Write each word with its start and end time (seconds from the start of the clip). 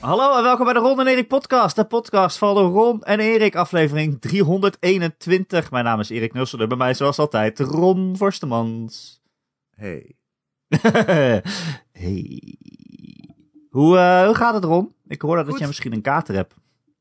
Hallo 0.00 0.36
en 0.36 0.42
welkom 0.42 0.64
bij 0.64 0.74
de 0.74 0.80
Ron 0.80 1.00
en 1.00 1.06
Erik 1.06 1.28
podcast. 1.28 1.76
De 1.76 1.84
podcast 1.84 2.38
van 2.38 2.54
de 2.54 2.60
Ron 2.60 3.02
en 3.02 3.20
Erik, 3.20 3.56
aflevering 3.56 4.20
321. 4.20 5.70
Mijn 5.70 5.84
naam 5.84 6.00
is 6.00 6.10
Erik 6.10 6.32
Nusselder, 6.32 6.68
bij 6.68 6.76
mij 6.76 6.94
zoals 6.94 7.18
altijd 7.18 7.58
Ron 7.60 8.16
Forstemans. 8.16 9.20
Hey. 9.74 10.16
hey. 11.92 12.42
Hoe, 13.70 13.98
eh, 13.98 14.24
hoe 14.24 14.34
gaat 14.34 14.54
het 14.54 14.64
Ron? 14.64 14.94
Ik 15.06 15.22
hoorde 15.22 15.44
dat 15.44 15.58
jij 15.58 15.66
misschien 15.66 15.92
een 15.92 16.02
kater 16.02 16.34
hebt. 16.34 16.54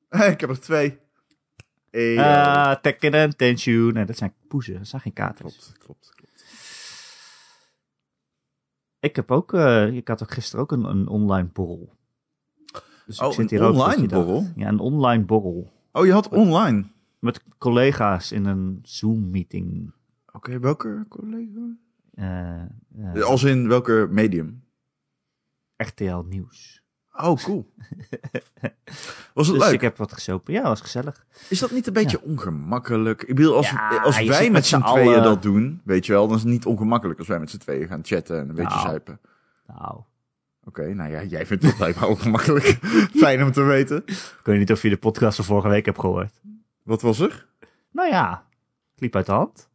ik 0.34 0.40
heb 0.40 0.50
er 0.50 0.60
twee. 0.60 0.98
Hey, 1.92 2.18
eh, 2.18 2.56
Ah, 2.56 2.76
Tekken 2.82 3.14
en 3.14 3.38
Tenshu. 3.38 3.92
Nee, 3.92 4.06
dat 4.06 4.18
zijn 4.18 4.34
poezen, 4.48 4.74
dat 4.78 4.88
zijn 4.88 5.02
geen 5.02 5.14
katers. 5.14 5.40
klopt, 5.40 5.78
klopt, 5.78 6.12
klopt. 6.16 6.46
Ik 9.00 9.16
heb 9.16 9.32
ook, 9.32 9.54
eh, 9.54 9.88
ik 9.88 10.08
had 10.08 10.24
ook 10.24 10.32
gisteren 10.32 10.62
ook 10.62 10.72
een, 10.72 10.84
een 10.84 11.08
online 11.08 11.48
borrel. 11.54 11.97
Dus 13.08 13.20
Oh, 13.20 13.28
ik 13.28 13.34
zit 13.34 13.52
een 13.52 13.58
hier 13.58 13.68
ook 13.68 13.74
online 13.74 14.08
borrel? 14.08 14.48
Ja, 14.56 14.68
een 14.68 14.80
online 14.80 15.24
borrel. 15.24 15.72
Oh, 15.92 16.06
je 16.06 16.12
had 16.12 16.30
online. 16.30 16.86
Met 17.20 17.44
collega's 17.58 18.32
in 18.32 18.46
een 18.46 18.80
Zoom-meeting. 18.84 19.92
Oké, 20.32 20.60
welke 20.60 21.06
collega? 21.10 21.76
Eh, 22.14 22.62
eh, 23.16 23.24
Als 23.24 23.44
in 23.44 23.68
welke 23.68 24.08
medium? 24.12 24.64
RTL 25.78 26.18
Nieuws. 26.30 26.82
Oh, 27.14 27.44
cool. 27.44 27.74
Was 29.34 29.48
het 29.48 29.56
Dus 29.56 29.66
leuk? 29.66 29.74
ik 29.74 29.82
heb 29.82 29.98
wat 29.98 30.14
gesopen. 30.14 30.54
Ja, 30.54 30.62
was 30.64 30.82
gezellig. 30.82 31.26
Is 31.50 31.60
dat 31.60 31.72
niet 31.72 31.88
een 31.88 31.94
beetje 31.94 32.22
ongemakkelijk? 32.22 33.24
Ik 33.24 33.36
bedoel, 33.36 33.56
als, 33.56 33.70
Ja, 33.70 33.98
als 34.04 34.24
wij 34.26 34.50
met 34.52 34.66
z'n 34.66 34.82
tweeën 34.82 35.24
dat 35.24 35.42
doen, 35.42 35.82
weet 35.84 36.06
je 36.06 36.12
wel, 36.12 36.28
dan 36.28 36.36
is 36.36 36.42
het 36.44 36.52
niet 36.52 36.66
ongemakkelijk 36.66 37.20
als 37.20 37.28
wij 37.28 37.40
met 37.40 37.50
z'n 37.50 37.58
tweeën 37.58 37.88
gaan 37.88 38.00
chatten 38.04 38.40
en 38.40 38.50
een 38.50 38.56
beetje 38.56 38.76
Nou. 38.76 38.88
zuipen. 38.88 39.20
Nou, 39.68 40.02
Oké, 40.68 40.94
nou 40.94 41.12
ja, 41.12 41.24
jij 41.24 41.46
vindt 41.46 41.64
het 41.64 41.76
blijkbaar 41.76 42.10
ongemakkelijk. 42.10 42.78
Fijn 43.24 43.44
om 43.44 43.52
te 43.52 43.62
weten. 43.62 44.04
ik 44.06 44.40
weet 44.44 44.58
niet 44.60 44.72
of 44.72 44.82
je 44.82 44.90
de 44.90 44.98
podcast 44.98 45.36
van 45.36 45.46
vorige 45.46 45.68
week 45.68 45.86
hebt 45.86 46.00
gehoord. 46.00 46.42
Wat 46.84 47.02
was 47.02 47.20
er? 47.20 47.48
Nou 47.92 48.10
ja, 48.10 48.46
het 48.92 49.02
liep 49.02 49.16
uit 49.16 49.26
de 49.26 49.32
hand. 49.32 49.70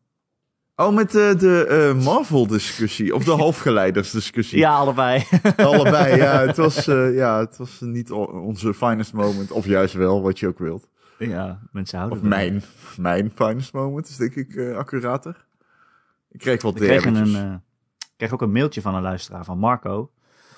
Oh, 0.77 0.95
met 0.95 1.15
eh, 1.15 1.39
de 1.39 1.67
eh, 1.67 2.05
Marvel-discussie. 2.05 3.15
Of 3.15 3.25
de 3.25 3.31
halfgeleidersdiscussie. 3.45 4.59
Ja, 4.59 4.75
allebei. 4.75 5.25
Allebei, 5.57 6.17
ja. 6.17 6.47
Het 6.47 6.57
was, 6.57 6.89
eh, 6.89 7.15
ja, 7.15 7.39
het 7.39 7.57
was 7.57 7.81
niet 7.81 8.11
onze 8.11 8.75
finest 8.75 9.13
moment. 9.13 9.51
Of 9.51 9.67
juist 9.67 9.95
wel, 9.95 10.23
wat 10.23 10.39
je 10.39 10.49
ook 10.49 10.59
wilt. 10.59 10.89
ja, 11.19 11.61
mensen 11.71 11.99
houden 11.99 12.19
Of 12.19 12.25
mijn, 12.25 12.63
mijn 12.97 13.33
finest 13.35 13.73
moment 13.73 14.09
is 14.09 14.17
denk 14.17 14.35
ik 14.35 14.75
accurater. 14.75 15.47
Ik 16.29 16.41
kreeg 16.41 16.63
wat 16.63 16.81
Ik 16.81 16.87
kreeg, 16.87 17.05
een, 17.05 17.63
kreeg 18.17 18.33
ook 18.33 18.43
een 18.43 18.53
mailtje 18.53 18.81
van 18.81 18.95
een 18.95 19.03
luisteraar, 19.03 19.45
van 19.45 19.59
Marco. 19.59 20.11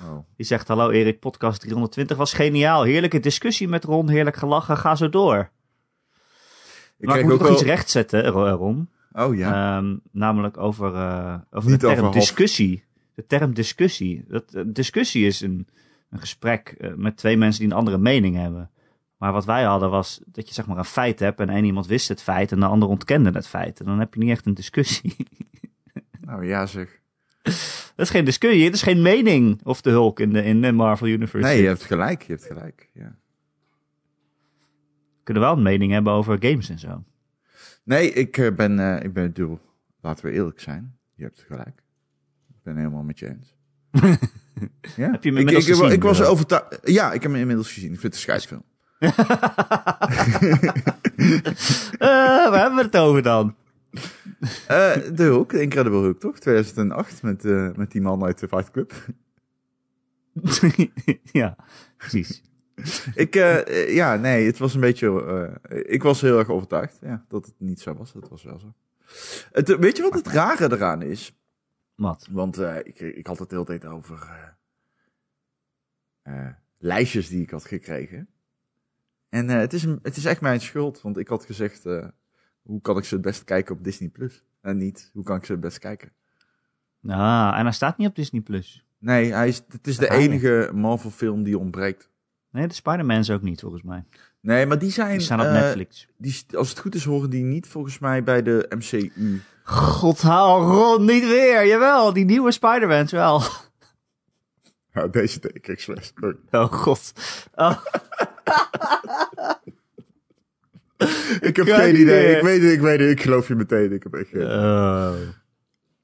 Oh. 0.05 0.19
Die 0.37 0.47
zegt, 0.47 0.69
hallo 0.69 0.91
Erik, 0.91 1.21
podcast 1.21 1.61
320 1.61 2.17
was 2.17 2.33
geniaal. 2.33 2.83
Heerlijke 2.83 3.21
discussie 3.21 3.69
met 3.69 3.85
Ron, 3.85 4.09
heerlijk 4.09 4.37
gelachen, 4.37 4.77
ga 4.77 4.95
zo 4.95 5.09
door. 5.09 5.51
Ik 6.99 7.07
maar 7.07 7.19
ik 7.19 7.25
moet 7.25 7.33
ook 7.33 7.39
nog 7.39 7.49
wel... 7.49 7.57
iets 7.57 7.67
rechtzetten, 7.67 8.27
Ro- 8.27 8.55
Ron. 8.55 8.89
Oh 9.13 9.37
ja. 9.37 9.77
Ehm, 9.77 9.97
namelijk 10.13 10.57
over, 10.57 10.95
eh, 10.95 11.35
over 11.51 11.71
Niet 11.71 11.81
de 11.81 11.87
term 11.87 12.07
over 12.07 12.21
discussie. 12.21 12.85
De 13.15 13.27
term 13.27 13.55
discussie. 13.55 14.25
Dat, 14.29 14.55
eh, 14.55 14.63
discussie 14.67 15.27
is 15.27 15.41
een, 15.41 15.69
een 16.11 16.19
gesprek 16.19 16.75
eh, 16.79 16.95
met 16.95 17.17
twee 17.17 17.37
mensen 17.37 17.61
die 17.63 17.71
een 17.71 17.79
andere 17.79 17.99
mening 17.99 18.37
hebben. 18.37 18.71
Maar 19.17 19.33
wat 19.33 19.45
wij 19.45 19.63
hadden 19.63 19.91
was 19.91 20.21
dat 20.27 20.49
je 20.49 20.55
zeg 20.55 20.67
maar 20.67 20.79
een 20.79 20.85
feit 20.85 21.19
hebt 21.19 21.41
en 21.41 21.49
één 21.49 21.65
iemand 21.65 21.87
wist 21.87 22.09
het 22.09 22.23
feit 22.23 22.53
en 22.53 22.61
de 22.61 22.67
ander 22.67 22.89
ontkende 22.89 23.31
het 23.31 23.47
feit. 23.47 23.81
En 23.81 23.87
dan 23.87 23.99
heb 23.99 24.15
je 24.15 24.21
niet 24.21 24.31
echt 24.31 24.47
een 24.47 24.55
discussie. 24.55 25.17
Nou 26.21 26.47
ja 26.47 26.67
zeg. 26.67 27.01
Dat 27.97 28.07
is 28.07 28.11
geen 28.11 28.25
discussie, 28.25 28.65
het 28.65 28.75
is 28.75 28.83
geen 28.83 29.03
mening 29.03 29.61
of 29.65 29.81
de 29.81 29.91
Hulk 29.91 30.21
in 30.21 30.33
de, 30.33 30.45
in 30.45 30.63
de 30.63 30.73
Marvel 30.73 31.07
Universe. 31.07 31.47
Nee, 31.47 31.63
je 31.63 31.67
hebt 31.67 31.85
gelijk. 31.85 32.23
Je 32.23 32.33
hebt 32.33 32.45
gelijk. 32.45 32.91
Ja. 32.95 33.17
We 35.17 35.23
kunnen 35.23 35.43
wel 35.43 35.53
een 35.53 35.63
mening 35.63 35.93
hebben 35.93 36.13
over 36.13 36.37
games 36.41 36.69
en 36.69 36.79
zo. 36.79 37.05
Nee, 37.85 38.13
ik 38.13 38.39
eh, 38.39 38.55
ben, 38.55 38.79
eh, 38.79 39.05
ik 39.05 39.13
ben 39.13 39.33
dubbel. 39.33 39.61
Laten 40.01 40.25
we 40.25 40.33
eerlijk 40.33 40.61
zijn. 40.61 40.97
Je 41.15 41.23
hebt 41.23 41.45
gelijk. 41.47 41.83
Ik 42.49 42.63
ben 42.63 42.77
helemaal 42.77 43.03
met 43.03 43.19
je 43.19 43.29
eens. 43.29 43.57
ja? 44.97 45.11
Heb 45.11 45.25
je 45.25 45.29
hem 45.29 45.39
inmiddels 45.39 45.67
ik, 45.67 45.75
gezien, 45.75 45.91
ik 45.91 46.03
was 46.03 46.23
overtuigd. 46.23 46.81
Ja, 46.83 47.13
ik 47.13 47.23
heb 47.23 47.31
hem 47.31 47.41
inmiddels 47.41 47.73
gezien. 47.73 47.93
Ik 47.93 48.01
vind 48.01 48.15
het 48.15 48.15
een 48.15 48.21
scheidsfilm. 48.21 48.65
Eh, 51.99 52.09
waar 52.51 52.61
hebben 52.61 52.77
we 52.79 52.85
het 52.85 52.97
over 52.97 53.23
dan? 53.23 53.57
Eh, 54.67 54.95
de 55.15 55.23
Hulk, 55.23 55.51
de 55.51 55.61
Incredible 55.61 56.01
Hulk, 56.01 56.21
toch? 56.21 56.39
2008 56.39 57.23
met, 57.23 57.45
eh, 57.45 57.73
met 57.75 57.91
die 57.91 58.01
man 58.01 58.25
uit 58.25 58.39
de 58.39 58.49
Fight 58.49 58.71
Club. 58.71 58.93
ja, 61.33 61.57
precies. 61.97 62.43
ik, 63.15 63.37
eh, 63.37 63.95
ja, 63.95 64.17
nee, 64.17 64.47
het 64.47 64.59
was 64.59 64.75
een 64.75 64.81
beetje. 64.81 65.61
ik 65.87 66.03
was 66.03 66.21
heel 66.21 66.39
erg 66.39 66.49
overtuigd 66.49 66.99
ja, 67.01 67.25
dat 67.29 67.47
het 67.47 67.55
niet 67.59 67.81
zo 67.81 67.95
was. 67.95 68.13
Dat 68.13 68.29
was 68.29 68.43
wel 68.43 68.59
zo. 68.59 68.75
Het, 69.53 69.77
weet 69.77 69.97
je 69.97 70.03
wat 70.03 70.15
het 70.15 70.27
rare 70.27 70.73
eraan 70.73 71.03
is? 71.03 71.39
Wat? 71.95 72.29
Want 72.31 72.59
ik, 72.59 73.01
ik 73.01 73.27
had 73.27 73.39
het 73.39 73.49
de 73.49 73.55
hele 73.55 73.67
tijd 73.67 73.85
over 73.87 74.29
lijstjes 76.79 77.29
die 77.29 77.43
ik 77.43 77.51
had 77.51 77.65
gekregen. 77.65 78.29
En 79.29 79.49
het, 79.49 79.73
is 79.73 79.83
een, 79.83 79.99
het 80.03 80.17
is 80.17 80.25
echt 80.25 80.41
mijn 80.41 80.61
schuld, 80.61 81.01
want 81.01 81.19
ik 81.19 81.29
had 81.29 81.45
gezegd: 81.45 81.85
hoe 82.65 82.81
kan 82.81 82.97
ik 82.97 83.05
ze 83.05 83.15
het 83.15 83.25
best 83.25 83.45
kijken 83.45 83.75
op 83.75 83.85
Disney 83.85 84.09
Plus? 84.09 84.45
En 84.61 84.77
niet, 84.77 85.11
hoe 85.13 85.25
kan 85.25 85.37
ik 85.37 85.45
ze 85.45 85.53
het 85.53 85.61
best 85.61 85.79
kijken? 85.79 86.13
Ah, 87.09 87.55
en 87.57 87.63
hij 87.63 87.73
staat 87.73 87.99
niet 87.99 88.09
op 88.09 88.15
Disney+. 88.15 88.41
Plus. 88.41 88.85
Nee, 88.99 89.33
hij 89.33 89.49
is, 89.49 89.63
het 89.69 89.87
is 89.87 89.97
de 89.97 90.11
enige 90.11 90.71
Marvel-film 90.75 91.43
die 91.43 91.59
ontbreekt. 91.59 92.09
Nee, 92.51 92.67
de 92.67 92.75
Spider-Mans 92.75 93.31
ook 93.31 93.43
niet, 93.43 93.61
volgens 93.61 93.83
mij. 93.83 94.05
Nee, 94.41 94.67
maar 94.67 94.79
die 94.79 94.91
zijn. 94.91 95.11
Die 95.11 95.21
staan 95.21 95.41
op 95.41 95.47
eh, 95.47 95.53
Netflix. 95.53 96.09
Die, 96.17 96.45
als 96.57 96.69
het 96.69 96.79
goed 96.79 96.95
is, 96.95 97.05
horen 97.05 97.31
die 97.31 97.45
niet 97.45 97.67
volgens 97.67 97.99
mij 97.99 98.23
bij 98.23 98.43
de 98.43 98.67
MCU. 98.69 99.41
God, 99.63 100.21
hou 100.21 100.65
Ron 100.65 101.05
niet 101.05 101.27
weer. 101.27 101.67
Jawel, 101.67 102.13
die 102.13 102.25
nieuwe 102.25 102.53
Spider-Mans 102.53 103.13
wel. 103.13 103.43
Ja, 104.93 105.07
deze 105.07 105.41
deed 105.41 105.69
ik. 105.69 105.87
Oh 106.51 106.73
god. 106.73 107.13
Oh, 107.55 107.77
Ik 111.49 111.57
heb 111.57 111.67
geen 111.69 112.01
idee. 112.01 112.37
Ik 112.37 112.43
weet 112.43 112.63
het, 112.63 112.73
ik 112.73 112.81
weet 112.81 113.01
het. 113.01 113.11
Ik 113.11 113.23
geloof 113.23 113.49
je 113.49 113.55
meteen. 113.55 113.93
Ik 113.93 114.03
heb 114.03 114.15
echt 114.15 114.29
geen... 114.29 114.43
oh. 114.43 115.13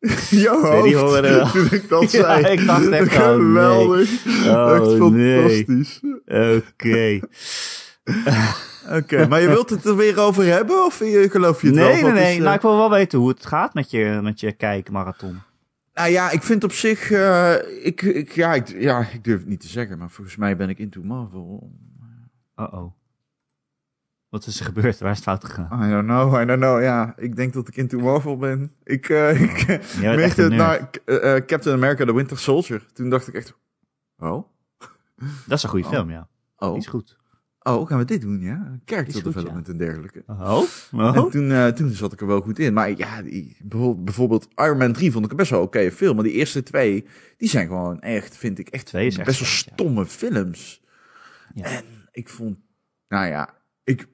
Nee, 0.30 0.48
hoofd, 0.48 1.52
toen 1.52 1.66
ik 1.70 1.88
dat 1.88 2.10
Ja, 2.12 2.40
zei. 2.40 2.52
ik 2.58 2.66
dacht 2.66 2.88
echt, 2.88 3.16
oh, 3.16 3.22
Geweldig. 3.34 4.10
Oh, 4.46 4.74
echt 4.74 5.10
nee. 5.10 5.64
fantastisch. 5.64 6.00
Oké. 6.26 7.20
Oké, 8.90 9.26
maar 9.28 9.40
je 9.40 9.48
wilt 9.48 9.70
het 9.70 9.84
er 9.84 9.96
weer 9.96 10.18
over 10.18 10.44
hebben? 10.44 10.84
Of 10.84 10.98
je- 10.98 11.28
geloof 11.30 11.60
je 11.60 11.66
het 11.66 11.76
wel? 11.76 11.88
Nee, 11.92 12.02
nee, 12.02 12.12
nee. 12.12 12.36
eh, 12.36 12.42
Nou, 12.42 12.54
ik 12.54 12.60
wil 12.60 12.76
wel 12.76 12.90
weten 12.90 13.18
hoe 13.18 13.28
het 13.28 13.46
gaat 13.46 13.74
met 13.74 13.90
je, 13.90 14.18
met 14.22 14.40
je 14.40 14.52
kijkmarathon. 14.52 15.38
Nou 15.94 16.10
ja, 16.10 16.30
ik 16.30 16.42
vind 16.42 16.64
op 16.64 16.72
zich... 16.72 17.10
eh, 17.10 17.54
ik, 17.82 18.02
ik, 18.02 18.32
ja, 18.32 18.54
ik, 18.54 18.68
ja, 18.78 19.08
ik 19.12 19.24
durf 19.24 19.38
het 19.38 19.48
niet 19.48 19.60
te 19.60 19.68
zeggen, 19.68 19.98
maar 19.98 20.10
volgens 20.10 20.36
mij 20.36 20.56
ben 20.56 20.68
ik 20.68 20.78
into 20.78 21.00
Marvel. 21.02 21.70
Uh-oh. 22.56 22.92
Wat 24.30 24.46
is 24.46 24.58
er 24.60 24.64
gebeurd? 24.66 24.98
Waar 24.98 25.10
is 25.10 25.16
het 25.16 25.24
fout 25.24 25.44
gegaan? 25.44 25.86
I 25.88 25.90
don't 25.90 26.04
know, 26.06 26.40
I 26.42 26.44
don't 26.44 26.60
know. 26.60 26.82
Ja, 26.82 27.14
ik 27.16 27.36
denk 27.36 27.52
dat 27.52 27.68
ik 27.68 27.76
into 27.76 27.98
Marvel 27.98 28.36
ben. 28.36 28.72
Ik, 28.84 29.08
eh 29.08 29.40
ik 29.42 29.58
echt 29.68 30.00
merkte 30.00 30.42
het 30.42 31.00
eh, 31.04 31.36
eh, 31.36 31.44
Captain 31.46 31.76
America 31.76 32.04
The 32.04 32.14
Winter 32.14 32.38
Soldier. 32.38 32.86
Toen 32.92 33.10
dacht 33.10 33.28
ik 33.28 33.34
echt... 33.34 33.54
Oh? 34.18 34.48
Dat 35.46 35.56
is 35.58 35.62
een 35.62 35.68
goede 35.68 35.84
Oh. 35.86 35.92
film, 35.92 36.10
ja. 36.10 36.28
Oh? 36.56 36.68
Die 36.68 36.78
is 36.78 36.86
goed. 36.86 37.18
Oh, 37.62 37.86
gaan 37.86 37.98
we 37.98 38.04
dit 38.04 38.20
doen, 38.20 38.40
ja? 38.40 38.78
Character 38.84 39.22
development 39.22 39.68
en 39.68 39.76
dergelijke. 39.76 40.22
Oh? 40.26 40.62
En 40.92 40.98
Oh? 41.18 41.30
toen, 41.30 41.50
eh, 41.52 41.66
toen 41.66 41.90
zat 41.90 42.12
ik 42.12 42.20
er 42.20 42.26
wel 42.26 42.40
goed 42.40 42.58
in. 42.58 42.72
Maar 42.72 42.96
ja, 42.96 43.22
die, 43.22 43.56
bijvoorbeeld, 43.96 44.48
Iron 44.54 44.78
Man 44.78 44.92
3 44.92 45.12
vond 45.12 45.24
ik 45.24 45.30
een 45.30 45.36
best 45.36 45.50
wel 45.50 45.62
oké 45.62 45.90
film. 45.90 46.14
Maar 46.14 46.24
die 46.24 46.32
eerste 46.32 46.62
twee, 46.62 47.06
die 47.36 47.48
zijn 47.48 47.66
gewoon 47.66 48.00
echt, 48.00 48.36
vind 48.36 48.58
ik 48.58 48.68
echt, 48.68 48.94
echt 48.94 49.24
best 49.24 49.40
wel 49.40 49.48
ja. 49.48 49.54
stomme 49.54 50.06
films. 50.06 50.82
Ja. 51.54 51.64
En 51.64 51.84
ik 52.12 52.28
vond, 52.28 52.58
nou 53.08 53.26
ja, 53.26 53.54
ik, 53.84 54.06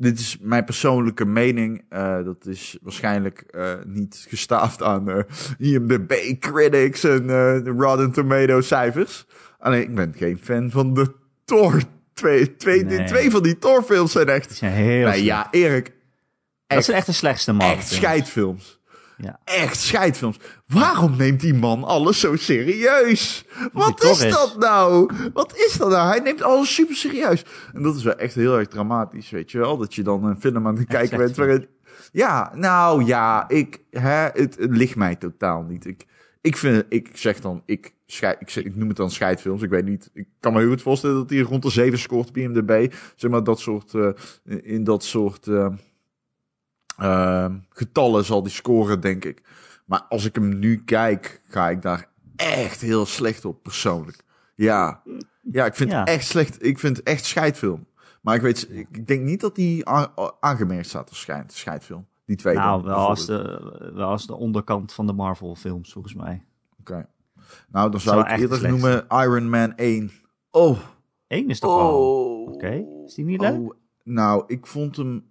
dit 0.00 0.18
is 0.18 0.36
mijn 0.40 0.64
persoonlijke 0.64 1.24
mening. 1.24 1.84
Eh, 1.88 2.24
dat 2.24 2.46
is 2.46 2.78
waarschijnlijk 2.82 3.40
eh, 3.40 3.72
niet 3.86 4.26
gestaafd 4.28 4.82
aan 4.82 5.10
eh 5.10 5.22
IMDb 5.58 6.12
critics 6.38 7.04
en 7.04 7.26
de 7.26 7.74
Rotten 7.78 8.12
Tomato 8.12 8.60
cijfers. 8.60 9.26
Alleen 9.58 9.82
ik 9.82 9.94
ben 9.94 10.14
geen 10.16 10.38
fan 10.42 10.70
van 10.70 10.94
de 10.94 11.14
Thor. 11.44 11.82
Twee, 12.14 12.56
twee, 12.56 12.84
Nee. 12.84 13.06
twee 13.06 13.30
van 13.30 13.42
die 13.42 13.58
Thor 13.58 13.82
films 13.82 14.12
zijn 14.12 14.28
echt... 14.28 14.54
zijn 14.54 14.72
heel 14.72 15.06
Nou 15.06 15.18
ja, 15.20 15.48
Erik, 15.50 15.92
Dat 16.66 16.78
is 16.78 16.88
echt 16.88 17.06
de 17.06 17.12
slechtste 17.12 17.52
man. 17.52 17.70
echt 17.70 17.88
scheidfilms. 17.88 18.79
Ja. 19.22 19.40
Echt 19.44 19.80
scheidfilms. 19.80 20.36
Waarom 20.66 21.16
neemt 21.16 21.40
die 21.40 21.54
man 21.54 21.84
alles 21.84 22.20
zo 22.20 22.36
serieus? 22.36 23.44
Wat 23.72 24.04
is 24.04 24.18
dat 24.30 24.56
nou? 24.58 25.10
Wat 25.32 25.56
is 25.56 25.76
dat 25.78 25.88
nou? 25.90 26.08
Hij 26.08 26.18
neemt 26.20 26.42
alles 26.42 26.74
super 26.74 26.94
serieus. 26.96 27.44
En 27.74 27.82
dat 27.82 27.96
is 27.96 28.02
wel 28.02 28.14
echt 28.16 28.34
heel 28.34 28.58
erg 28.58 28.68
dramatisch, 28.68 29.30
weet 29.30 29.50
je 29.50 29.58
wel? 29.58 29.76
Dat 29.76 29.94
je 29.94 30.02
dan 30.02 30.24
een 30.24 30.40
film 30.40 30.66
aan 30.66 30.76
het 30.76 30.86
kijken 30.86 31.18
bent 31.18 31.36
waarin... 31.36 31.66
Ja, 32.12 32.52
nou 32.54 33.04
ja, 33.04 33.48
ik, 33.48 33.78
hè, 33.90 34.10
het, 34.32 34.56
het 34.58 34.76
ligt 34.76 34.96
mij 34.96 35.16
totaal 35.16 35.62
niet. 35.62 35.86
Ik, 35.86 36.06
ik 36.40 36.56
vind, 36.56 36.84
ik 36.88 37.10
zeg 37.12 37.40
dan, 37.40 37.62
ik, 37.66 37.92
scheid, 38.06 38.40
ik, 38.40 38.50
zeg- 38.50 38.64
ik 38.64 38.76
noem 38.76 38.88
het 38.88 38.96
dan 38.96 39.10
scheidfilms. 39.10 39.62
Ik 39.62 39.70
weet 39.70 39.84
niet, 39.84 40.10
ik 40.14 40.26
kan 40.40 40.52
me 40.52 40.58
heel 40.58 40.68
goed 40.68 40.82
voorstellen 40.82 41.16
dat 41.16 41.30
hij 41.30 41.38
rond 41.38 41.62
de 41.62 41.70
7 41.70 41.98
scoort 41.98 42.28
op 42.28 42.36
IMDb. 42.36 42.92
Zeg 43.16 43.30
maar 43.30 43.44
dat 43.44 43.60
soort, 43.60 43.94
eh, 43.94 44.08
in 44.62 44.84
dat 44.84 45.04
soort 45.04 45.46
eh, 45.46 45.66
eh, 47.00 47.54
getallen 47.68 48.24
zal 48.24 48.42
die 48.42 48.52
scoren, 48.52 49.00
denk 49.00 49.24
ik. 49.24 49.42
Maar 49.84 50.02
als 50.08 50.24
ik 50.24 50.34
hem 50.34 50.58
nu 50.58 50.84
kijk, 50.84 51.40
ga 51.48 51.68
ik 51.70 51.82
daar 51.82 52.08
echt 52.36 52.80
heel 52.80 53.06
slecht 53.06 53.44
op, 53.44 53.62
persoonlijk. 53.62 54.24
Ja, 54.54 55.02
ja 55.42 55.66
ik 55.66 55.74
vind 55.74 55.90
Ja. 55.90 55.98
het 56.00 56.08
echt 56.08 56.26
slecht. 56.26 56.64
Ik 56.64 56.78
vind 56.78 56.96
het 56.96 57.06
echt 57.06 57.24
scheidfilm. 57.24 57.86
Maar 58.22 58.34
ik 58.34 58.40
weet, 58.42 58.68
ik 58.70 59.06
denk 59.06 59.22
niet 59.22 59.40
dat 59.40 59.54
die 59.54 59.88
aangemerkt 60.40 60.86
staat 60.88 61.08
als 61.08 61.20
scheid, 61.20 61.52
scheidfilm. 61.52 62.06
Die 62.24 62.36
twee. 62.36 62.54
Nou, 62.54 62.82
dan, 62.82 62.90
wel 62.90 63.08
als, 63.08 63.26
de, 63.26 63.90
wel 63.94 64.08
als 64.08 64.26
de 64.26 64.34
onderkant 64.36 64.92
van 64.92 65.06
de 65.06 65.12
Marvel 65.12 65.54
films, 65.54 65.92
volgens 65.92 66.14
mij. 66.14 66.44
Oké. 66.80 67.06
Nou, 67.68 67.90
dan 67.90 67.90
wel 67.90 68.00
zou 68.00 68.20
ik 68.20 68.38
eerder 68.38 68.58
slecht. 68.58 68.72
noemen 68.72 69.06
Iron 69.08 69.48
Man 69.50 69.76
1. 69.76 70.10
Oh. 70.50 70.78
Eén 71.28 71.48
is 71.48 71.58
toch 71.60 71.76
wel... 71.76 71.90
Oh. 71.90 72.52
Oké, 72.52 72.84
is 73.06 73.14
die 73.14 73.24
niet 73.24 73.40
leuk? 73.40 73.52
Oh, 73.54 73.70
nou, 74.04 74.44
ik 74.46 74.66
vond 74.66 74.96
hem... 74.96 75.29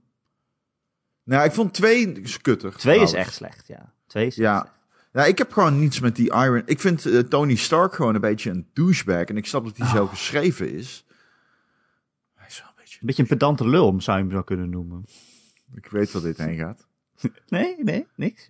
Nou, 1.30 1.46
ik 1.46 1.52
vond 1.52 1.74
twee 1.74 2.20
skutter. 2.24 2.76
Twee 2.78 3.00
is 3.00 3.14
echt 3.14 3.34
slecht, 3.34 3.68
ja. 3.68 3.94
Twee 4.08 4.26
is 4.28 4.36
Ja. 4.36 4.54
echt 4.56 4.62
slecht. 4.64 4.78
Ja, 5.14 5.26
ik 5.26 5.38
heb 5.38 5.52
gewoon 5.52 5.80
niets 5.80 6.00
met 6.00 6.16
die 6.16 6.26
Iron... 6.34 6.62
Ik 6.66 6.80
vind 6.80 7.06
eh, 7.06 7.20
Tony 7.20 7.56
Stark 7.56 7.94
gewoon 7.94 8.16
een 8.16 8.22
beetje 8.22 8.50
een 8.50 8.68
douchebag. 8.74 9.24
En 9.24 9.38
ik 9.38 9.46
snap 9.46 9.64
dat 9.66 9.78
hij 9.78 9.88
zo 9.88 10.04
Oh. 10.04 10.10
geschreven 10.10 10.72
is. 10.74 11.06
Hij 12.34 12.48
is 12.48 12.60
wel 12.60 12.68
een 12.70 12.74
beetje... 12.78 12.98
Een 13.02 13.08
beetje 13.08 13.22
een 13.22 13.28
pedante 13.28 13.68
lul, 13.68 14.02
zou 14.02 14.18
je 14.18 14.24
hem 14.24 14.34
zo 14.34 14.42
kunnen 14.42 14.70
noemen. 14.70 15.06
Ik 15.76 15.88
weet 15.88 16.12
waar 16.12 16.22
dit 16.22 16.38
heen 16.38 16.58
gaat. 16.58 16.88
Nee, 17.48 17.76
nee, 17.84 18.08
niks. 18.16 18.50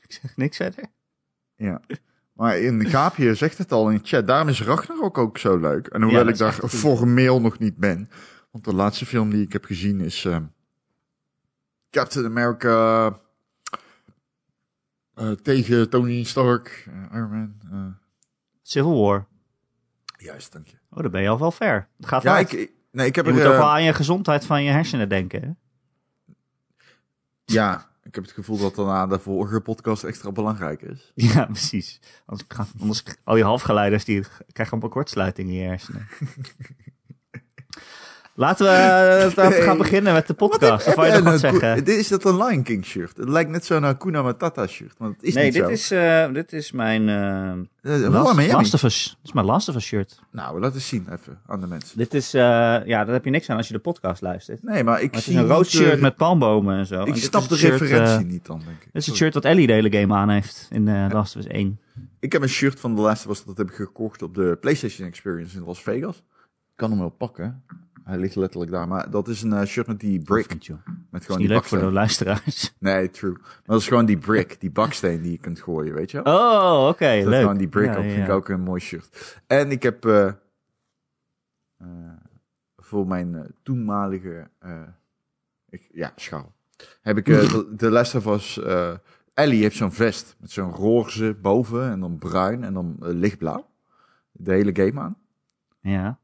Ik 0.00 0.12
zeg 0.12 0.36
niks 0.36 0.56
verder. 0.56 0.84
Ja. 1.56 1.80
Maar 2.32 2.58
in 2.58 2.86
Gaapje 2.86 3.34
zegt 3.34 3.58
het 3.58 3.72
al 3.72 3.90
in 3.90 4.00
chat. 4.02 4.26
Daarom 4.26 4.48
is 4.48 4.62
Ragnarok 4.62 5.18
ook 5.18 5.38
zo 5.38 5.56
leuk. 5.58 5.86
En 5.86 6.02
hoewel 6.02 6.26
ik 6.28 6.36
daar 6.38 6.52
formeel 6.68 7.40
nog 7.40 7.58
niet 7.58 7.76
ben. 7.76 8.10
Want 8.50 8.64
de 8.64 8.74
laatste 8.74 9.06
film 9.06 9.30
die 9.30 9.42
ik 9.44 9.52
heb 9.52 9.64
gezien 9.64 10.00
is... 10.00 10.24
eh, 10.24 10.36
Captain 11.90 12.24
America... 12.24 13.06
eh, 15.14 15.30
tegen 15.30 15.90
Tony 15.90 16.22
Stark. 16.24 16.88
eh, 16.88 17.16
Iron 17.16 17.30
Man. 17.30 17.54
eh. 17.72 18.06
Civil 18.62 19.00
War. 19.02 19.26
juist, 20.18 20.52
dank 20.52 20.66
je. 20.66 20.76
Oh, 20.90 21.02
dan 21.02 21.10
ben 21.10 21.22
je 21.22 21.28
al 21.28 21.38
wel 21.38 21.50
ver. 21.50 21.88
Het 21.96 22.06
gaat 22.06 22.22
Ja, 22.22 22.38
ik, 22.38 22.72
nee, 22.90 23.06
ik 23.06 23.14
heb 23.16 23.24
Je 23.24 23.30
er... 23.30 23.36
moet 23.36 23.46
ook 23.46 23.52
wel 23.56 23.68
aan 23.70 23.82
je 23.82 23.92
gezondheid 23.94 24.46
van 24.46 24.62
je 24.64 24.70
hersenen 24.70 25.08
denken, 25.08 25.42
hè? 25.42 25.50
Ja, 27.44 27.88
ik 28.02 28.14
heb 28.14 28.24
het 28.24 28.32
gevoel 28.32 28.58
dat 28.58 28.74
dan 28.74 28.88
aan 28.90 29.08
de 29.08 29.18
vorige 29.18 29.60
podcast 29.60 30.04
extra 30.04 30.32
belangrijk 30.32 30.82
is. 30.82 31.12
Ja, 31.34 31.44
precies. 31.44 32.00
Anders, 32.26 32.48
anders 32.80 33.02
al 33.24 33.36
je 33.36 33.42
halfgeleiders 33.44 34.04
die 34.04 34.20
krijgen 34.52 34.70
allemaal 34.74 34.90
kortsluiting 34.96 35.48
in 35.48 35.54
je 35.54 35.66
hersenen. 35.66 36.06
Laten 38.38 38.66
we 38.66 38.72
eh, 38.72 39.48
Nee. 39.48 39.60
gaan 39.62 39.78
beginnen 39.78 40.12
met 40.12 40.26
de 40.26 40.34
podcast. 40.34 40.94
Wil 40.94 41.04
je 41.04 41.12
nog 41.12 41.22
wat 41.22 41.40
zeggen? 41.40 41.84
Dit 41.84 41.96
is 41.96 42.08
dat 42.08 42.24
een 42.24 42.36
Lion 42.36 42.62
King 42.62 42.84
shirt. 42.84 43.16
Het 43.16 43.28
lijkt 43.28 43.50
net 43.50 43.64
zo 43.64 43.78
naar 43.78 43.96
Kuna 43.96 44.22
Matata 44.22 44.66
shirt, 44.66 44.98
maar 44.98 45.08
het 45.08 45.22
is 45.22 45.34
Nee, 45.34 45.44
niet 45.44 45.52
dit 45.52 45.62
zo. 45.64 45.68
is, 45.68 45.90
eh, 45.90 46.32
dit 46.32 46.52
is 46.52 46.72
mijn 46.72 47.08
eh 47.08 47.50
Eh, 48.04 48.10
Last, 48.52 48.74
of 48.74 48.82
Us. 48.82 49.08
Dit 49.08 49.16
is 49.24 49.32
mijn 49.32 49.46
Last 49.46 49.68
of 49.68 49.74
Us 49.74 49.84
shirt. 49.84 50.22
Nou, 50.30 50.60
laat 50.60 50.74
eens 50.74 50.88
zien 50.88 51.06
even 51.12 51.38
aan 51.46 51.60
de 51.60 51.66
mensen. 51.66 51.98
Dit 51.98 52.14
is, 52.14 52.30
ja, 52.30 52.84
daar 52.84 53.08
heb 53.08 53.24
je 53.24 53.30
niks 53.30 53.50
aan 53.50 53.56
als 53.56 53.66
je 53.66 53.72
de 53.72 53.78
podcast 53.80 54.22
luistert. 54.22 54.62
Nee, 54.62 54.84
maar 54.84 55.02
ik 55.02 55.06
Maar 55.06 55.14
het 55.14 55.22
zie 55.24 55.32
is 55.34 55.40
een 55.40 55.46
rood 55.46 55.66
shirt 55.66 56.00
met 56.00 56.16
palmbomen 56.16 56.76
en 56.78 56.86
zo. 56.86 57.02
Ik 57.02 57.16
snap 57.16 57.48
de 57.48 57.56
shirt, 57.56 57.80
referentie 57.80 58.26
niet 58.26 58.46
dan, 58.46 58.58
denk 58.64 58.76
ik. 58.76 58.84
Dit 58.84 59.02
is 59.02 59.06
het 59.06 59.16
shirt 59.16 59.32
dat 59.32 59.44
Ellie 59.44 59.66
de 59.66 59.72
hele 59.72 59.92
game 59.92 60.14
aan 60.14 60.28
heeft 60.30 60.68
in 60.70 60.88
eh 60.88 61.06
Last 61.12 61.36
of 61.36 61.42
Us 61.42 61.48
1. 61.48 61.80
Ik 62.20 62.32
heb 62.32 62.42
een 62.42 62.48
shirt 62.48 62.80
van 62.80 62.94
The 62.94 63.00
Last 63.00 63.26
of 63.26 63.32
Us, 63.32 63.44
dat 63.44 63.56
heb 63.58 63.68
ik 63.68 63.74
gekocht 63.74 64.22
op 64.22 64.34
de 64.34 64.56
PlayStation 64.60 65.06
Experience 65.08 65.56
in 65.56 65.64
Las 65.64 65.82
Vegas. 65.82 66.16
Ik 66.16 66.84
kan 66.84 66.90
hem 66.90 66.98
wel 66.98 67.08
pakken. 67.18 67.62
Hij 68.08 68.18
ligt 68.18 68.36
letterlijk 68.36 68.70
daar. 68.70 68.88
Maar 68.88 69.10
dat 69.10 69.28
is 69.28 69.42
een 69.42 69.52
eh, 69.52 69.66
shirt 69.66 69.86
met 69.86 70.00
die 70.00 70.22
brick. 70.22 70.48
Met 70.48 70.60
is 70.60 70.68
gewoon 70.68 71.20
niet 71.28 71.38
die 71.38 71.48
leuk 71.48 71.64
voor 71.64 71.78
de 71.78 71.92
luisteraars. 71.92 72.74
Nee, 72.78 73.10
true. 73.10 73.32
Maar 73.32 73.62
dat 73.64 73.80
is 73.80 73.88
gewoon 73.88 74.06
die 74.06 74.18
brick, 74.18 74.60
die 74.60 74.70
baksteen 74.70 75.22
die 75.22 75.30
je 75.30 75.38
kunt 75.38 75.60
gooien, 75.60 75.94
weet 75.94 76.10
je? 76.10 76.24
Oh, 76.24 76.86
oké, 76.88 77.04
staat 77.04 77.24
leuk. 77.24 77.40
gewoon 77.40 77.56
die 77.56 77.68
brick 77.68 77.92
Ja, 77.92 77.98
op, 77.98 78.04
ja, 78.04 78.10
vind 78.10 78.24
ik 78.24 78.32
ook 78.32 78.48
een 78.48 78.60
mooi 78.60 78.80
shirt. 78.80 79.40
En 79.46 79.70
ik 79.70 79.82
heb 79.82 80.04
eh, 80.04 80.26
eh, 81.76 81.86
voor 82.76 83.06
mijn 83.06 83.54
toenmalige 83.62 84.50
eh, 84.58 84.82
ik, 85.68 85.88
ja, 85.92 86.12
schaal, 86.16 86.52
heb 87.02 87.16
ik 87.16 87.24
de, 87.24 87.72
de 87.76 87.90
Last 87.90 88.14
of 88.14 88.26
Us, 88.26 88.60
Ellie 89.34 89.62
heeft 89.62 89.76
zo'n 89.76 89.92
vest 89.92 90.36
met 90.40 90.50
zo'n 90.50 90.70
roze 90.70 91.36
boven 91.42 91.90
en 91.90 92.00
dan 92.00 92.18
bruin 92.18 92.64
en 92.64 92.74
dan 92.74 92.96
lichtblauw. 93.00 93.66
De 94.32 94.52
hele 94.52 94.74
game 94.74 95.00
aan. 95.00 95.16
Ja. 95.80 96.18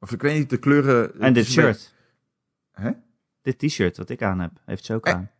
Of 0.00 0.12
ik 0.12 0.22
weet 0.22 0.38
niet, 0.38 0.50
de 0.50 0.56
kleuren... 0.58 1.14
En 1.14 1.24
het 1.24 1.34
dit 1.34 1.46
shirt. 1.46 1.66
beetje- 1.66 2.88
Hè? 2.88 2.90
Dit 3.42 3.58
t-shirt 3.58 3.96
wat 3.96 4.08
ik 4.08 4.22
aan 4.22 4.40
heb, 4.40 4.52
heeft 4.64 4.84
ze 4.84 4.94
ook 4.94 5.06
Eh, 5.06 5.12
aan. 5.14 5.30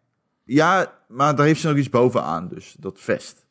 Ja, 0.44 0.92
maar 1.08 1.36
daar 1.36 1.46
heeft 1.46 1.60
ze 1.60 1.68
nog 1.68 1.76
iets 1.76 1.88
bovenaan, 1.88 2.48
dus 2.48 2.76
dat 2.78 3.00
vest. 3.00 3.46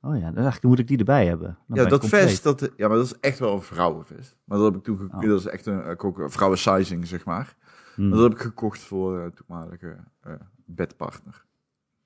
Oh 0.00 0.14
ja, 0.14 0.20
dan 0.24 0.34
eigenlijk 0.34 0.62
moet 0.64 0.78
ik 0.78 0.88
die 0.88 0.98
erbij 0.98 1.26
hebben. 1.26 1.58
Dan 1.66 1.78
ja, 1.84 1.84
dat 1.90 2.06
vest, 2.06 2.42
dat, 2.42 2.70
ja, 2.76 2.88
maar 2.88 2.96
dat 2.96 3.06
is 3.06 3.18
echt 3.20 3.38
wel 3.38 3.54
een 3.54 3.62
vrouwenvest. 3.62 4.36
Maar 4.44 4.58
dat 4.58 4.66
heb 4.66 4.76
ik 4.76 4.82
toen 4.84 4.98
gekocht. 4.98 5.22
Oh. 5.24 5.28
Dat 5.30 5.38
is 5.40 5.46
echt 5.46 5.66
een, 5.66 5.98
ook 5.98 6.18
een 6.18 6.30
vrouwensizing, 6.30 7.06
zeg 7.06 7.24
maar. 7.24 7.56
Hmm. 7.94 8.08
Maar 8.08 8.18
dat 8.18 8.28
heb 8.28 8.38
ik 8.38 8.44
gekocht 8.44 8.78
voor 8.80 9.20
uh, 9.20 9.26
toenmalige 9.26 9.96
eh, 10.20 10.32
bedpartner. 10.66 11.44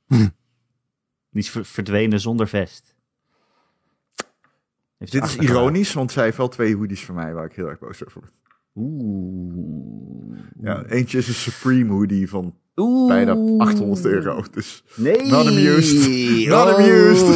Die 1.30 1.42
is 1.42 1.50
ver- 1.50 1.64
verdwenen 1.64 2.20
zonder 2.20 2.48
vest. 2.48 2.91
Dit 5.10 5.24
is 5.24 5.36
ironisch, 5.36 5.92
want 5.92 6.12
zij 6.12 6.24
heeft 6.24 6.36
wel 6.36 6.48
twee 6.48 6.76
hoodies 6.76 7.04
voor 7.04 7.14
mij 7.14 7.32
waar 7.34 7.44
ik 7.44 7.52
heel 7.54 7.68
erg 7.68 7.78
boos 7.78 8.06
over 8.06 8.20
ben. 8.20 8.30
Oeh. 8.74 10.38
Ja, 10.62 10.82
eentje 10.88 11.18
is 11.18 11.28
een 11.28 11.34
Supreme 11.34 11.92
hoodie 11.92 12.28
van 12.28 12.54
Oeh. 12.76 13.08
bijna 13.08 13.32
800 13.58 14.04
euro. 14.04 14.44
Dus 14.52 14.84
Nee. 14.94 15.26
Not 15.26 15.46
amused. 15.46 16.08
Not 16.48 16.66
Oh. 16.68 16.74
amused. 16.74 17.26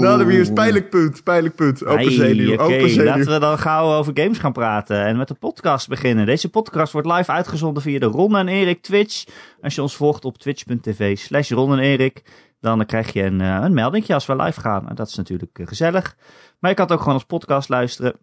not 0.00 0.20
amused. 0.20 0.54
Pijnlijk 0.54 0.90
punt, 0.90 1.22
pijnlijk 1.22 1.54
punt. 1.54 1.84
Open 1.84 2.04
Hey, 2.04 2.10
zenuw, 2.12 2.52
oké, 2.52 2.62
open 2.62 2.90
zenuw. 2.90 3.04
laten 3.04 3.32
we 3.32 3.38
dan 3.38 3.58
gauw 3.58 3.92
over 3.98 4.12
games 4.14 4.38
gaan 4.38 4.52
praten 4.52 5.04
en 5.04 5.16
met 5.16 5.28
de 5.28 5.34
podcast 5.34 5.88
beginnen. 5.88 6.26
Deze 6.26 6.50
podcast 6.50 6.92
wordt 6.92 7.08
live 7.08 7.30
uitgezonden 7.32 7.82
via 7.82 7.98
de 7.98 8.06
Ron 8.06 8.36
en 8.36 8.48
Erik 8.48 8.82
Twitch. 8.82 9.24
Als 9.60 9.74
je 9.74 9.82
ons 9.82 9.96
volgt 9.96 10.24
op 10.24 10.38
twitch.tv 10.38 11.16
slash 11.18 11.50
Ron 11.50 11.72
en 11.72 11.78
Erik, 11.78 12.22
dan 12.60 12.86
krijg 12.86 13.12
je 13.12 13.22
een, 13.22 13.40
eh, 13.40 13.58
een 13.62 13.74
meldingje 13.74 14.14
als 14.14 14.26
we 14.26 14.36
live 14.36 14.60
gaan. 14.60 14.88
En 14.88 14.94
dat 14.94 15.08
is 15.08 15.14
natuurlijk 15.14 15.58
eh, 15.58 15.66
gezellig. 15.66 16.16
Maar 16.58 16.70
je 16.70 16.76
kan 16.76 16.84
het 16.84 16.94
ook 16.94 17.00
gewoon 17.00 17.14
als 17.14 17.24
podcast 17.24 17.68
luisteren. 17.68 18.16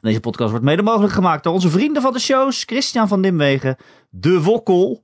Deze 0.00 0.20
podcast 0.20 0.50
wordt 0.50 0.64
mede 0.64 0.82
mogelijk 0.82 1.12
gemaakt 1.12 1.44
door 1.44 1.52
onze 1.52 1.70
vrienden 1.70 2.02
van 2.02 2.12
de 2.12 2.18
shows. 2.18 2.64
Christian 2.64 3.08
van 3.08 3.22
Dimwegen, 3.22 3.76
De 4.10 4.42
Wokkel, 4.42 5.02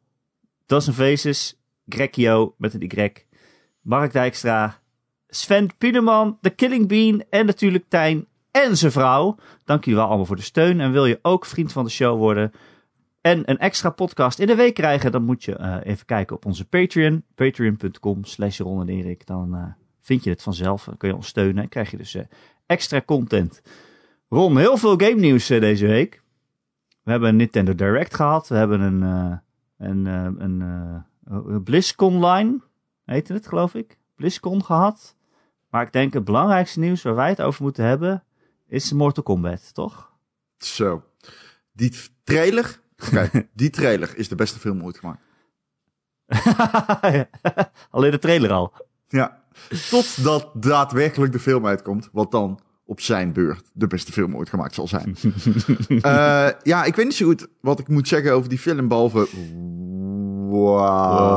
Dozen 0.66 0.94
Faces, 0.94 1.60
Grekio 1.88 2.54
met 2.58 2.74
een 2.74 2.82
Y, 2.82 3.12
Mark 3.80 4.12
Dijkstra, 4.12 4.80
Sven 5.28 5.76
Pieneman, 5.78 6.38
The 6.40 6.50
Killing 6.50 6.88
Bean 6.88 7.24
en 7.30 7.46
natuurlijk 7.46 7.84
Tijn 7.88 8.26
en 8.50 8.76
zijn 8.76 8.92
vrouw. 8.92 9.36
Dank 9.64 9.84
jullie 9.84 9.98
wel 9.98 10.08
allemaal 10.08 10.26
voor 10.26 10.36
de 10.36 10.42
steun. 10.42 10.80
En 10.80 10.92
wil 10.92 11.06
je 11.06 11.18
ook 11.22 11.46
vriend 11.46 11.72
van 11.72 11.84
de 11.84 11.90
show 11.90 12.18
worden 12.18 12.52
en 13.20 13.50
een 13.50 13.58
extra 13.58 13.90
podcast 13.90 14.38
in 14.38 14.46
de 14.46 14.54
week 14.54 14.74
krijgen, 14.74 15.12
dan 15.12 15.22
moet 15.22 15.44
je 15.44 15.56
eh, 15.56 15.76
even 15.82 16.06
kijken 16.06 16.36
op 16.36 16.46
onze 16.46 16.64
Patreon. 16.64 17.24
Patreon.com 17.34 18.24
slash 18.24 18.58
Ron 18.58 18.80
en 18.80 18.88
Erik. 18.88 19.26
Dan 19.26 19.54
eh, 19.54 19.85
vind 20.06 20.24
je 20.24 20.30
het 20.30 20.42
vanzelf. 20.42 20.84
Dan 20.84 20.96
kun 20.96 21.08
je 21.08 21.14
ons 21.14 21.26
steunen 21.26 21.62
en 21.62 21.68
krijg 21.68 21.90
je 21.90 21.96
dus 21.96 22.14
eh, 22.14 22.24
extra 22.66 23.02
content. 23.02 23.62
Ron, 24.28 24.58
heel 24.58 24.76
veel 24.76 24.96
game 24.96 25.20
nieuws 25.20 25.50
eh, 25.50 25.60
deze 25.60 25.86
week. 25.86 26.22
We 27.06 27.12
hebben 27.12 27.28
een 27.28 27.36
Nintendo 27.36 27.74
Direct 27.74 28.14
gehad. 28.14 28.48
We 28.48 28.54
hebben 28.54 28.80
een, 28.80 29.02
eh, 29.02 29.36
een, 29.88 30.06
eh, 30.06 30.44
een, 30.44 30.62
eh, 30.62 31.36
een 31.46 31.62
BlizzCon 31.62 32.26
Line, 32.26 32.60
heette 33.04 33.32
het 33.32 33.46
geloof 33.46 33.74
ik. 33.74 33.98
BlizzCon 34.14 34.64
gehad. 34.64 35.16
Maar 35.70 35.82
ik 35.82 35.92
denk 35.92 36.12
het 36.12 36.24
belangrijkste 36.24 36.80
nieuws 36.80 37.02
waar 37.02 37.14
wij 37.14 37.28
het 37.28 37.40
over 37.42 37.62
moeten 37.62 37.84
hebben, 37.84 38.24
is 38.66 38.92
Mortal 38.92 39.22
Kombat, 39.22 39.74
toch? 39.74 40.12
Zo. 40.58 41.04
Die 41.72 41.92
trailer, 42.24 42.80
die 43.54 43.70
trailer 43.70 44.16
is 44.16 44.28
de 44.28 44.34
beste 44.34 44.58
film 44.58 44.82
ooit 44.82 44.98
gemaakt. 44.98 45.22
Alleen 47.90 48.10
de 48.10 48.18
trailer 48.18 48.52
al. 48.52 48.72
Ja. 49.08 49.44
Totdat 49.90 50.50
daadwerkelijk 50.54 51.32
de 51.32 51.38
film 51.38 51.66
uitkomt, 51.66 52.08
wat 52.12 52.30
dan 52.30 52.60
op 52.84 53.00
zijn 53.00 53.32
beurt 53.32 53.70
de 53.72 53.86
beste 53.86 54.12
film 54.12 54.36
ooit 54.36 54.48
gemaakt 54.48 54.74
zal 54.74 54.88
zijn. 54.88 55.16
Eh, 55.88 56.48
ja, 56.62 56.84
ik 56.84 56.96
weet 56.96 57.04
niet 57.04 57.14
zo 57.14 57.26
goed 57.26 57.46
wat 57.60 57.78
ik 57.78 57.88
moet 57.88 58.08
zeggen 58.08 58.32
over 58.32 58.48
die 58.48 58.58
film, 58.58 58.88
behalve... 58.88 59.26
Wow. 60.48 61.36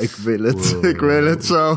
ik 0.00 0.10
wil 0.10 0.42
het. 0.42 0.76
Ik 0.80 1.00
wil 1.00 1.24
het 1.24 1.44
zo. 1.44 1.74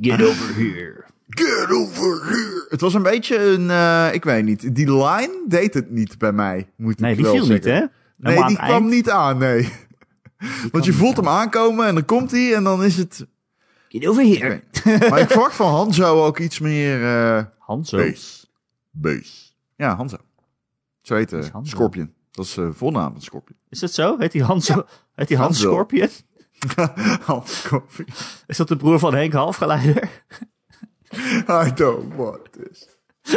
Get 0.00 0.22
over 0.22 0.54
here. 0.54 1.04
Get 1.28 1.70
over 1.70 2.24
here. 2.24 2.66
Het 2.68 2.80
was 2.80 2.94
een 2.94 3.02
beetje 3.02 3.38
een, 3.38 3.70
eh, 3.70 4.08
ik 4.12 4.24
weet 4.24 4.44
niet, 4.44 4.74
die 4.74 4.92
line 4.92 5.44
deed 5.48 5.74
het 5.74 5.90
niet 5.90 6.18
bij 6.18 6.32
mij, 6.32 6.68
moet 6.76 7.00
Nee, 7.00 7.10
ik 7.10 7.16
die 7.16 7.26
viel 7.26 7.46
niet, 7.46 7.64
hè? 7.64 7.80
Nee, 8.16 8.44
die 8.46 8.56
kwam 8.56 8.68
eind, 8.68 8.88
niet 8.88 9.10
aan, 9.10 9.38
nee. 9.38 9.72
Want 10.70 10.84
je 10.84 10.92
voelt 10.92 11.16
hem 11.16 11.28
aankomen 11.28 11.86
en 11.86 11.94
dan 11.94 12.04
komt 12.04 12.30
hij 12.30 12.54
en 12.54 12.64
dan 12.64 12.84
is 12.84 12.96
het... 12.96 13.26
Get 13.88 14.06
over 14.06 14.24
here. 14.24 14.62
Maar 15.10 15.20
ik 15.20 15.28
verwacht 15.36 15.54
van 15.54 15.70
Hanzo 15.70 16.24
ook 16.24 16.38
iets 16.38 16.58
meer... 16.58 17.04
eh 17.04 17.44
Hanzo. 17.58 17.96
Base. 17.96 18.46
Base. 18.90 19.50
Ja, 19.76 19.96
Hanzo. 19.96 20.16
Zo 21.02 21.14
heet 21.14 21.32
uh, 21.32 21.44
Hanzo? 21.52 21.76
Scorpion. 21.76 22.14
Dat 22.30 22.44
is 22.44 22.54
de 22.54 22.72
voornaam 22.72 23.12
van 23.12 23.20
Scorpion. 23.22 23.58
Is 23.68 23.78
dat 23.78 23.92
zo? 23.92 24.18
Heet 24.18 24.32
die 24.32 24.42
Hanzo? 24.42 24.84
Heet 25.14 25.28
die 25.28 25.36
Hans 25.36 25.62
Hanzo. 25.62 25.72
Scorpion? 25.72 26.08
Hans 27.24 27.60
Scorpion. 27.60 28.08
Is 28.46 28.56
dat 28.56 28.68
de 28.68 28.76
broer 28.76 28.98
van 28.98 29.14
Henk 29.14 29.32
Halfgeleider? 29.32 30.10
I 31.66 31.72
don't 31.74 32.14
want 32.14 32.52
this. 32.52 32.88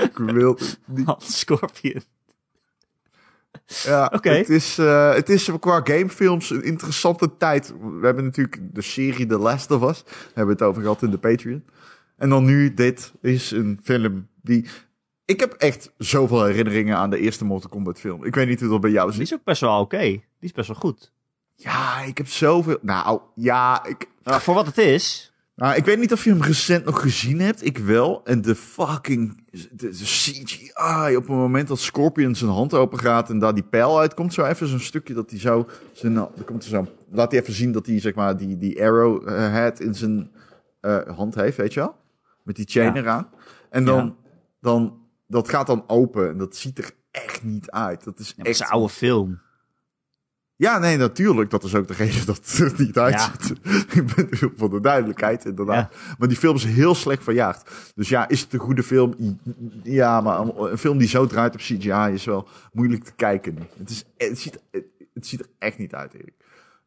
Ik 0.01 0.17
wil 0.17 0.51
het 0.53 0.79
niet. 0.85 1.05
Hans 1.05 1.39
Scorpion. 1.39 2.03
Ja, 3.65 4.11
het, 4.21 4.49
is, 4.49 4.77
eh, 4.77 5.13
het 5.13 5.29
is 5.29 5.49
qua 5.59 5.81
gamefilms 5.83 6.49
een 6.49 6.63
interessante 6.63 7.37
tijd. 7.37 7.73
We 7.99 8.05
hebben 8.05 8.23
natuurlijk 8.23 8.59
de 8.75 8.81
serie 8.81 9.25
The 9.25 9.37
Last 9.37 9.71
of 9.71 9.89
Us. 9.89 10.03
Daar 10.03 10.13
hebben 10.25 10.45
we 10.45 10.51
het 10.51 10.61
over 10.61 10.81
gehad 10.81 11.01
in 11.01 11.11
de 11.11 11.17
Patreon. 11.17 11.63
En 12.17 12.29
dan 12.29 12.45
nu 12.45 12.73
dit 12.73 13.13
is 13.21 13.51
een 13.51 13.79
film 13.83 14.27
die... 14.41 14.67
Ik 15.25 15.39
heb 15.39 15.53
echt 15.53 15.91
zoveel 15.97 16.45
herinneringen 16.45 16.97
aan 16.97 17.09
de 17.09 17.19
eerste 17.19 17.45
Mortal 17.45 17.69
Kombat 17.69 17.99
film. 17.99 18.25
Ik 18.25 18.35
weet 18.35 18.47
niet 18.47 18.59
hoe 18.59 18.69
dat 18.69 18.81
bij 18.81 18.91
jou 18.91 19.07
Die 19.07 19.15
zit. 19.17 19.25
is 19.27 19.33
ook 19.33 19.43
best 19.43 19.61
wel 19.61 19.79
oké. 19.79 19.99
Die 19.99 20.23
is 20.39 20.51
best 20.51 20.67
wel 20.67 20.77
goed. 20.77 21.13
Ja, 21.55 22.01
ik 22.01 22.17
heb 22.17 22.27
zoveel... 22.27 22.77
Nou, 22.81 23.19
ja, 23.35 23.85
ik... 23.85 24.07
Nou, 24.23 24.41
voor 24.41 24.53
wat 24.53 24.65
het 24.65 24.77
is. 24.77 25.33
Nou, 25.55 25.75
ik 25.75 25.85
weet 25.85 25.99
niet 25.99 26.13
of 26.13 26.23
je 26.23 26.29
hem 26.29 26.41
recent 26.41 26.85
nog 26.85 27.01
gezien 27.01 27.39
hebt. 27.39 27.65
Ik 27.65 27.77
wel. 27.77 28.21
En 28.25 28.41
de 28.41 28.55
fucking 28.55 29.43
de, 29.51 29.67
de 29.71 29.89
CGI 29.91 31.15
op 31.15 31.21
het 31.23 31.27
moment 31.27 31.67
dat 31.67 31.79
Scorpion 31.79 32.35
zijn 32.35 32.51
hand 32.51 32.73
open 32.73 32.99
gaat 32.99 33.29
en 33.29 33.39
daar 33.39 33.53
die 33.53 33.63
pijl 33.63 33.99
uitkomt, 33.99 34.33
zo 34.33 34.43
even 34.45 34.67
zo'n 34.67 34.79
stukje 34.79 35.13
dat 35.13 35.29
hij 35.29 35.39
zo 35.39 35.67
zijn, 35.93 36.13
nou, 36.13 36.29
er 36.37 36.43
komt 36.43 36.63
er 36.63 36.69
zo, 36.69 36.87
laat 37.11 37.31
hij 37.31 37.41
even 37.41 37.53
zien 37.53 37.71
dat 37.71 37.85
hij 37.85 37.99
zeg 37.99 38.13
maar 38.15 38.37
die 38.37 38.57
die 38.57 38.83
arrowhead 38.83 39.79
in 39.79 39.95
zijn 39.95 40.31
eh, 40.81 40.97
hand 41.17 41.35
heeft, 41.35 41.57
weet 41.57 41.73
je 41.73 41.79
wel, 41.79 41.95
met 42.43 42.55
die 42.55 42.65
chain 42.69 42.93
Ja. 42.93 42.99
eraan. 43.01 43.27
En 43.69 43.85
dan, 43.85 44.05
Ja. 44.05 44.13
dan 44.61 44.97
dat 45.27 45.49
gaat 45.49 45.67
dan 45.67 45.83
open 45.87 46.29
en 46.29 46.37
dat 46.37 46.55
ziet 46.55 46.77
er 46.77 46.91
echt 47.11 47.43
niet 47.43 47.71
uit. 47.71 48.03
Dat 48.03 48.19
is 48.19 48.27
Ja, 48.27 48.33
het 48.37 48.47
is 48.47 48.59
echt 48.59 48.69
een 48.69 48.75
oude 48.75 48.93
film. 48.93 49.41
Ja, 50.55 50.77
nee, 50.79 50.97
natuurlijk. 50.97 51.49
Dat 51.49 51.63
is 51.63 51.75
ook 51.75 51.87
de 51.87 51.93
reden 51.93 52.25
dat 52.31 52.35
het 52.35 52.57
er 52.57 52.73
niet 52.77 52.97
uitziet. 52.97 53.53
Ik 53.97 54.15
ben 54.15 54.29
voor 54.55 54.69
de 54.69 54.79
duidelijkheid, 54.79 55.45
inderdaad. 55.45 55.95
Maar 56.17 56.27
die 56.27 56.37
film 56.37 56.55
is 56.55 56.65
heel 56.65 56.95
slecht 56.95 57.23
verjaagd. 57.23 57.91
Dus 57.95 58.09
ja, 58.09 58.27
is 58.27 58.41
het 58.41 58.53
een 58.53 58.59
goede 58.59 58.83
film? 58.83 59.39
Ja, 59.83 60.21
maar 60.21 60.39
een 60.39 60.77
film 60.77 60.97
die 60.97 61.07
zo 61.07 61.25
draait 61.25 61.53
op 61.53 61.59
CGI 61.59 62.11
is 62.13 62.25
wel 62.25 62.47
moeilijk 62.73 63.03
te 63.03 63.13
kijken. 63.15 63.57
Het, 63.77 63.89
is, 63.89 64.03
het, 64.17 64.39
ziet, 64.39 64.59
het, 64.71 64.83
het 65.13 65.27
ziet 65.27 65.39
er 65.39 65.47
echt 65.59 65.77
niet 65.77 65.93
uit, 65.93 66.13
Erik. 66.13 66.33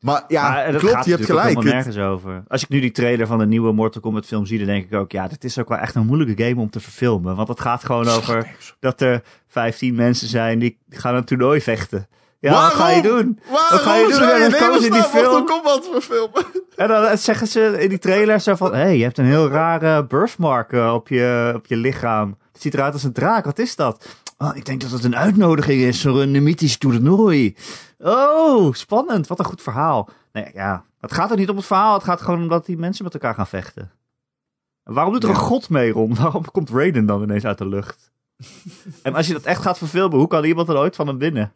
Maar 0.00 0.24
ja, 0.28 0.50
maar 0.50 0.74
klopt, 0.74 1.04
je 1.04 1.10
hebt 1.10 1.24
gelijk. 1.24 1.56
Het- 1.56 1.64
nergens 1.64 1.98
over. 1.98 2.42
Als 2.48 2.62
ik 2.62 2.68
nu 2.68 2.80
die 2.80 2.90
trailer 2.90 3.26
van 3.26 3.38
de 3.38 3.46
nieuwe 3.46 3.72
Mortal 3.72 4.00
Kombat 4.00 4.26
film 4.26 4.46
zie, 4.46 4.58
dan 4.58 4.66
denk 4.66 4.84
ik 4.84 4.94
ook, 4.94 5.12
ja, 5.12 5.28
dit 5.28 5.44
is 5.44 5.58
ook 5.58 5.68
wel 5.68 5.78
echt 5.78 5.94
een 5.94 6.06
moeilijke 6.06 6.44
game 6.44 6.60
om 6.60 6.70
te 6.70 6.80
verfilmen. 6.80 7.36
Want 7.36 7.48
het 7.48 7.60
gaat 7.60 7.84
gewoon 7.84 8.08
over 8.08 8.56
dat 8.80 9.00
er 9.00 9.22
15 9.46 9.94
mensen 9.94 10.28
zijn 10.28 10.58
die 10.58 10.78
gaan 10.90 11.14
een 11.14 11.24
toernooi 11.24 11.60
vechten. 11.60 12.08
Ja, 12.40 12.52
wat 12.52 12.72
ga 12.72 12.90
je 12.90 13.02
doen? 13.02 13.40
Waarom 13.50 13.70
Wat 13.70 13.80
ga 13.80 13.94
je 13.94 14.08
doen? 14.08 14.28
En 14.42 14.50
dan 14.50 14.60
komen 14.60 14.80
ze 14.80 14.86
in 14.86 14.92
die 14.92 15.02
film. 15.02 15.44
Kombat 15.46 15.88
verfilmen? 15.92 16.44
En 16.76 16.88
dan 16.88 17.18
zeggen 17.18 17.46
ze 17.46 17.76
in 17.82 17.88
die 17.88 17.98
trailer 17.98 18.40
zo 18.40 18.54
van, 18.54 18.74
hé, 18.74 18.78
hey, 18.80 18.96
je 18.96 19.02
hebt 19.02 19.18
een 19.18 19.24
heel 19.24 19.48
rare 19.48 20.04
birthmark 20.04 20.72
eh, 20.72 20.92
op 20.94 21.08
je, 21.08 21.52
op 21.56 21.66
je 21.66 21.76
lichaam. 21.76 22.36
Het 22.52 22.62
ziet 22.62 22.74
eruit 22.74 22.92
als 22.92 23.02
een 23.02 23.12
draak, 23.12 23.44
wat 23.44 23.58
is 23.58 23.76
dat? 23.76 24.06
Oh, 24.38 24.56
ik 24.56 24.64
denk 24.66 24.80
dat 24.80 24.90
het 24.90 25.04
een 25.04 25.16
uitnodiging 25.16 25.80
is 25.82 26.02
voor 26.02 26.20
een 26.22 26.42
mythisch 26.42 26.78
toernooi. 26.78 27.56
Oh, 27.98 28.72
spannend, 28.74 29.26
wat 29.26 29.38
een 29.38 29.44
goed 29.44 29.62
verhaal. 29.62 30.08
Nee, 30.32 30.50
ja, 30.54 30.84
het 31.00 31.12
gaat 31.12 31.30
er 31.30 31.36
niet 31.36 31.48
om 31.48 31.56
het 31.56 31.66
verhaal, 31.66 31.94
het 31.94 32.04
gaat 32.04 32.20
gewoon 32.20 32.42
om 32.42 32.48
dat 32.48 32.66
die 32.66 32.78
mensen 32.78 33.04
met 33.04 33.14
elkaar 33.14 33.34
gaan 33.34 33.46
vechten. 33.46 33.90
En 34.84 34.94
waarom 34.94 35.12
doet 35.12 35.22
er 35.22 35.28
Ja. 35.28 35.34
een 35.34 35.40
god 35.40 35.68
mee, 35.68 35.92
Ron? 35.92 36.14
Waarom 36.22 36.44
komt 36.50 36.70
Raiden 36.70 37.06
dan 37.06 37.22
ineens 37.22 37.44
uit 37.44 37.58
de 37.58 37.66
lucht? 37.68 38.10
en 39.02 39.14
als 39.14 39.26
je 39.26 39.32
dat 39.32 39.42
echt 39.44 39.62
gaat 39.62 39.78
verfilmen, 39.78 40.18
hoe 40.18 40.28
kan 40.28 40.44
iemand 40.44 40.68
er 40.68 40.76
ooit 40.76 40.96
van 40.96 41.06
hem 41.06 41.18
winnen? 41.18 41.52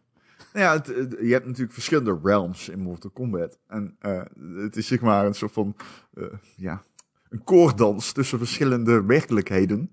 Ja, 0.53 0.73
het- 0.73 0.87
het- 0.87 1.15
je 1.21 1.31
hebt 1.31 1.45
natuurlijk 1.45 1.73
verschillende 1.73 2.19
realms 2.23 2.69
in 2.69 2.79
Mortal 2.79 3.09
Kombat. 3.09 3.59
En 3.67 3.95
eh, 3.99 4.21
het 4.55 4.75
is 4.75 4.87
zeg 4.87 5.01
maar 5.01 5.25
een 5.25 5.33
soort 5.33 5.51
van, 5.51 5.75
eh, 6.13 6.23
ja, 6.55 6.83
een 7.29 7.43
koordans 7.43 8.11
tussen 8.11 8.37
verschillende 8.37 9.03
werkelijkheden. 9.05 9.91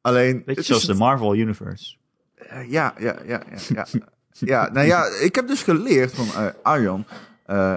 Alleen, 0.00 0.42
Beetje 0.44 0.62
zoals 0.62 0.84
de 0.86 0.94
Marvel 0.94 1.34
Universe. 1.36 1.96
Eh, 2.34 2.70
ja, 2.70 2.94
ja, 2.98 3.16
ja, 3.24 3.42
ja. 3.50 3.86
ja. 3.92 4.08
ja, 4.30 4.70
nou 4.72 4.86
ja, 4.86 5.04
ik 5.20 5.34
heb 5.34 5.46
dus 5.46 5.62
geleerd 5.62 6.12
van 6.14 6.54
Arjan. 6.62 7.04
eh, 7.44 7.76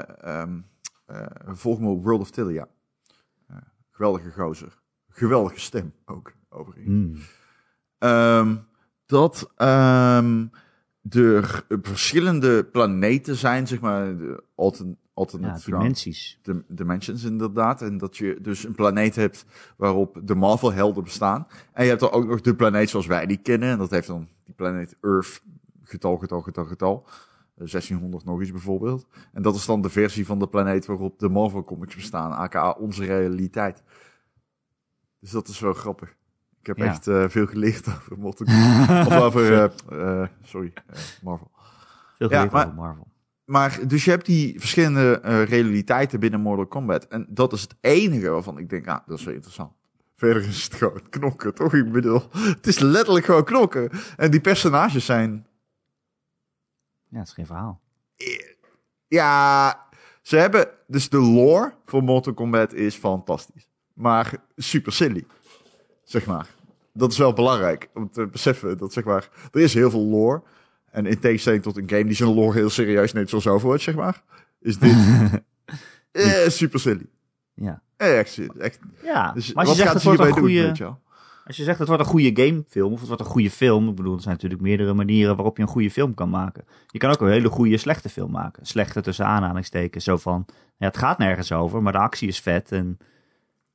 volg 1.46 1.80
me 1.80 1.88
op 1.88 2.04
World 2.04 2.22
of 2.22 2.32
Tilia. 2.32 2.68
Geweldige 3.92 4.32
gozer. 4.32 4.78
Geweldige 5.10 5.60
stem 5.60 5.94
ook, 6.06 6.34
overigens. 6.50 6.88
Hmm. 6.88 7.18
Ehm, 7.98 8.56
dat 9.06 9.52
ehm, 9.56 10.46
er 11.10 11.66
verschillende 11.82 12.64
planeten 12.66 13.36
zijn, 13.36 13.68
zeg 13.68 13.80
maar, 13.80 14.18
de 14.18 14.44
altern, 14.56 14.88
Ja, 14.90 14.96
alternate 15.14 15.66
dimensies. 15.72 16.40
dim- 16.42 16.64
dimensions 16.68 17.24
inderdaad. 17.24 17.82
En 17.82 17.98
dat 17.98 18.18
je 18.18 18.38
dus 18.42 18.64
een 18.64 18.76
planeet 18.76 19.16
hebt 19.16 19.46
waarop 19.78 20.20
de 20.24 20.36
Marvel-helden 20.36 21.04
bestaan. 21.04 21.48
En 21.74 21.84
je 21.84 21.90
hebt 21.90 22.02
dan 22.02 22.12
ook 22.12 22.28
nog 22.28 22.42
de 22.42 22.56
planeet 22.56 22.90
zoals 22.90 23.06
wij 23.06 23.26
die 23.26 23.38
kennen. 23.38 23.70
En 23.70 23.78
dat 23.78 23.90
heeft 23.90 24.08
dan 24.08 24.28
die 24.44 24.54
planeet 24.56 24.96
Earth, 25.02 25.42
getal, 25.84 26.18
getal, 26.18 26.42
getal, 26.42 26.66
getal. 26.66 27.06
Eh, 27.56 27.68
1600 27.68 28.26
nog 28.26 28.42
iets 28.42 28.52
bijvoorbeeld. 28.52 29.08
En 29.34 29.42
dat 29.42 29.56
is 29.56 29.66
dan 29.66 29.82
de 29.82 29.90
versie 29.90 30.26
van 30.26 30.40
de 30.40 30.48
planeet 30.48 30.86
waarop 30.86 31.20
de 31.20 31.30
Marvel-comics 31.30 31.96
bestaan. 31.96 32.32
aka 32.32 32.72
onze 32.72 33.06
realiteit. 33.06 33.84
Dus 35.20 35.32
dat 35.32 35.48
is 35.48 35.60
wel 35.60 35.74
grappig. 35.74 36.16
Ik 36.66 36.76
heb 36.78 36.86
Ja. 36.86 36.92
echt 36.92 37.08
eh, 37.08 37.24
veel 37.28 37.46
geleerd 37.48 37.88
over 37.96 38.18
Mortal 38.20 38.46
Kombat. 38.88 39.08
of 39.08 39.14
over, 39.14 39.54
eh, 39.54 40.22
eh, 40.22 40.30
sorry, 40.44 40.74
Marvel. 41.22 41.52
Veel 42.18 42.30
Ja, 42.30 42.36
geleerd 42.36 42.52
maar- 42.52 42.66
over 42.66 42.76
Marvel. 42.78 43.08
Maar 43.46 43.88
dus 43.88 44.06
je 44.06 44.10
hebt 44.12 44.26
die 44.26 44.60
verschillende 44.60 45.14
realiteiten 45.44 46.20
binnen 46.20 46.40
Mortal 46.40 46.66
Kombat. 46.68 47.08
En 47.08 47.26
dat 47.30 47.54
is 47.54 47.62
het 47.62 47.76
enige 47.82 48.30
waarvan 48.30 48.58
ik 48.58 48.70
denk, 48.70 48.88
ah, 48.88 49.08
dat 49.08 49.20
is 49.20 49.26
wel 49.26 49.34
interessant. 49.34 49.72
Verder 50.16 50.44
is 50.48 50.64
het 50.64 50.74
gewoon 50.74 51.02
knokken, 51.10 51.54
toch? 51.54 51.74
Ik 51.74 51.92
bedoel, 51.92 52.22
het 52.32 52.68
is 52.68 52.80
letterlijk 52.80 53.26
gewoon 53.26 53.44
knokken. 53.44 53.90
En 54.18 54.32
die 54.32 54.42
personages 54.42 55.06
zijn, 55.06 55.48
Ja, 57.10 57.18
het 57.20 57.28
is 57.28 57.34
geen 57.34 57.46
verhaal. 57.46 57.82
ja, 59.08 59.88
ze 60.22 60.36
hebben, 60.38 60.68
dus 60.88 61.10
de 61.10 61.18
lore 61.20 61.74
voor 61.86 62.04
Mortal 62.04 62.34
Kombat 62.34 62.74
is 62.74 62.96
fantastisch. 62.96 63.68
Maar 63.94 64.34
super 64.56 64.92
silly, 64.92 65.26
zeg 66.04 66.26
maar. 66.26 66.48
Dat 66.98 67.12
is 67.12 67.18
wel 67.18 67.34
belangrijk 67.34 67.90
om 67.94 68.10
te 68.12 68.28
beseffen 68.28 68.78
dat, 68.78 68.94
zeg 68.94 69.04
maar, 69.04 69.30
er 69.52 69.62
is 69.62 69.74
heel 69.74 69.90
veel 69.90 70.06
lore. 70.06 70.42
En 70.92 71.06
in 71.06 71.20
tegenstelling 71.20 71.64
tot 71.64 71.78
een 71.78 71.90
game 71.90 72.06
die 72.06 72.16
zijn 72.16 72.34
lore 72.34 72.58
heel 72.58 72.70
serieus 72.70 73.14
neemt, 73.14 73.30
zoals 73.30 73.48
Overwatch, 73.48 73.84
zeg 73.84 73.96
maar, 73.96 74.24
is 74.60 74.78
dit 74.78 74.96
eh, 76.12 76.48
super 76.48 76.80
silly. 76.80 77.06
Ja. 77.54 77.82
Echt, 77.98 78.40
echt. 78.58 78.80
Ja, 79.04 79.32
Dus 79.32 79.54
maar 79.54 79.66
als 79.66 79.78
je 79.78 79.82
zegt 79.82 79.94
het 79.94 80.04
wordt 80.04 80.20
een 80.20 80.28
doen, 80.28 80.38
goede... 80.38 80.98
Als 81.46 81.58
je 81.58 81.64
zegt 81.64 81.80
het 81.80 81.88
wordt 81.88 82.04
een 82.04 82.10
goede 82.10 82.44
gamefilm, 82.44 82.94
of 82.94 83.00
het 83.00 83.08
wordt 83.08 83.24
een 83.24 83.30
goede 83.30 83.52
film. 83.52 83.90
Ik 83.90 83.96
bedoel, 83.96 84.16
er 84.16 84.22
zijn 84.22 84.34
natuurlijk 84.34 84.62
meerdere 84.62 84.94
manieren 84.94 85.36
waarop 85.36 85.58
je 85.58 85.64
een 85.64 85.70
goede 85.70 85.92
film 85.92 86.14
kan 86.14 86.30
maken. 86.30 86.66
Je 86.88 87.00
kan 87.00 87.12
ook 87.12 87.22
een 87.22 87.30
hele 87.30 87.50
goede 87.50 87.78
slechte 87.78 88.10
film 88.10 88.32
maken. 88.32 88.66
Slechte 88.66 89.02
tussen 89.02 89.26
aanhalingstekens. 89.26 90.04
Zo 90.04 90.18
van, 90.18 90.46
ja, 90.78 90.88
het 90.88 90.98
gaat 90.98 91.18
nergens 91.18 91.52
over, 91.52 91.82
maar 91.82 91.92
de 91.92 91.98
actie 91.98 92.28
is 92.28 92.40
vet. 92.40 92.72
En 92.72 92.98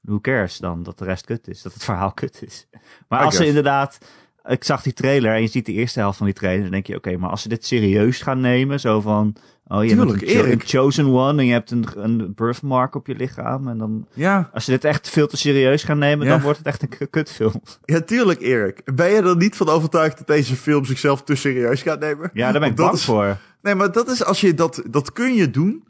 who 0.01 0.21
cares 0.21 0.59
dan 0.59 0.83
dat 0.83 0.99
de 0.99 1.05
rest 1.05 1.25
kut 1.25 1.49
is? 1.49 1.63
Dat 1.63 1.73
het 1.75 1.85
verhaal 1.91 2.13
kut 2.13 2.43
is. 2.47 2.67
Maar 3.09 3.21
I 3.23 3.25
als 3.25 3.37
ze 3.37 3.47
inderdaad... 3.47 3.99
Ik 4.45 4.65
zag 4.65 4.83
die 4.83 4.93
trailer 4.93 5.35
en 5.35 5.41
je 5.41 5.47
ziet 5.47 5.67
de 5.67 5.73
eerste 5.73 5.99
helft 5.99 6.17
van 6.17 6.27
die 6.27 6.35
trailer. 6.35 6.63
Dan 6.63 6.71
denk 6.71 6.87
je, 6.87 6.97
oké, 6.97 7.17
maar 7.17 7.31
als 7.31 7.43
ze 7.43 7.49
dit 7.49 7.67
serieus 7.67 8.23
gaan 8.23 8.41
nemen. 8.41 8.81
Zo 8.81 9.01
van, 9.01 9.37
oh, 9.67 9.83
je 9.85 9.89
Tuurlijk, 9.91 10.11
bent 10.11 10.23
een, 10.23 10.29
cho- 10.29 10.45
Erik. 10.45 10.63
een 10.63 10.69
chosen 10.69 11.07
one 11.07 11.41
en 11.41 11.47
je 11.47 11.53
hebt 11.53 11.71
een, 11.71 11.85
een 11.95 12.33
birthmark 12.35 12.95
op 12.95 13.07
je 13.07 13.15
lichaam. 13.15 13.69
En 13.69 13.79
dan, 13.79 14.07
Ja, 14.15 14.51
als 14.53 14.65
ze 14.65 14.71
dit 14.71 14.85
echt 14.85 15.09
veel 15.09 15.27
te 15.27 15.37
serieus 15.37 15.83
gaan 15.85 15.99
nemen, 15.99 16.27
Ja. 16.27 16.33
dan 16.33 16.41
wordt 16.43 16.59
het 16.59 16.67
echt 16.67 16.83
een 16.83 17.11
kutfilm. 17.11 17.63
ja, 17.85 18.01
tuurlijk, 18.01 18.41
Erik. 18.41 18.95
Ben 18.95 19.09
je 19.11 19.17
er 19.23 19.37
niet 19.37 19.57
van 19.57 19.69
overtuigd 19.69 20.19
dat 20.19 20.27
deze 20.27 20.57
film 20.57 20.85
zichzelf 20.85 21.23
te 21.23 21.35
serieus 21.35 21.83
gaat 21.83 22.01
nemen? 22.01 22.31
Ja, 22.33 22.51
daar 22.53 22.61
ben 22.61 22.71
ik 22.71 22.77
bang 22.77 22.93
is- 22.93 23.05
voor. 23.05 23.37
Nee, 23.63 23.75
maar 23.75 23.93
dat 23.93 24.09
is 24.09 24.25
als 24.25 24.41
je 24.41 24.55
dat, 24.55 24.83
dat 24.91 25.13
kun 25.13 25.35
je 25.35 25.51
doen. 25.51 25.85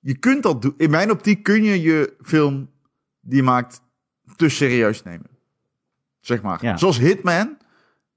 Je 0.00 0.18
kunt 0.18 0.42
dat 0.42 0.62
doen. 0.62 0.74
In 0.76 0.90
mijn 0.90 1.10
optiek 1.10 1.42
kun 1.42 1.62
je 1.64 1.82
je 1.82 2.14
film 2.22 2.70
die 3.24 3.42
maakt 3.42 3.80
te 4.36 4.48
serieus 4.48 5.02
nemen. 5.02 5.26
Zeg 6.20 6.42
maar. 6.42 6.58
Ja. 6.64 6.76
Zoals 6.76 6.98
Hitman. 6.98 7.56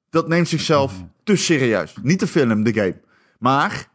Dat 0.10 0.28
neemt 0.28 0.48
zichzelf 0.48 0.94
te 1.24 1.36
serieus. 1.36 1.96
Niet 2.02 2.20
de 2.20 2.28
film, 2.28 2.64
de 2.64 2.74
game. 2.74 3.02
Maar 3.40 3.90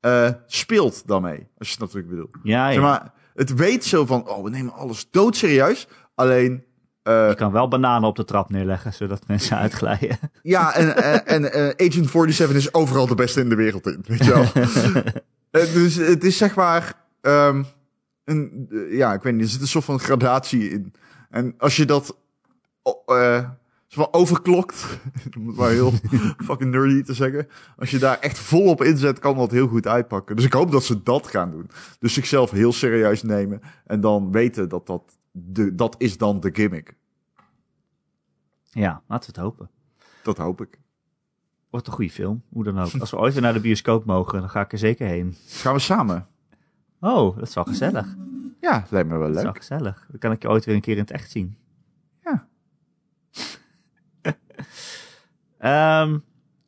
eh, 0.00 0.30
speelt 0.46 1.06
daarmee. 1.06 1.46
Als 1.58 1.68
je 1.68 1.74
het 1.74 1.80
natuurlijk 1.80 2.08
bedoelt. 2.08 2.36
Ja, 2.42 2.66
ja. 2.66 2.72
Zeg 2.72 2.82
maar, 2.82 3.12
Het 3.34 3.54
weet 3.54 3.84
zo 3.84 4.06
van, 4.06 4.28
oh, 4.28 4.44
we 4.44 4.50
nemen 4.50 4.72
alles 4.72 5.10
doodserieus. 5.10 5.88
Alleen, 6.14 6.64
eh, 7.02 7.28
Je 7.28 7.34
kan 7.34 7.52
wel 7.52 7.68
bananen 7.68 8.08
op 8.08 8.16
de 8.16 8.24
trap 8.24 8.50
neerleggen, 8.50 8.92
zodat 8.92 9.26
mensen 9.26 9.56
uitglijden. 9.56 10.18
ja, 10.42 10.74
en, 10.74 10.96
en, 10.96 11.26
en 11.26 11.52
eh, 11.52 11.86
Agent 11.86 12.10
47 12.10 12.56
is 12.56 12.74
overal 12.74 13.06
de 13.06 13.14
beste 13.14 13.40
in 13.40 13.48
de 13.48 13.54
wereld 13.54 13.86
in, 13.86 14.04
weet 14.06 14.24
je 14.24 14.32
wel. 14.32 14.52
Dus 15.74 15.94
het 15.94 16.24
is 16.24 16.36
zeg 16.36 16.54
maar, 16.54 16.94
ehm, 17.20 17.62
een, 18.24 18.66
eh, 18.70 18.96
ja, 18.96 19.12
ik 19.12 19.22
weet 19.22 19.32
niet, 19.34 19.42
er 19.42 19.48
zit 19.48 19.60
een 19.60 19.66
soort 19.66 19.84
van 19.84 20.00
gradatie 20.00 20.70
in. 20.70 20.92
En 21.30 21.54
als 21.58 21.76
je 21.76 21.84
dat 21.84 22.18
oh, 22.82 23.18
eh, 23.18 23.48
van 23.88 24.08
overklokt, 24.10 24.98
om 25.36 25.46
het 25.46 25.56
maar 25.56 25.70
heel 25.70 25.92
fucking 26.46 26.70
nerdy 26.70 27.02
te 27.02 27.14
zeggen. 27.14 27.48
Als 27.76 27.90
je 27.90 27.98
daar 27.98 28.18
echt 28.18 28.38
volop 28.38 28.82
inzet, 28.82 29.18
kan 29.18 29.36
dat 29.36 29.50
heel 29.50 29.68
goed 29.68 29.86
uitpakken. 29.86 30.36
Dus 30.36 30.44
ik 30.44 30.52
hoop 30.52 30.70
dat 30.70 30.84
ze 30.84 31.02
dat 31.02 31.26
gaan 31.26 31.50
doen. 31.50 31.70
Dus 31.98 32.14
zichzelf 32.14 32.50
heel 32.50 32.72
serieus 32.72 33.22
nemen 33.22 33.60
en 33.84 34.00
dan 34.00 34.32
weten 34.32 34.68
dat 34.68 34.86
dat, 34.86 35.18
de, 35.30 35.74
dat 35.74 35.94
is 35.98 36.18
dan 36.18 36.40
de 36.40 36.50
gimmick. 36.52 36.94
Ja, 38.70 39.02
laten 39.08 39.34
we 39.34 39.40
het 39.40 39.44
hopen. 39.44 39.70
Dat 40.22 40.36
hoop 40.38 40.60
ik. 40.60 40.78
Wordt 41.70 41.86
een 41.86 41.92
goede 41.92 42.10
film, 42.10 42.42
hoe 42.48 42.64
dan 42.64 42.78
ook. 42.78 42.94
Als 43.00 43.10
we 43.10 43.16
ooit 43.16 43.32
weer 43.32 43.42
naar 43.42 43.52
de 43.52 43.60
bioscoop 43.60 44.04
mogen, 44.04 44.40
dan 44.40 44.50
ga 44.50 44.60
ik 44.60 44.72
er 44.72 44.78
zeker 44.78 45.06
heen. 45.06 45.36
Gaan 45.46 45.74
we 45.74 45.80
samen? 45.80 46.26
Oh, 47.04 47.36
dat 47.38 47.48
is 47.48 47.54
wel 47.54 47.64
gezellig. 47.64 48.16
Ja, 48.60 48.78
dat 48.80 48.90
lijkt 48.90 49.08
me 49.08 49.16
wel 49.18 49.26
Dat 49.26 49.36
is 49.36 49.42
wel 49.42 49.52
leuk. 49.52 49.56
gezellig. 49.56 50.06
Dan 50.10 50.18
kan 50.18 50.32
ik 50.32 50.42
je 50.42 50.48
ooit 50.48 50.64
weer 50.64 50.74
een 50.74 50.80
keer 50.80 50.94
in 50.94 51.00
het 51.00 51.10
echt 51.10 51.30
zien. 51.30 51.56
Ja. 52.22 52.46
Ehm, 55.58 56.18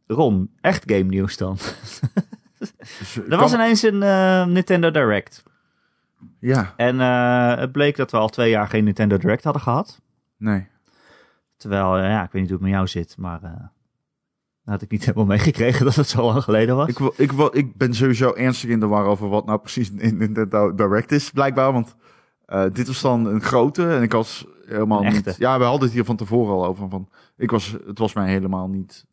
Ron, 0.07 0.51
echt 0.61 0.83
game 0.87 1.03
nieuws 1.03 1.37
dan. 1.37 1.59
Er 3.29 3.37
was 3.37 3.53
ineens 3.53 3.83
een 3.83 4.03
eh, 4.03 4.47
Nintendo 4.47 4.91
Direct. 4.91 5.43
Ja, 6.41 6.73
En 6.77 7.01
eh, 7.01 7.57
het 7.57 7.73
bleek 7.73 7.97
dat 7.97 8.11
we 8.11 8.17
al 8.17 8.29
twee 8.29 8.51
jaar 8.51 8.69
geen 8.69 8.85
Nintendo 8.85 9.17
Direct 9.17 9.45
hadden 9.45 9.63
gehad. 9.63 10.01
nee. 10.37 10.69
Terwijl, 11.57 11.97
eh, 11.97 12.03
ja, 12.03 12.23
ik 12.25 12.31
weet 12.31 12.43
niet 12.43 12.51
hoe 12.51 12.59
het 12.61 12.67
met 12.69 12.77
jou 12.77 12.87
zit, 12.87 13.17
maar 13.17 13.71
had 14.73 14.83
ik 14.83 14.91
niet 14.91 15.05
helemaal 15.05 15.27
meegekregen 15.27 15.85
dat 15.85 15.95
het 15.95 16.09
zo 16.09 16.25
lang 16.25 16.43
geleden 16.43 16.77
was. 16.77 16.89
Ik, 16.89 16.99
wil, 16.99 17.15
ik, 17.17 17.33
wil, 17.33 17.57
ik 17.57 17.77
ben 17.77 17.95
sowieso 17.95 18.33
ernstig 18.33 18.71
in 18.71 18.81
de 18.81 18.87
war 18.87 19.05
over 19.05 19.29
wat 19.29 19.47
nou 19.47 19.59
precies 19.59 19.91
in 19.91 20.17
Nintendo 20.17 20.75
Direct 20.75 21.13
is, 21.13 21.31
blijkbaar. 21.31 21.73
Want 21.73 21.97
eh, 22.45 22.65
dit 22.73 22.87
was 22.87 23.01
dan 23.01 23.27
een 23.27 23.43
grote 23.43 23.89
en 23.89 24.03
ik 24.03 24.13
was 24.13 24.47
helemaal 24.67 25.03
niet... 25.03 25.35
Ja, 25.39 25.59
we 25.59 25.65
hadden 25.65 25.83
het 25.83 25.93
hier 25.93 26.05
van 26.05 26.17
tevoren 26.17 26.55
al 26.55 26.67
over. 26.67 26.89
Van, 26.89 27.09
ik 27.37 27.51
was, 27.51 27.77
het 27.87 27.99
was 27.99 28.15
mij 28.15 28.29
helemaal 28.29 28.69
niet... 28.69 29.07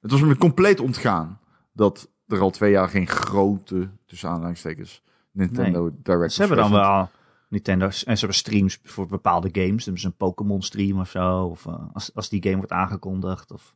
Het 0.00 0.10
was 0.10 0.20
me 0.20 0.36
compleet 0.36 0.80
ontgaan 0.80 1.38
dat 1.72 2.10
er 2.26 2.40
al 2.40 2.50
twee 2.50 2.70
jaar 2.70 2.88
geen 2.88 3.06
grote, 3.06 3.88
tussen 4.06 4.28
aanhalingstekens, 4.28 5.02
Nintendo 5.30 5.90
Direct 6.02 6.32
Ze 6.32 6.40
hebben 6.40 6.58
dan 6.58 6.70
wel 6.70 7.08
Nintendo's 7.48 8.04
en 8.04 8.12
ze 8.12 8.18
hebben 8.18 8.38
streams 8.38 8.78
voor 8.82 9.06
bepaalde 9.06 9.48
games. 9.52 9.84
Ze 9.84 10.06
een 10.06 10.16
Pokémon 10.16 10.62
stream 10.62 11.00
of 11.00 11.10
zo. 11.10 11.44
Of 11.44 11.66
eh, 11.66 11.74
als, 11.92 12.14
als 12.14 12.28
die 12.28 12.42
game 12.42 12.56
wordt 12.56 12.72
aangekondigd. 12.72 13.52
Of... 13.52 13.74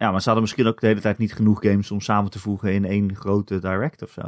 Ja, 0.00 0.10
maar 0.10 0.18
ze 0.20 0.24
hadden 0.24 0.42
misschien 0.42 0.66
ook 0.66 0.80
de 0.80 0.86
hele 0.86 1.00
tijd 1.00 1.18
niet 1.18 1.32
genoeg 1.32 1.62
games 1.62 1.90
om 1.90 2.00
samen 2.00 2.30
te 2.30 2.38
voegen 2.38 2.72
in 2.72 2.84
één 2.84 3.16
grote 3.16 3.58
direct 3.58 4.02
of 4.02 4.10
zo. 4.10 4.20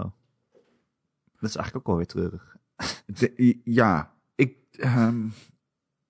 Dat 1.41 1.50
is 1.50 1.57
eigenlijk 1.57 1.76
ook 1.76 1.87
alweer 1.93 2.07
treurig. 2.07 2.57
De- 3.07 3.61
ja, 3.64 4.12
ik, 4.35 4.57
ehm, 4.71 5.26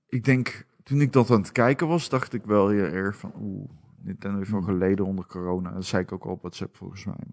ik 0.06 0.24
denk, 0.24 0.66
toen 0.82 1.00
ik 1.00 1.12
dat 1.12 1.30
aan 1.30 1.40
het 1.40 1.52
kijken 1.52 1.88
was, 1.88 2.08
dacht 2.08 2.32
ik 2.32 2.44
wel 2.44 2.68
heel 2.68 2.84
erg 2.84 3.16
van, 3.16 3.32
oeh, 3.40 3.70
Nintendo 3.96 4.38
heeft 4.38 4.50
wel 4.50 4.62
geleden 4.62 5.06
onder 5.06 5.26
corona. 5.26 5.70
Dat 5.70 5.84
zei 5.84 6.02
ik 6.02 6.12
ook 6.12 6.24
al 6.24 6.30
op 6.32 6.40
WhatsApp 6.40 6.76
volgens 6.76 7.04
mij. 7.04 7.24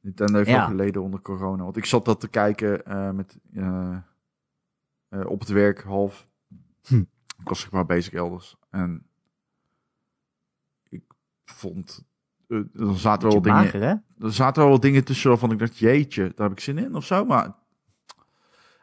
Nintendo 0.00 0.36
heeft 0.36 0.48
Ja. 0.48 0.58
wel 0.58 0.66
geleden 0.68 1.02
onder 1.02 1.20
corona. 1.20 1.62
Want 1.62 1.76
ik 1.76 1.84
zat 1.84 2.04
dat 2.04 2.20
te 2.20 2.28
kijken 2.28 2.84
eh, 2.84 3.10
met, 3.10 3.38
eh, 3.52 3.96
eh, 5.08 5.26
op 5.26 5.40
het 5.40 5.48
werk 5.48 5.82
half. 5.82 6.28
Hm. 6.86 6.94
Ik 7.38 7.48
was 7.48 7.60
zeg 7.60 7.70
maar 7.70 7.86
bezig 7.86 8.12
elders. 8.12 8.56
En 8.70 9.06
vond, 11.50 12.04
eh, 12.48 12.58
er 12.58 12.98
zaten 12.98 13.28
wel 13.28 13.42
dingen 13.42 13.58
mager, 13.58 13.80
hè? 13.82 13.94
er 14.26 14.32
zaten 14.32 14.62
wel 14.62 14.70
wat 14.70 14.82
dingen 14.82 15.04
tussen 15.04 15.28
waarvan 15.28 15.52
ik 15.52 15.58
dacht, 15.58 15.78
jeetje, 15.78 16.22
daar 16.22 16.48
heb 16.48 16.58
ik 16.58 16.60
zin 16.64 16.78
in 16.78 16.94
of 16.94 17.04
zo. 17.04 17.24
Maar... 17.24 17.54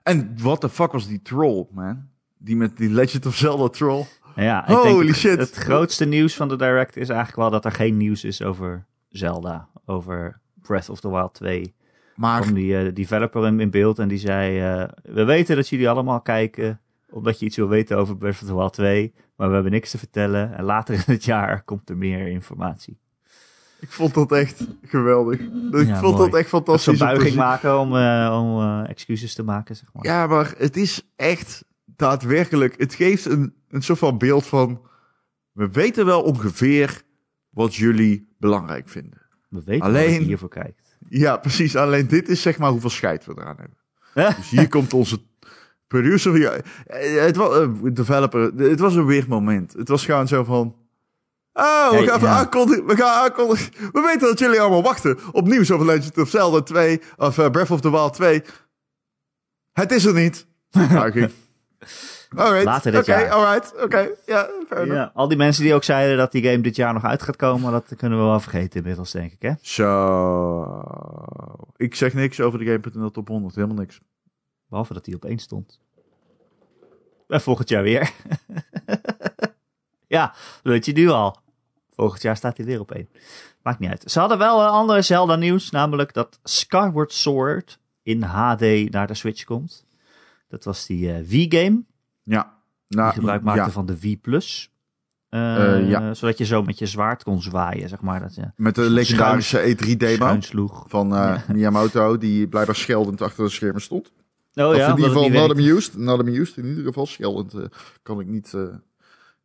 En 0.03 0.37
what 0.37 0.61
the 0.61 0.69
fuck 0.69 0.91
was 0.91 1.07
die 1.07 1.21
troll, 1.21 1.67
man? 1.71 2.07
Die 2.37 2.55
met 2.55 2.77
die 2.77 2.89
Legend 2.89 3.25
of 3.25 3.35
Zelda 3.35 3.67
troll. 3.67 4.05
Ja, 4.35 4.67
ik 4.67 4.75
Holy 4.75 4.95
denk 4.95 5.07
het, 5.07 5.17
shit. 5.17 5.37
het 5.37 5.55
grootste 5.55 6.05
nieuws 6.05 6.35
van 6.35 6.47
de 6.47 6.55
direct 6.55 6.97
is 6.97 7.09
eigenlijk 7.09 7.39
wel 7.39 7.49
dat 7.49 7.65
er 7.65 7.71
geen 7.71 7.97
nieuws 7.97 8.23
is 8.23 8.41
over 8.41 8.85
Zelda. 9.09 9.69
Over 9.85 10.39
Breath 10.61 10.89
of 10.89 10.99
the 10.99 11.09
Wild 11.09 11.33
2. 11.33 11.75
Maar 12.15 12.41
kwam 12.41 12.53
die 12.53 12.77
eh, 12.77 12.93
developer 12.93 13.45
in, 13.45 13.59
in 13.59 13.69
beeld 13.69 13.99
en 13.99 14.07
die 14.07 14.17
zei: 14.17 14.59
eh, 14.59 14.89
We 15.03 15.23
weten 15.23 15.55
dat 15.55 15.69
jullie 15.69 15.89
allemaal 15.89 16.21
kijken, 16.21 16.81
omdat 17.15 17.39
je 17.39 17.45
iets 17.45 17.55
wil 17.55 17.67
weten 17.67 17.97
over 17.97 18.17
Breath 18.17 18.41
of 18.41 18.47
the 18.47 18.55
Wild 18.55 18.73
2, 18.73 19.13
maar 19.35 19.47
we 19.47 19.53
hebben 19.53 19.71
niks 19.71 19.91
te 19.91 19.97
vertellen. 19.97 20.57
En 20.57 20.63
later 20.63 20.93
in 20.95 21.01
het 21.05 21.23
jaar 21.23 21.63
komt 21.63 21.89
er 21.89 21.97
meer 21.97 22.27
informatie. 22.27 22.99
ik 23.79 23.91
vond 23.91 24.13
dat 24.13 24.31
echt 24.31 24.67
geweldig. 24.85 25.39
Ik 25.39 25.49
Ja, 25.87 25.99
vond 25.99 26.17
mooi. 26.17 26.29
dat 26.29 26.39
echt 26.39 26.49
fantastisch. 26.49 26.83
zo'n 26.83 27.07
te 27.07 27.13
buiging 27.13 27.35
maken 27.35 27.79
om, 27.79 27.95
eh, 27.95 28.39
om 28.41 28.61
eh, 28.61 28.89
excuses 28.89 29.33
te 29.33 29.43
maken, 29.43 29.75
zeg 29.75 29.93
maar. 29.93 30.05
Ja, 30.05 30.27
maar 30.27 30.53
het 30.57 30.77
is 30.77 31.01
echt 31.15 31.65
daadwerkelijk... 31.85 32.77
Het 32.79 32.93
geeft 32.93 33.25
een, 33.25 33.53
een 33.69 33.81
soort 33.81 33.99
van 33.99 34.17
beeld 34.17 34.45
van... 34.45 34.81
We 35.51 35.69
weten 35.71 36.05
wel 36.05 36.21
ongeveer 36.21 37.01
wat 37.49 37.75
jullie 37.75 38.33
belangrijk 38.37 38.89
vinden. 38.89 39.21
We 39.49 39.61
weten 39.65 39.85
Alleen- 39.85 40.05
dat 40.11 40.19
je 40.19 40.25
hiervoor 40.25 40.49
kijkt. 40.49 40.97
Ja, 41.09 41.37
precies. 41.37 41.75
Alleen 41.75 42.07
dit 42.07 42.29
is 42.29 42.41
zeg 42.41 42.57
maar 42.57 42.69
hoeveel 42.71 42.89
scheid 42.89 43.25
we 43.25 43.33
eraan 43.37 43.57
hebben. 43.57 43.77
Dus 44.37 44.49
hier 44.49 44.67
komt 44.67 44.93
onze 44.93 45.19
producer. 45.87 46.37
Ja, 46.37 46.51
eh, 46.87 47.21
het 47.21 47.35
was 47.35 47.57
een 47.57 47.93
developer. 47.93 48.51
Het 48.57 48.79
was 48.79 48.95
een 48.95 49.05
weird 49.05 49.27
moment. 49.27 49.73
Het 49.73 49.87
was 49.87 50.05
gewoon 50.05 50.27
zo 50.27 50.43
van. 50.43 50.75
Oh, 51.53 51.89
we 51.89 52.07
gaan 52.07 52.19
ja. 52.19 52.27
aankondigen. 52.27 52.85
We 52.85 52.95
gaan 52.95 53.23
aankondigen. 53.23 53.71
We 53.91 54.01
weten 54.01 54.27
dat 54.27 54.39
jullie 54.39 54.61
allemaal 54.61 54.83
wachten 54.83 55.17
op 55.31 55.47
nieuws 55.47 55.71
over 55.71 55.85
Legend 55.85 56.17
of 56.17 56.29
Zelda 56.29 56.61
2 56.61 57.01
of 57.17 57.37
eh, 57.37 57.49
Breath 57.49 57.71
of 57.71 57.81
the 57.81 57.91
Wild 57.91 58.13
2. 58.13 58.43
Het 59.73 59.91
is 59.91 60.05
er 60.05 60.13
niet. 60.13 60.45
Alright. 62.35 62.65
Later 62.65 62.91
dit 62.91 63.01
Oké, 63.01 63.19
jaar. 63.19 63.29
alright. 63.29 63.83
Oké. 63.83 64.09
Ja. 64.25 64.49
Ja, 64.85 65.11
al 65.13 65.27
die 65.27 65.37
mensen 65.37 65.63
die 65.63 65.73
ook 65.73 65.83
zeiden 65.83 66.17
dat 66.17 66.31
die 66.31 66.43
game 66.43 66.61
dit 66.61 66.75
jaar 66.75 66.93
nog 66.93 67.03
uit 67.03 67.21
gaat 67.21 67.35
komen, 67.35 67.71
dat 67.71 67.93
kunnen 67.97 68.19
we 68.19 68.25
wel 68.25 68.39
vergeten 68.39 68.79
inmiddels, 68.79 69.11
denk 69.11 69.31
ik, 69.31 69.41
hè? 69.41 69.51
Zo. 69.61 70.83
Ik 71.75 71.95
zeg 71.95 72.13
niks 72.13 72.41
over 72.41 72.59
de 72.59 72.65
Game.nl 72.65 73.11
top 73.11 73.27
100. 73.27 73.55
Helemaal 73.55 73.77
niks. 73.77 73.99
Behalve 74.69 74.93
dat 74.93 75.05
hij 75.05 75.15
op 75.15 75.25
één 75.25 75.39
stond. 75.39 75.79
En 77.27 77.41
volgend 77.41 77.69
jaar 77.69 77.83
weer. 77.83 78.11
ja, 80.07 80.27
dat 80.63 80.71
weet 80.73 80.85
je 80.85 80.93
nu 80.93 81.09
al. 81.09 81.37
Volgend 81.95 82.21
jaar 82.21 82.37
staat 82.37 82.57
hij 82.57 82.65
weer 82.65 82.79
op 82.79 82.91
één. 82.91 83.09
Maakt 83.63 83.79
niet 83.79 83.89
uit. 83.89 84.03
Ze 84.11 84.19
hadden 84.19 84.37
wel 84.37 84.61
een 84.61 84.69
andere 84.69 85.01
Zelda 85.01 85.35
nieuws, 85.35 85.69
namelijk 85.69 86.13
dat 86.13 86.39
Skyward 86.43 87.13
Sword 87.13 87.79
in 88.03 88.21
HD 88.23 88.89
naar 88.91 89.07
de 89.07 89.13
Switch 89.13 89.43
komt. 89.43 89.85
Dat 90.47 90.63
was 90.63 90.85
die 90.85 91.11
eh, 91.13 91.23
V-game, 91.25 91.83
Ja. 92.23 92.53
die 92.87 92.99
Nou, 92.99 93.13
gebruik 93.13 93.41
maakte 93.41 93.61
ja. 93.61 93.69
van 93.69 93.85
de 93.85 93.97
V+. 93.97 94.15
Plus. 94.21 94.69
Eh, 95.29 95.75
Eh, 95.75 95.89
ja. 95.89 96.13
Zodat 96.13 96.37
je 96.37 96.45
zo 96.45 96.63
met 96.63 96.79
je 96.79 96.85
zwaard 96.85 97.23
kon 97.23 97.41
zwaaien, 97.41 97.89
zeg 97.89 98.01
maar. 98.01 98.19
Dat 98.19 98.37
Met 98.55 98.75
de 98.75 98.89
legendarische 98.89 99.75
E3-demo 99.75 100.15
schuin 100.15 100.41
sloeg. 100.41 100.85
van 100.87 101.07
Miyamoto, 101.47 102.17
die 102.17 102.47
blijkbaar 102.47 102.75
scheldend 102.75 103.21
achter 103.21 103.43
de 103.43 103.49
schermen 103.49 103.81
stond. 103.81 104.11
Oh 104.55 104.67
of 104.67 104.75
ja, 104.75 104.89
in 104.89 104.95
ieder 104.95 105.11
geval 105.11 105.29
not 105.29 105.51
amused. 105.51 105.97
Not 105.97 106.19
amused, 106.19 106.57
in 106.57 106.65
ieder 106.65 106.83
geval 106.83 107.05
scheldend. 107.05 107.53
eh, 107.53 107.65
kan 108.03 108.19
ik 108.19 108.27
niet, 108.27 108.53
eh, 108.53 108.61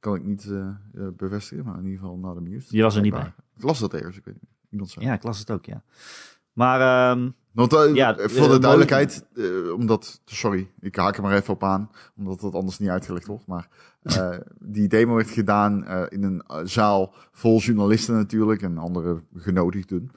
kan 0.00 0.14
ik 0.14 0.24
niet 0.24 0.46
eh, 0.50 0.68
bevestigen, 1.16 1.64
maar 1.64 1.78
in 1.78 1.84
ieder 1.84 1.98
geval 2.00 2.16
not 2.16 2.36
amused. 2.36 2.70
Je 2.70 2.82
was 2.82 2.94
er 2.96 3.02
niet 3.02 3.12
Blijkbaar. 3.12 3.34
Ik 3.56 3.62
las 3.62 3.78
dat 3.78 3.94
ergens, 3.94 4.16
ik 4.16 4.24
weet 4.24 4.34
niet. 4.34 4.50
Iemand 4.70 4.90
zei. 4.90 5.04
Ja, 5.06 5.12
ik 5.12 5.22
las 5.22 5.38
het 5.38 5.50
ook, 5.50 5.64
ja. 5.64 5.82
Maar 6.52 6.80
ehm, 6.80 7.30
Want 7.52 7.72
eh, 7.72 7.94
Ja, 7.94 8.16
voor 8.18 8.48
de 8.48 8.58
duidelijkheid, 8.58 9.26
omdat, 9.76 10.20
sorry, 10.24 10.70
ik 10.80 10.96
haak 10.96 11.16
er 11.16 11.22
maar 11.22 11.36
even 11.36 11.54
op 11.54 11.64
aan, 11.64 11.90
omdat 12.16 12.40
dat 12.40 12.54
anders 12.54 12.78
niet 12.78 12.88
uitgelegd 12.88 13.26
wordt. 13.26 13.46
Maar 13.46 13.68
die 14.58 14.88
demo 14.88 15.14
werd 15.14 15.30
gedaan 15.30 15.86
in 16.08 16.22
een 16.22 16.68
zaal 16.68 17.14
vol 17.32 17.58
journalisten 17.58 18.14
natuurlijk 18.14 18.62
en 18.62 18.78
andere 18.78 19.22
genodigden. 19.36 20.10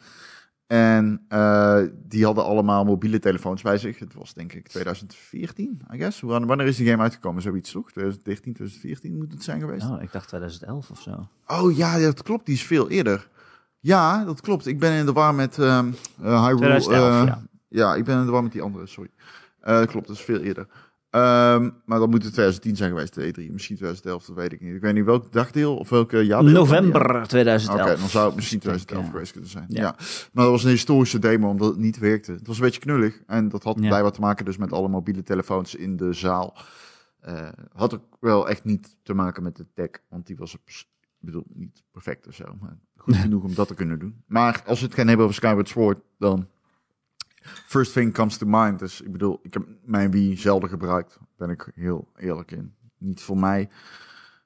En 0.74 1.26
eh, 1.28 1.82
die 2.08 2.26
hadden 2.26 2.44
allemaal 2.44 2.86
mobiele 2.86 3.20
telefoons 3.20 3.62
bij 3.62 3.78
zich. 3.78 4.00
Het 4.00 4.14
was 4.14 4.34
denk 4.34 4.54
ik 4.54 4.68
2014, 4.68 5.82
I 5.94 5.98
guess. 5.98 6.22
Wanneer 6.22 6.68
is 6.68 6.78
die 6.78 6.88
game 6.90 7.02
uitgekomen? 7.02 7.42
Zoiets 7.42 7.72
toch? 7.72 7.92
2013, 7.92 8.54
2014 8.54 9.18
moet 9.18 9.32
het 9.32 9.44
zijn 9.44 9.60
geweest. 9.60 9.86
oh, 9.86 10.02
ik 10.02 10.12
dacht 10.12 10.28
2011 10.28 10.90
of 10.90 11.02
zo. 11.02 11.28
Oh 11.48 11.76
ja, 11.76 12.00
dat 12.00 12.24
klopt. 12.24 12.46
Die 12.46 12.56
is 12.56 12.64
veel 12.64 12.90
eerder. 12.90 13.28
Ja, 13.80 14.26
dat 14.26 14.42
klopt. 14.42 14.66
Ik 14.66 14.80
ben 14.80 14.92
in 14.92 15.06
de 15.06 15.14
war 15.14 15.36
met 15.36 15.60
ehm 15.60 15.92
eh 16.22 16.46
Hyrule. 16.46 16.80
2011, 16.80 17.22
eh, 17.22 17.28
ja. 17.28 17.42
ja, 17.68 17.96
ik 17.96 18.04
ben 18.04 18.20
in 18.20 18.26
de 18.26 18.32
war 18.32 18.44
met 18.44 18.52
die 18.52 18.62
andere, 18.62 18.88
sorry. 18.88 19.10
Klopt, 19.62 20.08
dat 20.08 20.16
is 20.16 20.22
veel 20.22 20.40
eerder. 20.40 20.68
Ehm, 21.13 21.69
maar 21.86 21.99
dan 21.99 22.10
moet 22.10 22.23
het 22.23 22.32
2010 22.34 22.76
zijn 22.76 22.89
geweest, 22.89 23.13
de 23.13 23.21
E3. 23.28 23.52
Misschien 23.52 23.76
2011, 23.76 24.26
dat 24.26 24.36
weet 24.36 24.52
ik 24.52 24.62
niet. 24.62 24.76
Ik 24.76 24.82
weet 24.82 24.93
niet 24.93 25.06
welk 25.06 25.32
dagdeel 25.32 25.76
of 25.78 25.89
welke 25.89 26.17
jaar. 26.17 26.43
November 26.43 27.28
2011. 27.28 27.82
Oké, 27.89 27.99
dan 27.99 28.10
zou 28.10 28.26
het 28.26 28.36
misschien 28.36 28.60
2011 28.60 29.06
Ja. 29.06 29.12
geweest 29.12 29.32
kunnen 29.32 29.49
zijn. 29.49 29.65
Ja. 29.67 29.82
Ja. 29.82 29.95
Maar 30.32 30.43
dat 30.43 30.54
was 30.54 30.63
een 30.63 30.69
historische 30.69 31.19
demo, 31.19 31.49
omdat 31.49 31.69
het 31.69 31.78
niet 31.80 31.97
werkte. 31.99 32.32
Het 32.32 32.47
was 32.47 32.58
een 32.58 32.63
beetje 32.63 32.80
knullig. 32.80 33.21
En 33.28 33.49
dat 33.49 33.63
had 33.63 33.78
Ja. 33.80 33.89
bij 33.89 34.04
wat 34.04 34.13
te 34.13 34.19
maken 34.19 34.45
dus 34.45 34.58
met 34.58 34.71
alle 34.71 34.88
mobiele 34.88 35.23
telefoons 35.23 35.76
in 35.76 35.95
de 35.97 36.13
zaal. 36.13 36.58
Eh, 37.19 37.47
had 37.73 37.93
ook 37.93 38.17
wel 38.19 38.49
echt 38.49 38.63
niet 38.63 38.95
te 39.04 39.13
maken 39.13 39.43
met 39.43 39.56
de 39.56 39.65
tech, 39.73 39.89
want 40.10 40.28
die 40.28 40.36
was 40.38 40.54
ik 40.54 40.86
bedoel, 41.19 41.43
niet 41.54 41.84
perfect 41.91 42.28
of 42.28 42.34
zo. 42.36 42.56
Maar 42.62 42.78
goed 42.97 43.15
genoeg 43.26 43.43
om 43.43 43.54
dat 43.54 43.67
te 43.67 43.73
kunnen 43.73 43.99
doen. 43.99 44.23
Maar 44.28 44.63
als 44.65 44.80
we 44.80 44.86
het 44.86 44.95
gaan 44.95 45.08
hebben 45.08 45.26
over 45.26 45.38
Skyward 45.38 45.67
Sword, 45.69 45.97
dan... 46.17 46.47
First 47.44 47.94
thing 47.94 48.14
comes 48.14 48.38
to 48.38 48.46
mind. 48.50 48.80
Dus 48.80 49.02
ik 49.02 49.12
bedoel, 49.12 49.40
ik 49.44 49.54
heb 49.54 49.68
mijn 49.84 50.12
Wii 50.12 50.38
zelden 50.38 50.70
gebruikt. 50.70 51.20
Ben 51.38 51.50
ik 51.50 51.72
heel 51.76 52.12
eerlijk 52.16 52.52
in. 52.52 52.74
Niet 52.98 53.22
voor 53.22 53.38
mij. 53.38 53.70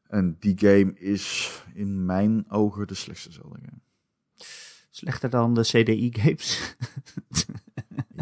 En 0.07 0.35
die 0.39 0.53
game 0.57 0.93
is 0.93 1.51
in 1.73 2.05
mijn 2.05 2.45
ogen 2.49 2.87
de 2.87 2.93
slechtste 2.93 3.31
Zelda 3.31 3.55
game. 3.55 3.79
Slechter 4.89 5.29
dan 5.29 5.53
de 5.53 5.61
CDI-games? 5.61 6.75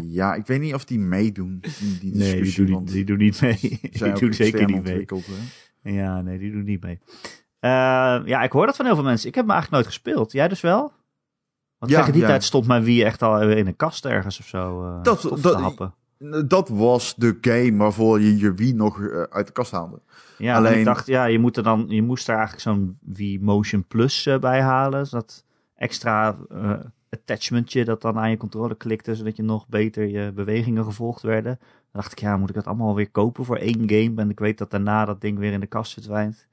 Ja, 0.02 0.34
ik 0.34 0.46
weet 0.46 0.60
niet 0.60 0.74
of 0.74 0.84
die 0.84 0.98
meedoen. 0.98 1.58
Die, 1.60 1.98
die 1.98 2.14
Nee, 2.14 2.42
die 2.42 2.64
doen, 2.66 2.84
die 2.84 3.04
doen 3.04 3.18
niet 3.18 3.40
mee. 3.40 3.58
die 3.92 4.12
doen 4.12 4.34
zeker 4.34 4.66
niet 4.66 4.82
mee. 4.82 5.06
hè? 5.82 5.90
Ja, 5.90 6.20
nee, 6.20 6.38
die 6.38 6.52
doen 6.52 6.64
niet 6.64 6.82
mee. 6.82 6.98
Eh, 7.58 7.70
ja, 8.24 8.42
ik 8.42 8.52
hoor 8.52 8.66
dat 8.66 8.76
van 8.76 8.84
heel 8.84 8.94
veel 8.94 9.04
mensen. 9.04 9.28
Ik 9.28 9.34
heb 9.34 9.44
hem 9.44 9.52
eigenlijk 9.52 9.82
nooit 9.82 9.94
gespeeld. 9.94 10.32
Jij 10.32 10.48
dus 10.48 10.60
wel? 10.60 10.92
Want 11.78 11.92
Ja, 11.92 11.98
tegen 11.98 12.12
die 12.12 12.22
ja. 12.22 12.28
tijd 12.28 12.44
stond 12.44 12.66
mijn 12.66 12.82
Wii 12.84 13.02
echt 13.02 13.22
al 13.22 13.40
in 13.50 13.66
een 13.66 13.76
kast 13.76 14.04
ergens 14.04 14.38
of 14.38 14.46
zo. 14.46 14.82
eh 14.84 15.02
Dat- 15.02 15.42
te 15.42 15.56
happen. 15.56 15.94
Dat 16.48 16.68
was 16.68 17.14
de 17.16 17.38
game 17.40 17.76
waarvoor 17.76 18.20
je 18.20 18.36
je 18.38 18.54
Wii 18.54 18.72
nog 18.74 19.00
eh, 19.02 19.22
uit 19.22 19.46
de 19.46 19.52
kast 19.52 19.70
haalde. 19.72 20.00
Ja, 20.38 20.50
en 20.52 20.56
alleen- 20.58 20.78
ik 20.78 20.84
dacht, 20.84 21.06
ja, 21.06 21.24
je, 21.24 21.38
moet 21.38 21.56
er 21.56 21.62
dan, 21.62 21.84
je 21.88 22.02
moest 22.02 22.24
er 22.28 22.34
eigenlijk 22.34 22.62
zo'n 22.62 22.98
Wii 23.00 23.40
Motion 23.40 23.84
Plus 23.84 24.26
eh, 24.26 24.38
bij 24.38 24.60
halen. 24.62 25.06
Dat 25.10 25.44
extra 25.74 26.36
attachmentje 27.10 27.84
dat 27.84 28.02
dan 28.02 28.18
aan 28.18 28.30
je 28.30 28.36
controle 28.36 28.74
klikte, 28.74 29.14
zodat 29.14 29.36
je 29.36 29.42
nog 29.42 29.68
beter 29.68 30.06
je 30.08 30.32
bewegingen 30.32 30.84
gevolgd 30.84 31.22
werden. 31.22 31.58
Dan 31.60 32.02
dacht 32.02 32.12
ik, 32.12 32.18
ja, 32.18 32.36
moet 32.36 32.48
ik 32.48 32.54
dat 32.54 32.66
allemaal 32.66 32.94
weer 32.94 33.10
kopen 33.10 33.44
voor 33.44 33.56
één 33.56 33.88
game? 33.88 34.12
En 34.16 34.30
ik 34.30 34.38
weet 34.38 34.58
dat 34.58 34.70
daarna 34.70 35.04
dat 35.04 35.20
ding 35.20 35.38
weer 35.38 35.52
in 35.52 35.60
de 35.60 35.66
kast 35.66 35.92
verdwijnt. 35.92 36.46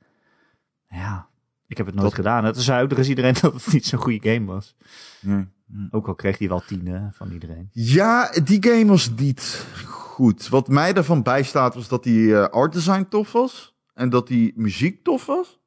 Ja, 0.89 1.27
ik 1.67 1.77
heb 1.77 1.85
het 1.85 1.95
nooit 1.95 2.07
Dat- 2.07 2.17
gedaan. 2.17 2.43
Het 2.45 2.67
nog 2.67 2.97
eens 2.97 3.09
iedereen 3.09 3.35
dat 3.41 3.53
het 3.53 3.73
niet 3.73 3.85
zo'n 3.85 3.99
goede 3.99 4.29
game 4.31 4.45
was. 4.45 4.75
Nee. 5.21 5.47
Ook 5.89 6.07
al 6.07 6.15
kreeg 6.15 6.37
hij 6.37 6.47
wel 6.47 6.63
tien 6.67 7.09
van 7.13 7.31
iedereen. 7.31 7.69
Ja, 7.71 8.29
die 8.43 8.63
game 8.69 8.85
was 8.85 9.09
niet 9.15 9.65
goed. 9.85 10.49
Wat 10.49 10.67
mij 10.67 10.93
ervan 10.93 11.23
bijstaat 11.23 11.75
was 11.75 11.87
dat 11.87 12.03
die 12.03 12.35
eh, 12.37 12.47
art 12.47 12.73
design 12.73 13.05
tof 13.09 13.31
was. 13.31 13.75
En 13.93 14.09
dat 14.09 14.27
die 14.27 14.53
muziek 14.55 15.03
tof 15.03 15.25
was. 15.25 15.59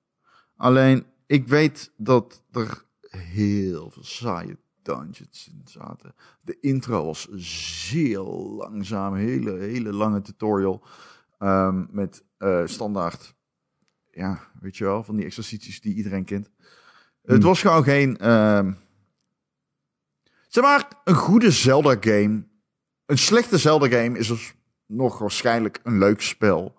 Alleen, 0.56 1.06
ik 1.26 1.48
weet 1.48 1.92
dat 1.96 2.42
er 2.52 2.84
heel 3.08 3.90
veel 3.90 4.04
saaie 4.04 4.58
dungeons 4.82 5.48
in 5.52 5.60
zaten. 5.64 6.14
De 6.40 6.56
intro 6.60 7.04
was 7.04 7.28
zeer 7.88 8.20
langzaam. 8.20 9.14
Hele, 9.14 9.58
hele 9.58 9.92
lange 9.92 10.20
tutorial. 10.22 10.84
ehm, 11.38 11.84
met 11.90 12.24
eh, 12.38 12.62
standaard, 12.64 13.34
ja, 14.16 14.40
weet 14.60 14.76
je 14.76 14.84
wel, 14.84 15.02
van 15.04 15.16
die 15.16 15.24
exercities 15.24 15.80
die 15.80 15.94
iedereen 15.94 16.24
kent. 16.24 16.50
Het 17.22 17.36
Hmm. 17.36 17.40
was 17.40 17.60
gewoon 17.60 17.84
geen... 17.84 18.16
ehm, 18.16 18.72
Zeg 20.48 20.64
maar, 20.64 20.88
een 21.04 21.14
goede 21.14 21.50
Zelda-game. 21.50 22.44
Een 23.06 23.18
slechte 23.18 23.58
Zelda-game 23.58 24.18
is 24.18 24.26
dus 24.28 24.54
nog 24.86 25.18
waarschijnlijk 25.18 25.80
een 25.82 25.98
leuk 25.98 26.20
spel. 26.20 26.74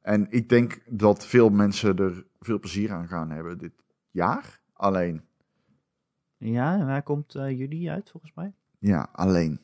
En 0.00 0.26
ik 0.30 0.48
denk 0.48 0.78
dat 0.86 1.26
veel 1.26 1.48
mensen 1.50 1.96
er 1.98 2.24
veel 2.40 2.58
plezier 2.58 2.92
aan 2.92 3.08
gaan 3.08 3.30
hebben 3.30 3.58
dit 3.58 3.72
jaar. 4.10 4.60
Alleen, 4.72 5.22
Ja, 6.36 6.74
en 6.78 6.86
hij 6.86 7.02
komt 7.02 7.32
juli 7.32 7.88
uit 7.90 8.10
volgens 8.10 8.32
mij. 8.34 8.52
ja, 8.78 9.08
alleen. 9.12 9.60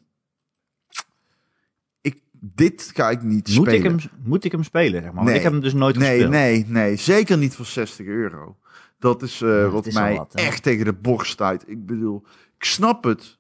Dit 2.40 2.90
ga 2.94 3.10
ik 3.10 3.22
niet 3.22 3.46
Moet 3.48 3.66
spelen. 3.66 3.74
ik, 3.94 4.00
hem, 4.02 4.10
moet 4.24 4.44
ik 4.44 4.52
hem 4.52 4.62
spelen, 4.62 4.92
zeg 5.02 5.04
maar? 5.04 5.14
Want 5.14 5.26
Nee. 5.26 5.36
ik 5.36 5.42
heb 5.42 5.52
hem 5.52 5.60
dus 5.60 5.72
nooit 5.74 5.96
Nee, 5.96 6.08
gespeeld. 6.10 6.30
nee, 6.30 6.64
nee. 6.66 6.96
Zeker 6.96 7.38
niet 7.38 7.54
voor 7.54 7.66
60 7.66 8.06
euro. 8.06 8.56
Dat 8.98 9.22
is 9.22 9.40
eh, 9.42 9.72
wat 9.72 9.86
is 9.86 9.94
mij 9.94 10.16
wat, 10.16 10.34
echt 10.34 10.62
tegen 10.62 10.84
de 10.84 10.92
borst 10.92 11.32
stuit. 11.32 11.64
Ik 11.68 11.86
bedoel, 11.86 12.24
ik 12.56 12.64
snap 12.64 13.04
het 13.04 13.38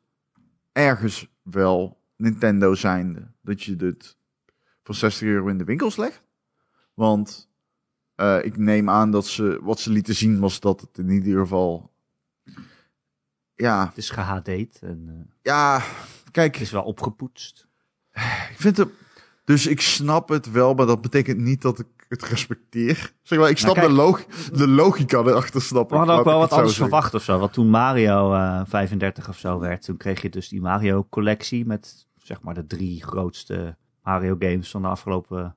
ergens 0.72 1.28
wel, 1.42 2.00
Nintendo 2.16 2.74
zijnde, 2.74 3.30
dat 3.42 3.62
je 3.62 3.76
dit 3.76 4.16
voor 4.82 4.94
60 4.94 5.28
euro 5.28 5.46
in 5.48 5.58
de 5.58 5.64
winkels 5.64 5.96
legt. 5.96 6.22
Want 6.94 7.48
eh, 8.14 8.38
ik 8.44 8.56
neem 8.56 8.90
aan 8.90 9.10
dat 9.10 9.26
ze, 9.26 9.58
wat 9.62 9.80
ze 9.80 9.90
lieten 9.90 10.14
zien 10.14 10.38
was 10.40 10.60
dat 10.60 10.80
het 10.80 10.98
in 10.98 11.10
ieder 11.10 11.40
geval... 11.40 11.92
Ja, 13.54 13.86
Het 13.86 13.96
is 13.96 14.10
gehD'd 14.10 14.78
en 14.82 15.04
eh, 15.08 15.32
ja, 15.42 15.82
kijk, 16.30 16.52
het 16.54 16.62
is 16.62 16.70
wel 16.70 16.82
opgepoetst. 16.82 17.67
ik 18.52 18.56
vind 18.56 18.76
het... 18.76 18.88
Dus 19.44 19.66
ik 19.66 19.80
snap 19.80 20.28
het 20.28 20.50
wel, 20.50 20.74
maar 20.74 20.86
dat 20.86 21.00
betekent 21.00 21.38
niet 21.38 21.62
dat 21.62 21.78
ik 21.78 21.86
het 22.08 22.22
respecteer. 22.22 23.12
Zeg 23.22 23.38
maar, 23.38 23.50
ik 23.50 23.58
snap 23.58 23.74
kijk- 23.74 23.86
de, 23.86 23.92
log 23.92 24.24
de 24.52 24.68
logica 24.68 25.18
erachter, 25.18 25.62
snap 25.62 25.88
We 25.88 25.94
ik. 25.94 25.98
hadden 26.00 26.18
ook 26.18 26.24
wel 26.24 26.38
wat 26.38 26.50
anders 26.52 26.68
zeggen. 26.74 26.88
verwacht 26.88 27.14
of 27.14 27.22
zo. 27.22 27.38
Want 27.38 27.52
toen 27.52 27.68
Mario 27.70 28.34
eh 28.34 28.60
35 28.66 29.28
of 29.28 29.38
zo 29.38 29.58
werd, 29.58 29.82
toen 29.84 29.96
kreeg 29.96 30.22
je 30.22 30.28
dus 30.28 30.48
die 30.48 30.60
Mario 30.60 31.06
collectie 31.10 31.66
met 31.66 32.06
zeg 32.22 32.40
maar 32.42 32.54
de 32.54 32.66
drie 32.66 33.02
grootste 33.02 33.76
Mario 34.02 34.36
games 34.38 34.70
van 34.70 34.82
de 34.82 34.88
afgelopen 34.88 35.56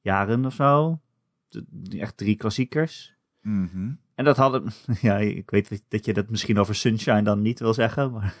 jaren 0.00 0.44
of 0.46 0.54
zo. 0.54 1.00
De, 1.48 1.64
echt 1.98 2.16
drie 2.16 2.36
klassiekers. 2.36 3.14
Mhm. 3.42 3.90
En 4.14 4.24
dat 4.24 4.36
hadden, 4.36 4.64
ja, 5.00 5.16
ik 5.16 5.50
weet 5.50 5.82
dat 5.88 6.04
je 6.04 6.12
dat 6.12 6.30
misschien 6.30 6.58
over 6.58 6.74
Sunshine 6.74 7.22
dan 7.22 7.42
niet 7.42 7.58
wil 7.60 7.74
zeggen, 7.74 8.12
maar 8.12 8.34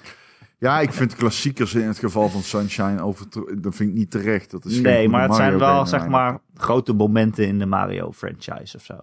Ja, 0.58 0.80
ik 0.80 0.92
vind 0.92 1.14
klassiekers 1.14 1.74
in 1.74 1.86
het 1.86 1.98
geval 1.98 2.28
van 2.28 2.42
Sunshine 2.42 3.02
over. 3.02 3.26
Dat 3.60 3.74
vind 3.74 3.88
ik 3.90 3.94
niet 3.94 4.10
terecht. 4.10 4.50
Dat 4.50 4.64
is 4.64 4.74
geen 4.74 4.82
nee, 4.82 5.08
maar 5.08 5.22
het 5.22 5.34
zijn 5.34 5.58
wel 5.58 5.86
zeg 5.86 6.06
maar 6.08 6.38
grote 6.54 6.92
momenten 6.92 7.46
in 7.46 7.58
de 7.58 7.66
Mario 7.66 8.12
franchise 8.12 8.76
of 8.76 8.84
zo. 8.84 8.94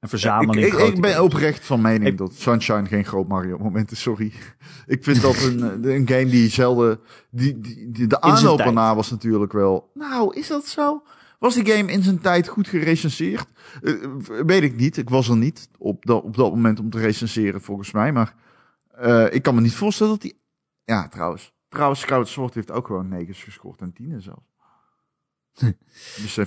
Een 0.00 0.08
verzameling. 0.08 0.66
Ik, 0.66 0.72
ik, 0.94 1.00
ben 1.00 1.22
oprecht 1.22 1.64
van 1.66 1.80
mening 1.80 2.06
Ik- 2.06 2.18
dat 2.18 2.34
Sunshine 2.34 2.86
geen 2.86 3.04
groot 3.04 3.28
Mario 3.28 3.58
moment 3.58 3.90
is. 3.90 4.00
Sorry. 4.00 4.32
Ik 4.86 5.04
vind 5.04 5.22
dat 5.22 5.42
een, 5.42 5.84
eh, 5.84 5.94
een 5.96 6.08
game 6.08 6.26
die 6.26 6.50
zelden. 6.50 7.00
Die, 7.30 7.60
die, 7.60 7.90
die- 7.90 8.06
de 8.06 8.20
aanloop 8.20 8.58
erna 8.60 8.94
was 8.94 9.10
natuurlijk 9.10 9.52
wel. 9.52 9.90
Nou, 9.94 10.34
is 10.36 10.48
dat 10.48 10.66
zo? 10.66 11.02
Was 11.38 11.54
die 11.54 11.66
game 11.66 11.92
in 11.92 12.02
zijn 12.02 12.20
tijd 12.20 12.48
goed 12.48 12.68
gerecenseerd? 12.68 13.46
Eh, 13.82 13.92
weet 14.46 14.62
ik 14.62 14.76
niet. 14.76 14.96
Ik 14.96 15.10
was 15.10 15.28
er 15.28 15.36
niet 15.36 15.68
op 15.78 16.04
dat, 16.06 16.22
op 16.22 16.36
dat 16.36 16.50
moment 16.50 16.80
om 16.80 16.90
te 16.90 16.98
recenseren, 16.98 17.60
volgens 17.60 17.92
mij. 17.92 18.12
Maar 18.12 18.34
eh, 18.96 19.34
ik 19.34 19.42
kan 19.42 19.54
me 19.54 19.60
niet 19.60 19.74
voorstellen 19.74 20.12
dat 20.12 20.22
die. 20.22 20.40
Ja, 20.84 21.08
trouwens. 21.08 21.54
Trouwens, 21.68 22.00
Skyward 22.00 22.28
Sword 22.28 22.54
heeft 22.54 22.70
ook 22.70 22.86
gewoon 22.86 23.08
negens 23.08 23.42
gescoord 23.42 23.80
en 23.80 23.92
tienen 23.92 24.22
zelfs. 24.22 24.54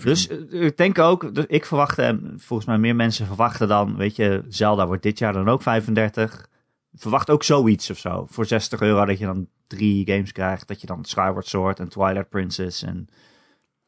Dus 0.03 0.27
niet. 0.27 0.51
eh, 0.51 0.65
ik 0.65 0.77
denk 0.77 0.99
ook, 0.99 1.35
dus 1.35 1.45
ik 1.45 1.65
verwachtte, 1.65 2.01
en 2.01 2.33
volgens 2.37 2.67
mij 2.67 2.77
meer 2.77 2.95
mensen 2.95 3.25
verwachten 3.25 3.67
dan, 3.67 3.95
weet 3.95 4.15
je, 4.15 4.45
Zelda 4.47 4.87
wordt 4.87 5.03
dit 5.03 5.19
jaar 5.19 5.33
dan 5.33 5.49
ook 5.49 5.61
35. 5.61 6.49
Verwacht 6.93 7.29
ook 7.29 7.43
zoiets 7.43 7.89
of 7.89 7.97
zo. 7.97 8.25
Voor 8.29 8.45
60 8.45 8.81
euro 8.81 9.05
dat 9.05 9.19
je 9.19 9.25
dan 9.25 9.47
drie 9.67 10.05
games 10.11 10.31
krijgt. 10.31 10.67
Dat 10.67 10.81
je 10.81 10.87
dan 10.87 11.05
Skyward 11.05 11.47
Sword 11.47 11.79
en 11.79 11.89
Twilight 11.89 12.29
Princess 12.29 12.83
en 12.83 13.07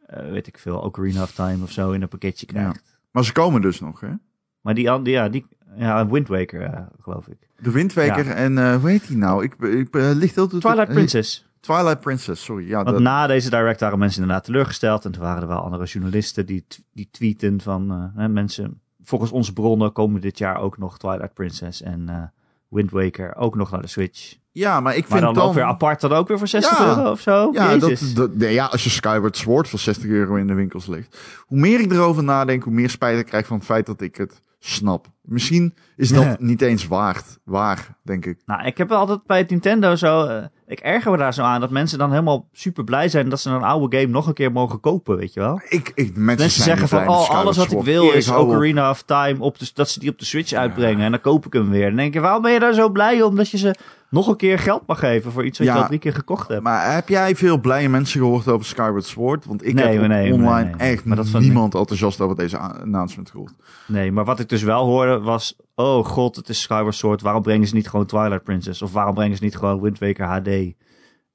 eh, 0.05 0.29
weet 0.29 0.47
ik 0.47 0.57
veel, 0.57 0.79
Ocarina 0.79 1.21
of 1.21 1.31
Time 1.31 1.63
of 1.63 1.71
zo 1.71 1.91
in 1.91 2.01
een 2.01 2.07
pakketje 2.07 2.45
krijgt. 2.45 2.99
Maar 3.11 3.25
ze 3.25 3.31
komen 3.31 3.61
dus 3.61 3.79
nog, 3.79 3.99
hè? 3.99 4.13
Maar 4.61 4.73
die, 4.73 4.89
ja, 5.03 5.29
die, 5.29 5.45
ja, 5.75 6.07
Wind 6.07 6.27
Waker, 6.27 6.61
eh, 6.61 6.79
geloof 7.01 7.27
ik. 7.27 7.37
De 7.59 7.71
Windweker 7.71 8.27
en 8.27 8.57
eh 8.57 8.75
hoe 8.75 8.89
heet 8.89 9.07
die 9.07 9.17
nou? 9.17 9.43
Ik, 9.43 9.53
ik 9.59 9.95
eh, 9.95 10.11
ligt 10.13 10.35
heel 10.35 10.47
Twilight 10.47 10.89
Princess. 10.89 11.49
Twilight 11.59 11.99
Princess, 11.99 12.43
sorry. 12.43 12.67
Ja, 12.67 12.75
Want 12.75 12.87
dat, 12.89 12.99
na 12.99 13.27
deze 13.27 13.49
direct 13.49 13.79
waren 13.79 13.99
mensen 13.99 14.21
inderdaad 14.21 14.45
teleurgesteld. 14.45 15.05
En 15.05 15.11
toen 15.11 15.21
waren 15.21 15.41
er 15.41 15.47
wel 15.47 15.59
andere 15.63 15.85
journalisten 15.85 16.45
die, 16.45 16.65
die 16.93 17.07
tweeten 17.11 17.61
van 17.61 18.11
mensen. 18.15 18.81
Volgens 19.03 19.31
onze 19.31 19.53
bronnen 19.53 19.91
komen 19.91 20.21
dit 20.21 20.37
jaar 20.37 20.57
ook 20.59 20.77
nog 20.77 20.97
Twilight 20.97 21.33
Princess 21.33 21.81
en 21.81 22.09
eh 22.09 22.23
Wind 22.69 22.91
Waker 22.91 23.35
ook 23.35 23.55
nog 23.55 23.71
naar 23.71 23.81
de 23.81 23.87
Switch. 23.87 24.35
ja, 24.51 24.79
maar 24.79 24.95
ik 24.95 25.07
Maar 25.09 25.19
vind 25.19 25.35
dan, 25.35 25.43
ook 25.43 25.53
weer 25.53 25.63
apart 25.63 26.01
dan 26.01 26.11
ook 26.11 26.27
weer 26.27 26.37
voor 26.37 26.47
60 26.47 26.77
Ja. 26.79 26.87
euro 26.97 27.11
of 27.11 27.19
zo. 27.19 27.49
Ja, 27.53 27.73
Jezus. 27.75 28.13
dat, 28.13 28.29
dat, 28.29 28.37
nee, 28.39 28.53
ja, 28.53 28.65
als 28.65 28.83
je 28.83 28.89
Skyward 28.89 29.37
Sword 29.37 29.69
voor 29.69 29.79
60 29.79 30.09
euro 30.09 30.35
in 30.35 30.47
de 30.47 30.53
winkels 30.53 30.87
ligt. 30.87 31.17
Hoe 31.45 31.59
meer 31.59 31.79
ik 31.79 31.91
erover 31.91 32.23
nadenk, 32.23 32.63
hoe 32.63 32.73
meer 32.73 32.89
spijt 32.89 33.19
ik 33.19 33.25
krijg 33.25 33.47
van 33.47 33.57
het 33.57 33.65
feit 33.65 33.85
dat 33.85 34.01
ik 34.01 34.15
het 34.15 34.41
snap. 34.63 35.07
Misschien 35.21 35.73
is 35.95 36.09
dat 36.09 36.23
Ja. 36.23 36.35
niet 36.39 36.61
eens 36.61 36.87
waard, 36.87 37.39
waar, 37.43 37.97
denk 38.03 38.25
ik. 38.25 38.41
Nou, 38.45 38.65
ik 38.65 38.77
heb 38.77 38.91
altijd 38.91 39.25
bij 39.25 39.37
het 39.37 39.49
Nintendo 39.49 39.95
zo. 39.95 40.25
eh, 40.25 40.43
ik 40.67 40.79
erger 40.79 41.11
me 41.11 41.17
daar 41.17 41.33
zo 41.33 41.41
aan 41.43 41.59
dat 41.61 41.69
mensen 41.69 41.97
dan 41.97 42.09
helemaal 42.09 42.47
super 42.51 42.83
blij 42.83 43.09
zijn 43.09 43.29
dat 43.29 43.39
ze 43.39 43.49
een 43.49 43.63
oude 43.63 43.97
game 43.97 44.11
nog 44.11 44.27
een 44.27 44.33
keer 44.33 44.51
mogen 44.51 44.79
kopen, 44.79 45.17
weet 45.17 45.33
je 45.33 45.39
wel. 45.39 45.61
Ik, 45.69 45.91
ik, 45.95 46.15
mensen 46.15 46.49
zeggen 46.63 46.87
van, 46.87 47.07
oh, 47.07 47.29
alles 47.29 47.57
wat 47.57 47.71
ik 47.71 47.81
wil 47.81 48.11
is 48.11 48.29
op. 48.29 48.37
Ocarina 48.37 48.89
of 48.89 49.01
Time, 49.03 49.35
op 49.39 49.59
de, 49.59 49.71
dat 49.73 49.89
ze 49.89 49.99
die 49.99 50.09
op 50.09 50.19
de 50.19 50.25
Switch 50.25 50.53
uitbrengen. 50.53 51.05
En 51.05 51.11
dan 51.11 51.21
koop 51.21 51.45
ik 51.45 51.53
hem 51.53 51.69
weer. 51.69 51.81
En 51.83 51.87
dan 51.87 51.97
denk 51.97 52.13
je, 52.13 52.19
waarom 52.19 52.41
ben 52.41 52.51
je 52.51 52.59
daar 52.59 52.73
zo 52.73 52.89
blij 52.89 53.21
om 53.21 53.35
dat 53.35 53.49
je 53.49 53.57
ze 53.57 53.75
nog 54.11 54.27
een 54.27 54.35
keer 54.35 54.59
geld 54.59 54.83
mag 54.87 54.99
geven 54.99 55.31
voor 55.31 55.45
iets 55.45 55.57
wat 55.57 55.67
Ja. 55.67 55.73
je 55.75 55.81
al 55.81 55.87
drie 55.87 55.99
keer 55.99 56.13
gekocht 56.13 56.47
hebt. 56.47 56.63
Maar 56.63 56.93
heb 56.93 57.09
jij 57.09 57.35
veel 57.35 57.57
blije 57.59 57.89
mensen 57.89 58.19
gehoord 58.19 58.47
over 58.47 58.65
Skyward 58.65 59.05
Sword? 59.05 59.45
Want 59.45 59.65
ik 59.65 59.73
Nee, 59.73 59.97
heb 59.99 60.07
nee, 60.07 60.33
online 60.33 60.75
nee, 60.77 60.91
echt 60.91 61.05
Maar 61.05 61.15
dat 61.17 61.29
van- 61.29 61.41
niemand 61.41 61.75
enthousiast 61.75 62.21
over 62.21 62.35
deze 62.35 62.57
announcement 62.57 63.29
gehoord. 63.29 63.53
Nee, 63.87 64.11
maar 64.11 64.25
wat 64.25 64.39
ik 64.39 64.49
dus 64.49 64.63
wel 64.63 64.85
hoorde 64.85 65.19
was... 65.19 65.55
Oh 65.75 66.05
god, 66.05 66.35
het 66.35 66.49
is 66.49 66.61
Skyward 66.61 66.95
Sword. 66.95 67.21
Waarom 67.21 67.41
brengen 67.41 67.67
ze 67.67 67.75
niet 67.75 67.89
gewoon 67.89 68.05
Twilight 68.05 68.43
Princess? 68.43 68.81
Of 68.81 68.91
waarom 68.93 69.13
brengen 69.13 69.37
ze 69.37 69.43
niet 69.43 69.57
gewoon 69.57 69.81
Wind 69.81 69.99
Waker 69.99 70.25
HD? 70.25 70.47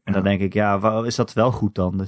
En 0.04 0.12
dan 0.12 0.22
denk 0.22 0.40
ik, 0.40 0.52
ja, 0.52 1.02
is 1.04 1.14
dat 1.16 1.32
wel 1.32 1.52
goed 1.52 1.74
dan? 1.74 1.94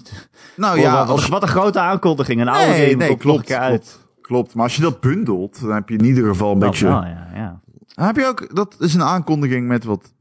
Nou 0.57 0.77
Oh, 0.77 0.83
ja, 0.83 0.93
wat, 0.99 1.09
als, 1.09 1.29
wat 1.29 1.43
een 1.43 1.49
grote 1.49 1.81
aankondiging. 1.81 2.41
Een 2.41 2.49
oude 2.49 2.71
nee, 2.71 2.85
game 2.85 2.97
nee, 2.97 3.09
komt 3.09 3.25
nog 3.25 3.35
een 3.35 3.43
klopt, 3.43 3.45
keer 3.47 3.57
uit. 3.57 3.81
klopt, 3.83 4.07
klopt. 4.21 4.55
Maar 4.55 4.65
als 4.65 4.77
je 4.77 4.83
dat 4.83 5.01
bundelt, 5.01 5.61
dan 5.61 5.71
heb 5.75 5.89
je 5.89 5.97
in 5.97 6.05
ieder 6.05 6.27
geval 6.29 6.53
een 6.53 6.59
Dat 6.59 6.71
beetje... 6.71 6.87
wel, 6.87 7.03
ja, 7.05 7.29
ja. 7.35 7.61
Dan 7.95 8.07
heb 8.07 8.17
je 8.17 8.27
ook, 8.27 8.55
dat 8.55 8.77
is 8.79 8.95
een 8.95 9.03
aankondiging 9.03 9.67
met 9.69 9.85
wat, 9.85 10.13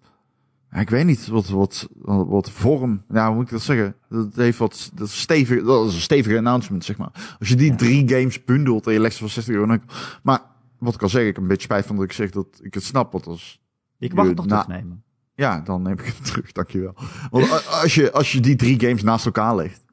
ik 0.75 0.89
weet 0.89 1.05
niet, 1.05 1.27
wat, 1.27 1.47
wat, 1.47 1.87
wat, 1.95 2.27
wat 2.27 2.51
vorm. 2.51 3.03
Nou, 3.07 3.27
hoe 3.27 3.35
moet 3.35 3.45
ik 3.45 3.51
dat 3.51 3.61
zeggen? 3.61 3.95
Dat 4.09 4.35
heeft 4.35 4.57
wat, 4.57 4.91
dat 4.93 5.07
is 5.07 5.19
stevig, 5.21 5.63
dat 5.63 5.87
is 5.87 5.93
een 5.95 6.01
stevige 6.01 6.37
announcement, 6.37 6.85
zeg 6.85 6.97
maar. 6.97 7.35
Als 7.39 7.49
je 7.49 7.55
die 7.55 7.75
drie 7.75 8.09
games 8.09 8.43
bundelt 8.45 8.87
en 8.87 8.93
je 8.93 8.99
legt 8.99 9.13
ze 9.13 9.19
voor 9.19 9.29
60 9.29 9.53
euro. 9.53 9.67
dan- 9.67 9.81
Maar, 10.23 10.39
wat 10.79 10.93
ik 10.93 11.01
al 11.01 11.09
zeg, 11.09 11.21
ik 11.21 11.27
heb 11.27 11.37
een 11.37 11.47
beetje 11.47 11.63
spijt 11.63 11.85
van 11.85 11.95
dat 11.95 12.05
ik 12.05 12.11
zeg 12.11 12.29
dat 12.29 12.47
ik 12.61 12.73
het 12.73 12.83
snap, 12.83 13.11
want 13.11 13.27
als, 13.27 13.61
Ik 13.99 14.13
mag 14.13 14.25
het 14.27 14.35
Je- 14.35 14.41
nog 14.41 14.51
na- 14.51 14.63
terugnemen. 14.63 15.03
ja, 15.35 15.61
dan 15.61 15.81
neem 15.81 15.93
ik 15.99 16.05
het 16.05 16.25
terug, 16.31 16.51
dankjewel. 16.51 16.95
Want 17.29 17.67
als 17.81 17.95
je, 17.95 18.11
als 18.11 18.31
je 18.31 18.39
die 18.39 18.55
drie 18.55 18.79
games 18.79 19.03
naast 19.03 19.25
elkaar 19.25 19.55
legt, 19.55 19.83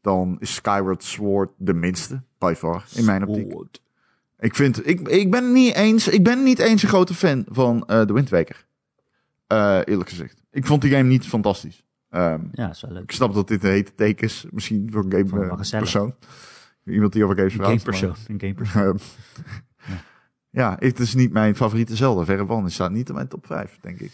dan 0.00 0.36
is 0.38 0.54
Skyward 0.54 1.04
Sword 1.04 1.50
de 1.56 1.74
minste, 1.74 2.22
by 2.38 2.54
far, 2.56 2.84
in 2.94 3.04
mijn 3.04 3.26
optiek. 3.26 3.50
Sword. 3.50 3.82
Ik 4.38 4.54
vind, 4.54 4.86
ik, 4.88 5.08
ik 5.08 5.30
ben 5.30 5.52
niet 5.52 5.74
eens, 5.74 6.08
ik 6.08 6.24
ben 6.24 6.42
niet 6.42 6.58
eens 6.58 6.82
een 6.82 6.88
grote 6.88 7.14
fan 7.14 7.44
van 7.48 7.86
eh 7.86 8.06
de 8.06 8.12
Wind 8.12 8.28
Waker. 8.28 8.66
Eh, 9.48 9.80
eerlijk 9.84 10.08
gezegd. 10.08 10.42
Ik 10.50 10.66
vond 10.66 10.82
die 10.82 10.90
game 10.90 11.08
niet 11.08 11.26
fantastisch. 11.26 11.84
Ehm, 12.10 12.40
Ja, 12.52 12.70
is 12.70 12.80
wel 12.80 12.90
leuk. 12.92 13.02
ik 13.02 13.12
snap 13.12 13.34
dat 13.34 13.48
dit 13.48 13.64
een 13.64 13.70
hete 13.70 13.94
take 13.94 14.24
is, 14.24 14.46
misschien 14.50 14.88
voor 14.92 15.04
een 15.04 15.28
game 15.30 15.48
eh, 15.48 15.78
persoon. 15.78 16.14
Iemand 16.84 17.12
die 17.12 17.24
over 17.24 17.36
games 17.36 17.52
Een 17.52 17.58
praat. 17.58 17.68
gamepersoon. 17.70 18.14
Een 18.26 18.40
gamepersoon. 18.40 18.82
maar, 18.84 18.94
ehm, 19.86 19.96
ja, 20.50 20.76
het 20.78 20.98
is 20.98 21.14
niet 21.14 21.32
mijn 21.32 21.56
favoriete 21.56 21.96
Zelda. 21.96 22.24
Verre 22.24 22.46
van. 22.46 22.64
Het 22.64 22.72
staat 22.72 22.90
niet 22.90 23.08
in 23.08 23.14
mijn 23.14 23.28
top 23.28 23.46
5, 23.46 23.78
denk 23.80 24.00
ik. 24.00 24.12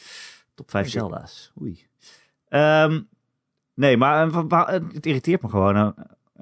Top 0.54 0.70
5 0.70 0.90
Denk 0.92 1.04
ik. 1.04 1.10
Zelda's. 1.10 1.52
Oei. 1.62 1.86
Ehm, 2.48 3.00
nee, 3.74 3.96
maar 3.96 4.46
eh, 4.48 4.66
het 4.92 5.06
irriteert 5.06 5.42
me 5.42 5.48
gewoon. 5.48 5.94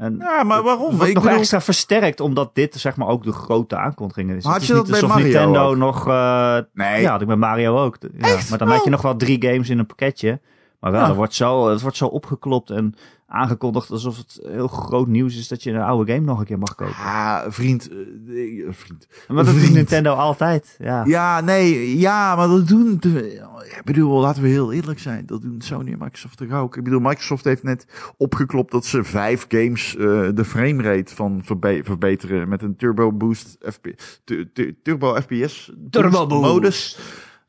En 0.02 0.16
Ja, 0.18 0.42
maar 0.42 0.62
waarom? 0.62 0.86
Het 0.88 0.94
wordt 0.96 1.08
Ik 1.08 1.14
nog 1.14 1.22
bedoel- 1.24 1.38
extra 1.38 1.60
versterkt, 1.60 2.20
omdat 2.20 2.54
dit 2.54 2.74
zeg 2.74 2.96
maar 2.96 3.08
ook 3.08 3.24
de 3.24 3.32
grote 3.32 3.76
aankondiging 3.76 4.30
is. 4.30 4.44
Maar 4.44 4.52
had 4.52 4.60
Het 4.60 4.70
je 4.70 4.74
dat 4.76 4.86
niet 4.86 5.00
bij 5.00 5.08
Mario 5.08 5.24
Nintendo 5.24 5.68
ook? 5.70 5.76
nog... 5.76 6.08
eh, 6.08 6.58
Nee. 6.74 7.00
Ja, 7.02 7.10
had 7.10 7.20
ik 7.20 7.26
bij 7.26 7.36
Mario 7.36 7.78
ook. 7.78 7.96
Ja, 8.18 8.28
Echt? 8.28 8.50
maar 8.50 8.58
dan 8.58 8.68
had 8.68 8.76
je 8.78 8.84
Oh. 8.84 8.90
nog 8.90 9.02
wel 9.02 9.16
drie 9.16 9.42
games 9.42 9.68
in 9.70 9.78
een 9.78 9.86
pakketje. 9.86 10.40
Maar 10.82 10.92
wel, 10.92 11.00
Ja. 11.00 11.08
er 11.08 11.14
wordt 11.14 11.34
zo, 11.34 11.68
het 11.68 11.80
wordt 11.80 11.96
zo 11.96 12.06
opgeklopt 12.06 12.70
en 12.70 12.94
aangekondigd 13.26 13.90
alsof 13.90 14.16
het 14.16 14.40
heel 14.48 14.68
groot 14.68 15.06
nieuws 15.06 15.36
is 15.38 15.48
dat 15.48 15.62
je 15.62 15.70
een 15.70 15.80
oude 15.80 16.12
game 16.12 16.24
nog 16.26 16.38
een 16.38 16.44
keer 16.44 16.58
mag 16.58 16.74
kopen. 16.74 16.94
Ah, 16.94 17.40
vriend. 17.48 17.88
eh, 17.90 17.96
eh, 17.98 18.72
vriend. 18.72 19.06
Maar 19.28 19.36
dat 19.44 19.46
doet 19.46 19.62
Vriend. 19.62 19.74
Nintendo 19.74 20.12
altijd. 20.14 20.76
Ja. 20.78 21.04
Ja, 21.04 21.40
nee, 21.40 21.98
ja, 21.98 22.36
maar 22.36 22.48
dat 22.48 22.68
doen. 22.68 22.96
de- 23.00 23.50
Ik 23.76 23.82
bedoel, 23.84 24.20
laten 24.20 24.42
we 24.42 24.48
heel 24.48 24.72
eerlijk 24.72 24.98
zijn. 24.98 25.26
Dat 25.26 25.42
doen 25.42 25.60
Sony 25.60 25.92
en 25.92 25.98
Microsoft 25.98 26.36
toch 26.36 26.52
ook. 26.52 26.76
Ik 26.76 26.84
bedoel, 26.84 27.00
Microsoft 27.00 27.44
heeft 27.44 27.62
net 27.62 28.12
opgeklopt 28.16 28.72
dat 28.72 28.84
ze 28.84 29.04
vijf 29.04 29.44
games 29.48 29.96
eh, 29.96 30.04
de 30.34 30.44
framerate 30.44 31.14
van 31.14 31.40
verbe- 31.44 31.80
verbeteren 31.84 32.48
met 32.48 32.62
een 32.62 32.76
turbo 32.76 33.12
boost 33.12 33.56
FP, 33.60 33.86
tu- 34.24 34.50
tu- 34.52 34.76
turbo 34.82 35.14
FPS 35.20 35.72
Turbo 35.90 36.26
boost. 36.26 36.42
modus. 36.52 36.98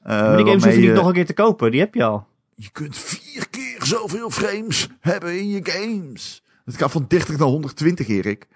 Eh, 0.04 0.20
maar 0.20 0.38
die 0.38 0.46
games 0.46 0.64
hoef 0.64 0.74
je 0.74 0.80
niet 0.80 0.94
nog 0.94 1.08
een 1.08 1.14
keer 1.14 1.26
te 1.26 1.34
kopen, 1.34 1.72
die 1.72 1.80
heb 1.80 1.94
je 1.94 2.04
al. 2.04 2.28
Je 2.56 2.70
kunt 2.72 2.98
vier 2.98 3.50
keer 3.50 3.78
zoveel 3.86 4.30
frames 4.30 4.90
hebben 5.00 5.40
in 5.40 5.50
je 5.50 5.60
games. 5.64 6.44
Het 6.66 6.78
gaat 6.78 6.92
van 6.92 7.06
30 7.08 7.38
naar 7.38 7.48
120, 7.48 8.08
Erik. 8.08 8.48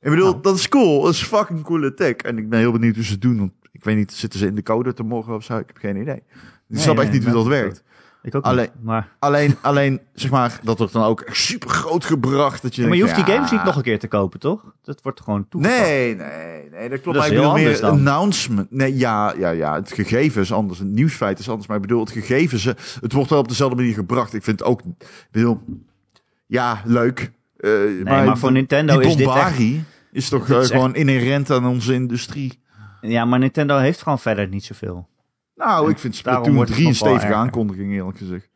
Ik 0.00 0.10
bedoel, 0.10 0.30
Nou. 0.30 0.42
dat 0.42 0.56
is 0.56 0.68
cool. 0.68 1.02
Dat 1.02 1.12
is 1.12 1.22
fucking 1.22 1.62
coole 1.62 1.94
tech. 1.94 2.14
En 2.16 2.38
ik 2.38 2.48
ben 2.48 2.58
heel 2.58 2.72
benieuwd 2.72 2.94
hoe 2.94 3.04
ze 3.04 3.12
het 3.12 3.22
doen. 3.22 3.38
Want 3.38 3.52
ik 3.72 3.84
weet 3.84 3.96
niet, 3.96 4.12
zitten 4.12 4.38
ze 4.38 4.46
in 4.46 4.54
de 4.54 4.62
code 4.62 4.92
te 4.92 5.02
morgen 5.02 5.34
of 5.34 5.44
zo? 5.44 5.58
Ik 5.58 5.66
heb 5.66 5.76
geen 5.76 5.96
idee. 5.96 6.14
Ik 6.16 6.22
Nee, 6.66 6.82
snap 6.82 6.98
echt 6.98 7.08
nee, 7.10 7.18
niet 7.18 7.24
hoe 7.28 7.34
dat 7.36 7.46
werkt. 7.46 7.82
Ik 8.22 8.34
ook 8.34 8.44
Alleen- 8.44 8.68
niet. 8.74 8.84
Maar, 8.84 9.08
Alleen, 9.18 9.56
alleen, 9.60 10.00
zeg 10.14 10.30
maar, 10.30 10.60
dat 10.62 10.78
wordt 10.78 10.92
dan 10.92 11.02
ook 11.04 11.24
super 11.30 11.70
groot 11.70 12.04
gebracht. 12.04 12.62
Dat 12.62 12.74
je, 12.74 12.82
Ja, 12.82 12.88
maar 12.88 12.96
je 12.96 13.02
hoeft 13.02 13.14
die 13.14 13.26
ja, 13.26 13.32
games 13.34 13.50
niet 13.50 13.64
nog 13.64 13.76
een 13.76 13.82
keer 13.82 13.98
te 13.98 14.08
kopen, 14.08 14.40
toch? 14.40 14.74
Dat 14.82 15.02
wordt 15.02 15.20
gewoon 15.20 15.48
toegepast. 15.48 15.80
Nee, 15.82 16.16
nee, 16.16 16.68
nee, 16.70 16.88
dat 16.88 17.00
klopt. 17.00 17.18
Dat 17.18 17.26
is 17.26 17.32
maar 17.32 17.40
heel 17.40 17.52
meer 17.52 17.62
anders 17.62 17.80
dan. 17.80 17.90
announcement. 17.90 18.70
Nee, 18.70 18.96
ja, 18.96 19.34
ja, 19.38 19.50
ja, 19.50 19.74
het 19.74 19.92
gegeven 19.92 20.42
is 20.42 20.52
anders. 20.52 20.78
Het 20.78 20.88
nieuwsfeit 20.88 21.38
is 21.38 21.48
anders. 21.48 21.66
Maar 21.66 21.76
ik 21.76 21.82
bedoel, 21.82 22.00
het 22.00 22.10
gegeven, 22.10 22.58
ze, 22.58 22.74
het 23.00 23.12
wordt 23.12 23.30
wel 23.30 23.38
op 23.38 23.48
dezelfde 23.48 23.76
manier 23.76 23.94
gebracht. 23.94 24.34
Ik 24.34 24.42
vind 24.42 24.58
het 24.58 24.68
ook, 24.68 24.80
bedoel, 25.30 25.60
ja, 26.46 26.82
leuk. 26.84 27.30
Eh, 27.56 27.70
Nee, 27.70 28.02
maar, 28.04 28.38
voor 28.38 28.52
Nintendo 28.52 28.98
is 28.98 29.16
dit 29.16 29.26
echt... 29.26 29.34
bombarie 29.34 29.84
is 30.12 30.28
toch 30.28 30.48
eh, 30.50 30.60
is 30.60 30.70
gewoon 30.70 30.94
inherent 30.94 31.50
aan 31.50 31.66
onze 31.66 31.94
industrie. 31.94 32.58
Ja, 33.00 33.24
maar 33.24 33.38
Nintendo 33.38 33.76
heeft 33.78 34.02
gewoon 34.02 34.18
verder 34.18 34.48
niet 34.48 34.64
zoveel. 34.64 35.08
Nou, 35.66 35.84
En 35.84 35.90
ik 35.90 35.98
vind 35.98 36.16
Splatoon 36.16 36.54
wordt 36.54 36.68
het 36.68 36.78
3 36.78 36.88
een 36.88 36.94
stevige 36.94 37.34
aankondiging, 37.34 37.92
eerlijk 37.92 38.18
gezegd. 38.18 38.48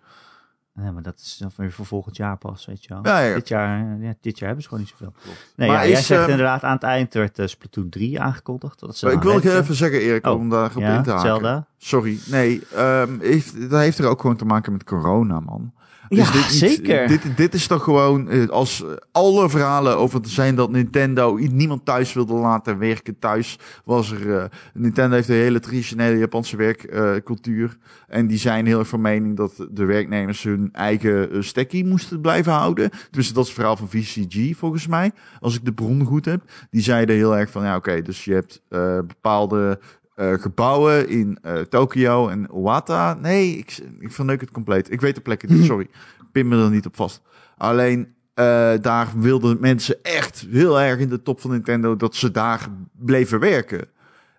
Nee, 0.74 0.90
maar 0.92 1.02
dat 1.02 1.14
is 1.18 1.36
dan 1.38 1.50
weer 1.56 1.72
voor 1.72 1.86
volgend 1.86 2.16
jaar 2.16 2.36
pas, 2.36 2.66
weet 2.66 2.84
je 2.84 2.88
wel. 2.88 3.00
Ja, 3.02 3.18
ja. 3.20 3.34
Dit, 3.34 3.48
jaar, 3.48 3.98
ja, 4.00 4.14
dit 4.20 4.38
jaar 4.38 4.46
hebben 4.46 4.62
ze 4.62 4.68
gewoon 4.68 4.84
niet 4.84 4.94
zoveel. 4.98 5.12
Nee, 5.56 5.68
Maar 5.68 5.76
ja, 5.76 5.86
jij 5.86 6.02
zegt 6.02 6.20
ehm, 6.20 6.30
inderdaad 6.30 6.62
aan 6.62 6.74
het 6.74 6.82
eind 6.82 7.14
werd 7.14 7.38
eh, 7.38 7.46
Splatoon 7.46 7.88
3 7.88 8.20
aangekondigd. 8.20 8.80
Dat 8.80 8.96
ze 8.96 9.10
ik 9.10 9.22
wil 9.22 9.32
werken. 9.32 9.60
even 9.60 9.74
zeggen, 9.74 10.00
Erik, 10.00 10.26
Oh, 10.26 10.38
om 10.38 10.48
daar 10.50 10.70
op 10.74 10.80
ja, 10.82 10.96
in 10.96 11.02
te 11.02 11.10
haken. 11.10 11.26
Zelda. 11.26 11.66
Sorry, 11.78 12.18
nee, 12.26 12.62
ehm, 12.74 13.20
heeft, 13.20 13.70
dat 13.70 13.80
heeft 13.80 13.98
er 13.98 14.06
ook 14.06 14.20
gewoon 14.20 14.36
te 14.36 14.44
maken 14.44 14.72
met 14.72 14.84
corona, 14.84 15.40
man. 15.40 15.72
Ja, 16.08 16.22
Is 16.22 16.30
dit 16.30 16.42
zeker. 16.42 17.08
Dit, 17.08 17.36
dit 17.36 17.54
is 17.54 17.66
toch 17.66 17.84
gewoon, 17.84 18.28
eh, 18.28 18.48
als 18.48 18.84
alle 19.12 19.50
verhalen 19.50 19.96
over 19.98 20.20
te 20.20 20.28
zijn 20.28 20.54
dat 20.54 20.70
Nintendo 20.70 21.36
niemand 21.36 21.84
thuis 21.84 22.12
wilde 22.12 22.34
laten 22.34 22.78
werken 22.78 23.18
thuis, 23.18 23.58
was 23.84 24.10
er, 24.10 24.36
eh, 24.36 24.44
Nintendo 24.74 25.14
heeft 25.14 25.28
een 25.28 25.34
hele 25.34 25.60
traditionele 25.60 26.18
Japanse 26.18 26.56
werkcultuur. 26.56 27.76
en 28.08 28.26
die 28.26 28.38
zijn 28.38 28.66
heel 28.66 28.78
erg 28.78 28.88
van 28.88 29.00
mening 29.00 29.36
dat 29.36 29.66
de 29.70 29.84
werknemers 29.84 30.42
hun 30.42 30.68
eigen 30.72 31.32
eh, 31.32 31.40
stekkie 31.40 31.84
moesten 31.84 32.20
blijven 32.20 32.52
houden. 32.52 32.90
Dus 33.10 33.32
dat 33.32 33.42
is 33.42 33.48
het 33.48 33.58
verhaal 33.58 33.76
van 33.76 33.88
VCG 33.88 34.56
volgens 34.56 34.86
mij, 34.86 35.12
als 35.40 35.54
ik 35.54 35.64
de 35.64 35.72
bron 35.72 36.04
goed 36.04 36.24
heb. 36.24 36.42
Die 36.70 36.82
zeiden 36.82 37.16
heel 37.16 37.36
erg 37.36 37.50
van, 37.50 37.62
ja 37.62 37.76
oké, 37.76 38.02
dus 38.02 38.24
je 38.24 38.32
hebt 38.32 38.62
bepaalde 39.06 39.78
eh, 40.14 40.32
gebouwen 40.32 41.08
in 41.08 41.38
eh, 41.42 41.60
Tokio 41.60 42.28
en 42.28 42.50
Owata. 42.50 43.14
Nee, 43.14 43.56
ik, 43.56 43.78
ik 43.98 44.12
verneuk 44.12 44.40
het 44.40 44.50
compleet. 44.50 44.92
Ik 44.92 45.00
weet 45.00 45.14
de 45.14 45.20
plekken 45.20 45.52
niet, 45.52 45.64
sorry. 45.64 45.88
Pin 46.32 46.48
me 46.48 46.64
er 46.64 46.70
niet 46.70 46.86
op 46.86 46.96
vast. 46.96 47.22
Alleen 47.56 48.14
eh, 48.34 48.72
daar 48.80 49.08
wilden 49.16 49.56
mensen 49.60 50.02
echt 50.02 50.46
heel 50.50 50.80
erg 50.80 50.98
in 50.98 51.08
de 51.08 51.22
top 51.22 51.40
van 51.40 51.50
Nintendo 51.50 51.96
dat 51.96 52.14
ze 52.14 52.30
daar 52.30 52.68
bleven 52.92 53.40
werken. 53.40 53.88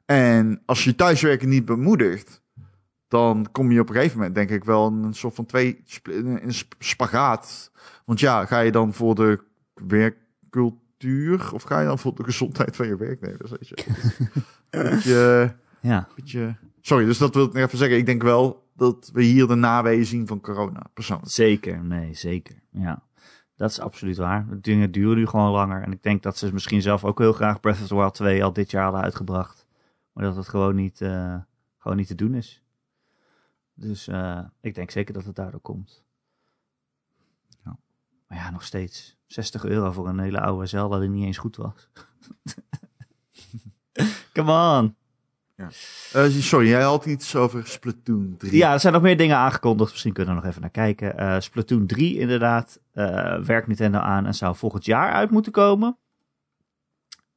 En 0.05 0.61
als 0.65 0.83
je 0.83 0.95
thuiswerken 0.95 1.49
niet 1.49 1.65
bemoedigt, 1.65 2.41
dan 3.07 3.47
kom 3.51 3.71
je 3.71 3.79
op 3.79 3.89
een 3.89 3.95
gegeven 3.95 4.17
moment, 4.17 4.35
denk 4.35 4.49
ik, 4.49 4.63
wel 4.63 4.87
in 4.87 5.03
een 5.03 5.13
soort 5.13 5.35
van 5.35 5.45
twee 5.45 5.83
een 6.03 6.53
sp- 6.53 6.73
spagaat. 6.79 7.71
Want 8.05 8.19
ja, 8.19 8.45
ga 8.45 8.59
je 8.59 8.71
dan 8.71 8.93
voor 8.93 9.15
de 9.15 9.39
werkcultuur 9.87 11.53
of 11.53 11.63
ga 11.63 11.79
je 11.79 11.85
dan 11.85 11.99
voor 11.99 12.15
de 12.15 12.23
gezondheid 12.23 12.75
van 12.75 12.87
je 12.87 12.97
werknemers? 12.97 13.51
Weet 13.51 13.67
je? 13.67 13.75
Beetje, 14.69 15.55
Ja, 15.85 16.07
beetje... 16.15 16.55
Sorry, 16.81 17.05
dus 17.05 17.17
dat 17.17 17.35
wil 17.35 17.45
ik 17.45 17.55
even 17.55 17.77
zeggen. 17.77 17.97
Ik 17.97 18.05
denk 18.05 18.21
wel 18.21 18.69
dat 18.75 19.09
we 19.13 19.23
hier 19.23 19.47
de 19.47 19.55
naweeën 19.55 20.05
zien 20.05 20.27
van 20.27 20.41
corona, 20.41 20.89
persoonlijk. 20.93 21.31
zeker. 21.31 21.83
Nee, 21.83 22.13
zeker. 22.13 22.55
Ja, 22.71 23.03
dat 23.55 23.69
is 23.69 23.79
absoluut 23.79 24.17
waar. 24.17 24.47
De 24.49 24.59
dingen 24.59 24.91
duren 24.91 25.17
nu 25.17 25.27
gewoon 25.27 25.51
langer. 25.51 25.81
En 25.81 25.91
ik 25.91 26.03
denk 26.03 26.23
dat 26.23 26.37
ze 26.37 26.53
misschien 26.53 26.81
zelf 26.81 27.03
ook 27.03 27.19
heel 27.19 27.33
graag 27.33 27.59
Breath 27.59 27.81
of 27.81 27.87
the 27.87 27.95
Wild 27.95 28.13
2 28.13 28.43
al 28.43 28.53
dit 28.53 28.71
jaar 28.71 28.83
hadden 28.83 29.01
uitgebracht. 29.01 29.65
Maar 30.13 30.23
dat 30.23 30.35
het 30.35 30.47
gewoon 30.47 30.75
niet, 30.75 31.01
eh, 31.01 31.37
gewoon 31.77 31.97
niet 31.97 32.07
te 32.07 32.15
doen 32.15 32.33
is. 32.33 32.63
Dus 33.73 34.07
eh, 34.07 34.39
ik 34.61 34.75
denk 34.75 34.91
zeker 34.91 35.13
dat 35.13 35.25
het 35.25 35.35
daardoor 35.35 35.61
komt. 35.61 36.03
Ja. 37.63 37.77
Maar 38.27 38.37
ja, 38.37 38.49
nog 38.49 38.63
steeds. 38.63 39.17
60 39.27 39.65
euro 39.65 39.91
voor 39.91 40.07
een 40.07 40.19
hele 40.19 40.41
oude 40.41 40.65
Zelda 40.65 40.99
die 40.99 41.09
niet 41.09 41.25
eens 41.25 41.37
goed 41.37 41.55
was. 41.55 41.89
Come 44.33 44.79
on. 44.79 44.95
Eh, 45.55 46.25
sorry, 46.29 46.67
jij 46.67 46.81
had 46.81 47.05
iets 47.05 47.35
over 47.35 47.67
Splatoon 47.67 48.35
3. 48.37 48.55
Ja, 48.55 48.73
er 48.73 48.79
zijn 48.79 48.93
nog 48.93 49.01
meer 49.01 49.17
dingen 49.17 49.37
aangekondigd. 49.37 49.91
Misschien 49.91 50.13
kunnen 50.13 50.33
we 50.35 50.39
nog 50.39 50.49
even 50.49 50.61
naar 50.61 50.69
kijken. 50.69 51.17
Eh, 51.17 51.39
Splatoon 51.39 51.85
3 51.85 52.17
inderdaad. 52.19 52.79
eh 52.91 53.39
werkt 53.39 53.67
Nintendo 53.67 53.97
aan 53.97 54.25
en 54.25 54.33
zou 54.33 54.55
volgend 54.55 54.85
jaar 54.85 55.11
uit 55.11 55.29
moeten 55.31 55.51
komen. 55.51 55.97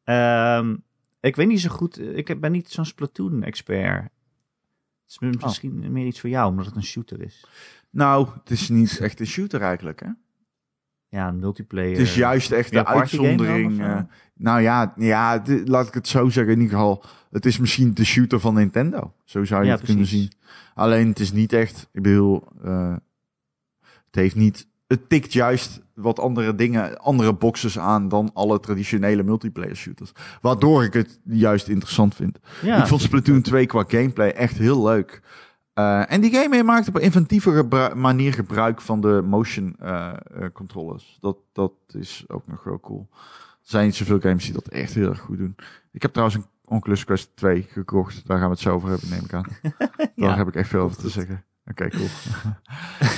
Ehm, 0.04 0.76
ik 1.20 1.37
weet 1.37 1.46
niet 1.48 1.61
zo 1.61 1.68
goed. 1.70 1.98
Ik 2.00 2.40
ben 2.40 2.52
niet 2.52 2.70
zo'n 2.70 2.85
Splatoon-expert. 2.85 4.02
Het 4.02 5.22
is 5.22 5.42
misschien 5.42 5.92
meer 5.92 6.07
iets 6.07 6.20
voor 6.20 6.31
jou, 6.31 6.50
omdat 6.50 6.66
het 6.66 6.76
een 6.76 6.83
shooter 6.83 7.22
is. 7.22 7.46
Nou, 7.90 8.28
het 8.38 8.50
is 8.50 8.68
niet 8.68 9.00
echt 9.00 9.20
een 9.20 9.26
shooter 9.26 9.61
eigenlijk, 9.62 10.00
hè? 10.00 10.09
Ja, 11.10 11.28
een 11.28 11.38
multiplayer. 11.38 11.90
Het 11.90 11.98
is 12.00 12.14
juist 12.14 12.50
echt 12.52 12.70
de 12.72 12.86
uitzondering. 12.86 13.80
eh, 13.80 14.00
Nou 14.34 14.60
ja, 14.60 14.92
ja 14.96 15.42
laat 15.64 15.86
ik 15.88 15.94
het 15.94 16.08
zo 16.08 16.28
zeggen. 16.28 16.52
In 16.52 16.60
ieder 16.60 16.76
geval, 16.78 17.04
het 17.30 17.46
is 17.46 17.58
misschien 17.58 17.94
de 17.94 18.04
shooter 18.04 18.40
van 18.40 18.54
Nintendo. 18.54 19.12
Zo 19.24 19.44
zou 19.44 19.60
je 19.62 19.66
Ja, 19.68 19.74
het 19.74 19.84
kunnen 19.84 20.06
zien. 20.06 20.32
Alleen 20.74 21.08
het 21.08 21.20
is 21.20 21.32
niet 21.32 21.52
echt, 21.52 21.88
ik 21.92 22.02
bedoel, 22.02 22.44
eh, 22.64 22.92
het 23.80 24.14
heeft 24.14 24.34
niet, 24.36 24.66
het 24.86 25.08
tikt 25.08 25.32
juist 25.32 25.80
wat 25.94 26.18
andere 26.20 26.54
dingen, 26.54 26.98
andere 26.98 27.34
boxes 27.34 27.78
aan 27.78 28.08
dan 28.08 28.30
alle 28.34 28.60
traditionele 28.60 29.22
multiplayer 29.22 29.76
shooters. 29.76 30.12
Waardoor 30.40 30.84
ik 30.84 30.92
het 30.92 31.20
juist 31.24 31.68
interessant 31.68 32.14
vind. 32.14 32.38
Ja, 32.62 32.80
ik 32.80 32.86
vond 32.86 33.00
Splatoon 33.00 33.42
2 33.42 33.66
qua 33.66 33.84
gameplay 33.88 34.28
echt 34.30 34.58
heel 34.58 34.82
leuk. 34.84 35.20
Eh, 35.78 36.12
en 36.12 36.20
die 36.20 36.32
game 36.34 36.62
maakt 36.62 36.88
op 36.88 36.94
een 36.94 37.00
inventieve 37.02 37.52
gebru- 37.52 37.94
manier 37.94 38.32
gebruik 38.32 38.80
van 38.80 39.00
de 39.00 39.22
motion 39.24 39.76
eh, 39.78 40.08
eh, 40.08 40.52
controllers. 40.52 41.18
Dat, 41.20 41.36
dat 41.52 41.72
is 41.88 42.24
ook 42.28 42.46
nog 42.46 42.64
wel 42.64 42.80
cool. 42.80 43.08
Er 43.12 43.74
zijn 43.74 43.84
niet 43.84 43.94
zoveel 43.94 44.20
games 44.20 44.44
die 44.44 44.52
dat 44.52 44.68
echt 44.68 44.94
heel 44.94 45.08
erg 45.08 45.20
goed 45.20 45.38
doen. 45.38 45.56
Ik 45.92 46.02
heb 46.02 46.10
trouwens 46.12 46.38
een 46.38 46.46
Oculus 46.64 47.04
Quest 47.04 47.30
2 47.36 47.62
gekocht. 47.70 48.26
Daar 48.26 48.36
gaan 48.38 48.46
we 48.46 48.52
het 48.52 48.62
zo 48.62 48.74
over 48.74 48.88
hebben, 48.88 49.08
neem 49.08 49.24
ik 49.24 49.32
aan. 49.32 49.44
Daar 50.16 50.36
heb 50.36 50.48
ik 50.48 50.54
echt 50.54 50.68
veel 50.68 50.80
over 50.82 50.96
te 50.96 51.08
zeggen. 51.08 51.44
Oké, 51.66 51.88
cool. 51.88 52.06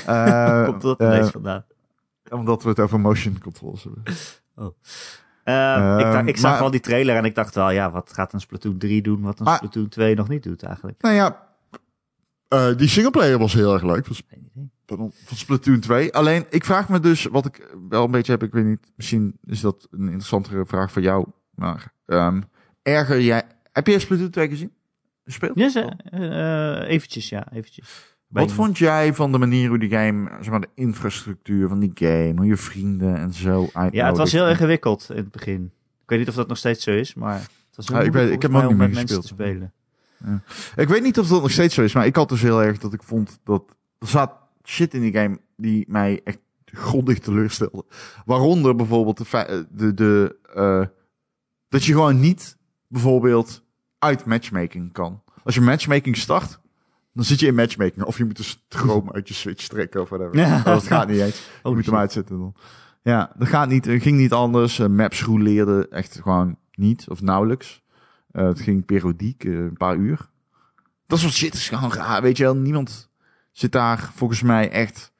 Eh, 0.06 0.64
komt 0.64 0.82
dat 0.82 1.00
ineens 1.00 1.30
vandaan. 1.30 1.64
omdat 2.30 2.62
we 2.62 2.68
het 2.68 2.80
over 2.80 3.00
motion 3.00 3.38
controls 3.38 3.84
hebben. 3.84 4.02
Eh, 5.44 5.96
ik, 5.98 6.12
dacht, 6.12 6.26
ik 6.28 6.36
zag 6.36 6.50
maar- 6.50 6.60
wel 6.60 6.70
die 6.70 6.80
trailer 6.80 7.16
en 7.16 7.24
ik 7.24 7.34
dacht 7.34 7.54
wel, 7.54 7.70
ja, 7.70 7.90
wat 7.90 8.12
gaat 8.12 8.32
een 8.32 8.40
Splatoon 8.40 8.78
3 8.78 9.02
doen, 9.02 9.20
wat 9.20 9.38
een 9.38 9.44
Maar- 9.44 9.56
Splatoon 9.56 9.88
2 9.88 10.14
nog 10.14 10.28
niet 10.28 10.42
doet 10.42 10.62
eigenlijk. 10.62 11.02
Nou 11.02 11.14
ja, 11.14 11.48
eh, 12.50 12.76
die 12.76 12.88
singleplayer 12.88 13.38
was 13.38 13.52
heel 13.52 13.72
erg 13.72 13.82
leuk. 13.82 14.06
Was. 14.06 14.22
Pardon, 14.84 15.12
van 15.24 15.36
Splatoon 15.36 15.80
2. 15.80 16.12
Alleen, 16.14 16.44
ik 16.50 16.64
vraag 16.64 16.88
me 16.88 17.00
dus, 17.00 17.24
wat 17.24 17.46
ik 17.46 17.74
wel 17.88 18.04
een 18.04 18.10
beetje 18.10 18.32
heb, 18.32 18.42
ik 18.42 18.52
weet 18.52 18.64
niet, 18.64 18.92
misschien 18.96 19.38
is 19.44 19.60
dat 19.60 19.88
een 19.90 20.04
interessantere 20.04 20.66
vraag 20.66 20.92
voor 20.92 21.02
jou, 21.02 21.26
maar 21.54 21.92
ehm, 22.06 22.40
erger 22.82 23.20
jij, 23.20 23.42
heb 23.72 23.86
je 23.86 23.98
Splatoon 23.98 24.30
2 24.30 24.48
gezien? 24.48 24.72
Gespeeld? 25.24 25.58
Ja, 25.58 25.68
ze, 25.68 25.80
eh, 26.10 26.88
eventjes, 26.92 27.28
ja, 27.28 27.52
eventjes. 27.52 28.16
Bij 28.26 28.42
Wat 28.42 28.52
vond 28.52 28.78
jij 28.78 29.14
van 29.14 29.32
de 29.32 29.38
manier 29.38 29.68
hoe 29.68 29.78
die 29.78 29.90
game, 29.90 30.30
zeg 30.40 30.50
maar 30.50 30.60
de 30.60 30.68
infrastructuur 30.74 31.68
van 31.68 31.78
die 31.80 31.90
game, 31.94 32.34
hoe 32.36 32.46
je 32.46 32.56
vrienden 32.56 33.16
en 33.16 33.32
zo? 33.32 33.68
Ja, 33.90 34.06
het 34.06 34.16
was 34.16 34.32
heel 34.32 34.48
ingewikkeld 34.48 35.06
in 35.10 35.16
het 35.16 35.30
begin. 35.30 35.64
Ik 36.02 36.08
weet 36.08 36.18
niet 36.18 36.28
of 36.28 36.34
dat 36.34 36.48
nog 36.48 36.56
steeds 36.58 36.84
zo 36.84 36.90
is, 36.90 37.14
maar 37.14 37.40
het 37.40 37.76
was 37.76 37.88
heel 37.88 38.00
ik 38.00 38.12
weet- 38.12 38.30
ik 38.32 38.42
heb 38.42 38.54
ook 38.54 38.68
niet 38.68 38.76
meer 38.76 38.90
mensen 38.90 39.20
te 39.20 39.26
spelen. 39.26 39.72
Ik 40.76 40.88
weet 40.88 41.02
niet 41.02 41.18
of 41.18 41.28
dat 41.28 41.42
nog 41.42 41.50
steeds 41.50 41.74
zo 41.74 41.82
is, 41.82 41.92
maar 41.94 42.06
ik 42.06 42.16
had 42.16 42.28
dus 42.28 42.42
heel 42.42 42.62
erg 42.62 42.78
dat 42.78 42.92
ik 42.92 43.02
vond 43.02 43.40
dat 43.44 43.62
er 43.98 44.08
zat 44.08 44.32
shit 44.64 44.94
in 44.94 45.00
die 45.00 45.12
game 45.12 45.38
die 45.56 45.84
mij 45.88 46.20
echt 46.24 46.38
grondig 46.64 47.18
teleurstelde. 47.18 47.84
Waaronder 48.24 48.76
bijvoorbeeld 48.76 49.16
de, 49.18 49.24
fe- 49.24 49.66
de, 49.70 49.94
de 49.94 50.36
eh, 50.54 50.86
dat 51.68 51.84
je 51.84 51.92
gewoon 51.92 52.20
niet 52.20 52.56
bijvoorbeeld 52.88 53.62
uit 53.98 54.24
matchmaking 54.24 54.92
kan. 54.92 55.22
Als 55.44 55.54
je 55.54 55.60
matchmaking 55.60 56.16
start, 56.16 56.60
dan 57.12 57.24
zit 57.24 57.40
je 57.40 57.46
in 57.46 57.54
matchmaking. 57.54 58.02
Of 58.04 58.18
je 58.18 58.24
moet 58.24 58.36
de 58.36 58.42
stroom 58.42 59.10
uit 59.12 59.28
je 59.28 59.34
switch 59.34 59.66
trekken 59.66 60.00
of 60.00 60.08
whatever. 60.08 60.36
Ja. 60.36 60.62
Dat 60.62 60.82
gaat 60.86 61.08
niet 61.08 61.20
eens. 61.20 61.36
Je 61.62 61.68
Oh, 61.68 61.74
moet 61.74 61.86
hem 61.86 61.96
uitzetten 61.96 62.38
dan. 62.38 62.54
Ja, 63.02 63.32
dat 63.38 63.48
gaat 63.48 63.68
niet. 63.68 63.84
Het 63.84 64.02
ging 64.02 64.16
niet 64.18 64.32
anders. 64.32 64.78
Eh, 64.78 64.86
maps 64.86 65.22
roleerden 65.22 65.90
echt 65.90 66.20
gewoon 66.22 66.56
niet 66.72 67.04
of 67.08 67.22
nauwelijks. 67.22 67.82
Eh, 68.32 68.44
het 68.46 68.60
ging 68.60 68.84
periodiek, 68.84 69.44
eh, 69.44 69.52
een 69.52 69.76
paar 69.76 69.96
uur. 69.96 70.28
Dat 71.06 71.18
soort 71.18 71.32
shit 71.32 71.54
is 71.54 71.68
gewoon 71.68 71.92
raar. 71.92 72.22
Weet 72.22 72.36
je 72.36 72.42
wel, 72.42 72.56
niemand 72.56 73.10
zit 73.52 73.72
daar 73.72 74.10
volgens 74.14 74.42
mij 74.42 74.70
echt 74.70 75.12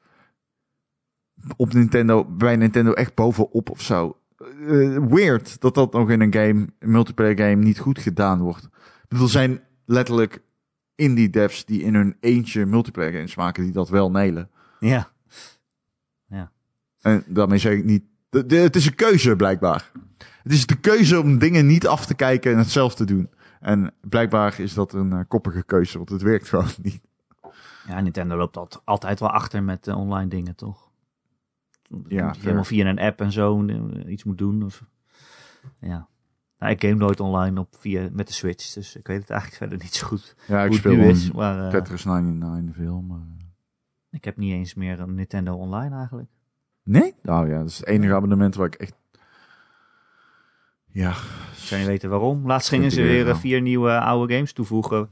op 1.55 1.73
Nintendo, 1.73 2.25
bij 2.25 2.55
Nintendo 2.55 2.91
echt 2.93 3.15
bovenop 3.15 3.69
of 3.69 3.81
zo. 3.81 4.17
Eh, 4.37 4.97
weird 4.97 5.61
dat 5.61 5.75
dat 5.75 5.93
nog 5.93 6.09
in 6.09 6.21
een 6.21 6.33
game, 6.33 6.67
een 6.79 6.91
multiplayer 6.91 7.37
game, 7.37 7.55
niet 7.63 7.79
goed 7.79 7.99
gedaan 7.99 8.39
wordt. 8.39 8.69
Er 9.07 9.29
zijn 9.29 9.61
letterlijk 9.85 10.41
indie 10.95 11.29
devs 11.29 11.65
die 11.65 11.81
in 11.81 11.95
hun 11.95 12.17
eentje 12.19 12.65
multiplayer 12.65 13.11
games 13.13 13.35
maken 13.35 13.63
die 13.63 13.71
dat 13.71 13.89
wel 13.89 14.11
nailen. 14.11 14.49
Ja, 16.27 16.51
En 17.01 17.23
daarmee 17.27 17.57
zeg 17.57 17.73
ik 17.77 17.83
niet. 17.83 18.03
de- 18.29 18.45
de- 18.45 18.55
het 18.55 18.75
is 18.75 18.85
een 18.85 18.95
keuze, 18.95 19.35
blijkbaar. 19.35 19.91
Het 20.43 20.51
is 20.51 20.65
de 20.65 20.79
keuze 20.79 21.19
om 21.21 21.37
dingen 21.39 21.65
niet 21.65 21.87
af 21.87 22.05
te 22.05 22.13
kijken 22.15 22.51
en 22.51 22.57
het 22.57 22.69
zelf 22.69 22.95
te 22.95 23.05
doen. 23.05 23.29
En 23.59 23.93
blijkbaar 24.01 24.59
is 24.59 24.73
dat 24.73 24.93
een 24.93 25.11
eh, 25.13 25.19
koppige 25.27 25.63
keuze, 25.63 25.97
want 25.97 26.09
het 26.09 26.21
werkt 26.21 26.49
gewoon 26.49 26.67
niet. 26.81 27.01
ja 27.87 27.99
Nintendo 28.01 28.37
loopt 28.37 28.57
alt- 28.57 28.81
altijd 28.83 29.19
wel 29.19 29.29
achter 29.29 29.63
met 29.63 29.87
eh, 29.87 29.97
online 29.99 30.29
dingen, 30.29 30.55
toch? 30.55 30.89
Ja, 32.07 32.27
Dat 32.27 32.37
helemaal 32.37 32.63
via 32.63 32.85
een 32.85 32.99
app 32.99 33.21
en 33.21 33.31
zo 33.31 33.65
eh, 33.65 34.11
iets 34.11 34.23
moet 34.23 34.37
doen. 34.37 34.63
Of, 34.63 34.83
ja. 35.79 36.07
Nou, 36.57 36.73
ik 36.73 36.81
game 36.81 36.95
nooit 36.95 37.19
online 37.19 37.59
op 37.59 37.75
via, 37.79 38.09
met 38.11 38.27
de 38.27 38.33
Switch, 38.33 38.73
dus 38.73 38.95
ik 38.95 39.07
weet 39.07 39.19
het 39.19 39.29
eigenlijk 39.29 39.59
verder 39.61 39.77
niet 39.77 39.95
zo 39.95 40.07
goed 40.07 40.35
Ja, 40.47 40.63
ik 40.63 40.73
speel 40.73 40.99
is. 40.99 41.31
Maar 41.31 41.69
Tetris 41.69 42.05
99 42.05 42.75
veel, 42.75 43.01
maar... 43.01 43.19
ik 44.09 44.23
heb 44.23 44.37
niet 44.37 44.51
eens 44.53 44.73
meer 44.73 44.99
een 44.99 45.15
Nintendo 45.15 45.55
online 45.55 45.95
eigenlijk. 45.95 46.29
Nee? 46.83 47.13
Nou 47.21 47.49
ja, 47.49 47.57
dat 47.57 47.69
is 47.69 47.77
het 47.77 47.87
enige 47.87 48.13
abonnement 48.13 48.55
waar 48.55 48.67
ik 48.67 48.73
echt... 48.75 48.93
Ja, 50.91 51.13
Zou 51.55 51.81
je 51.81 51.87
weten 51.87 52.09
waarom? 52.09 52.47
Laatst 52.47 52.69
gingen 52.69 52.91
ze 52.91 53.01
ik 53.01 53.07
weer 53.07 53.29
eh, 53.29 53.35
vier 53.35 53.61
nieuwe 53.61 53.99
oude 53.99 54.33
games 54.33 54.53
toevoegen. 54.53 55.09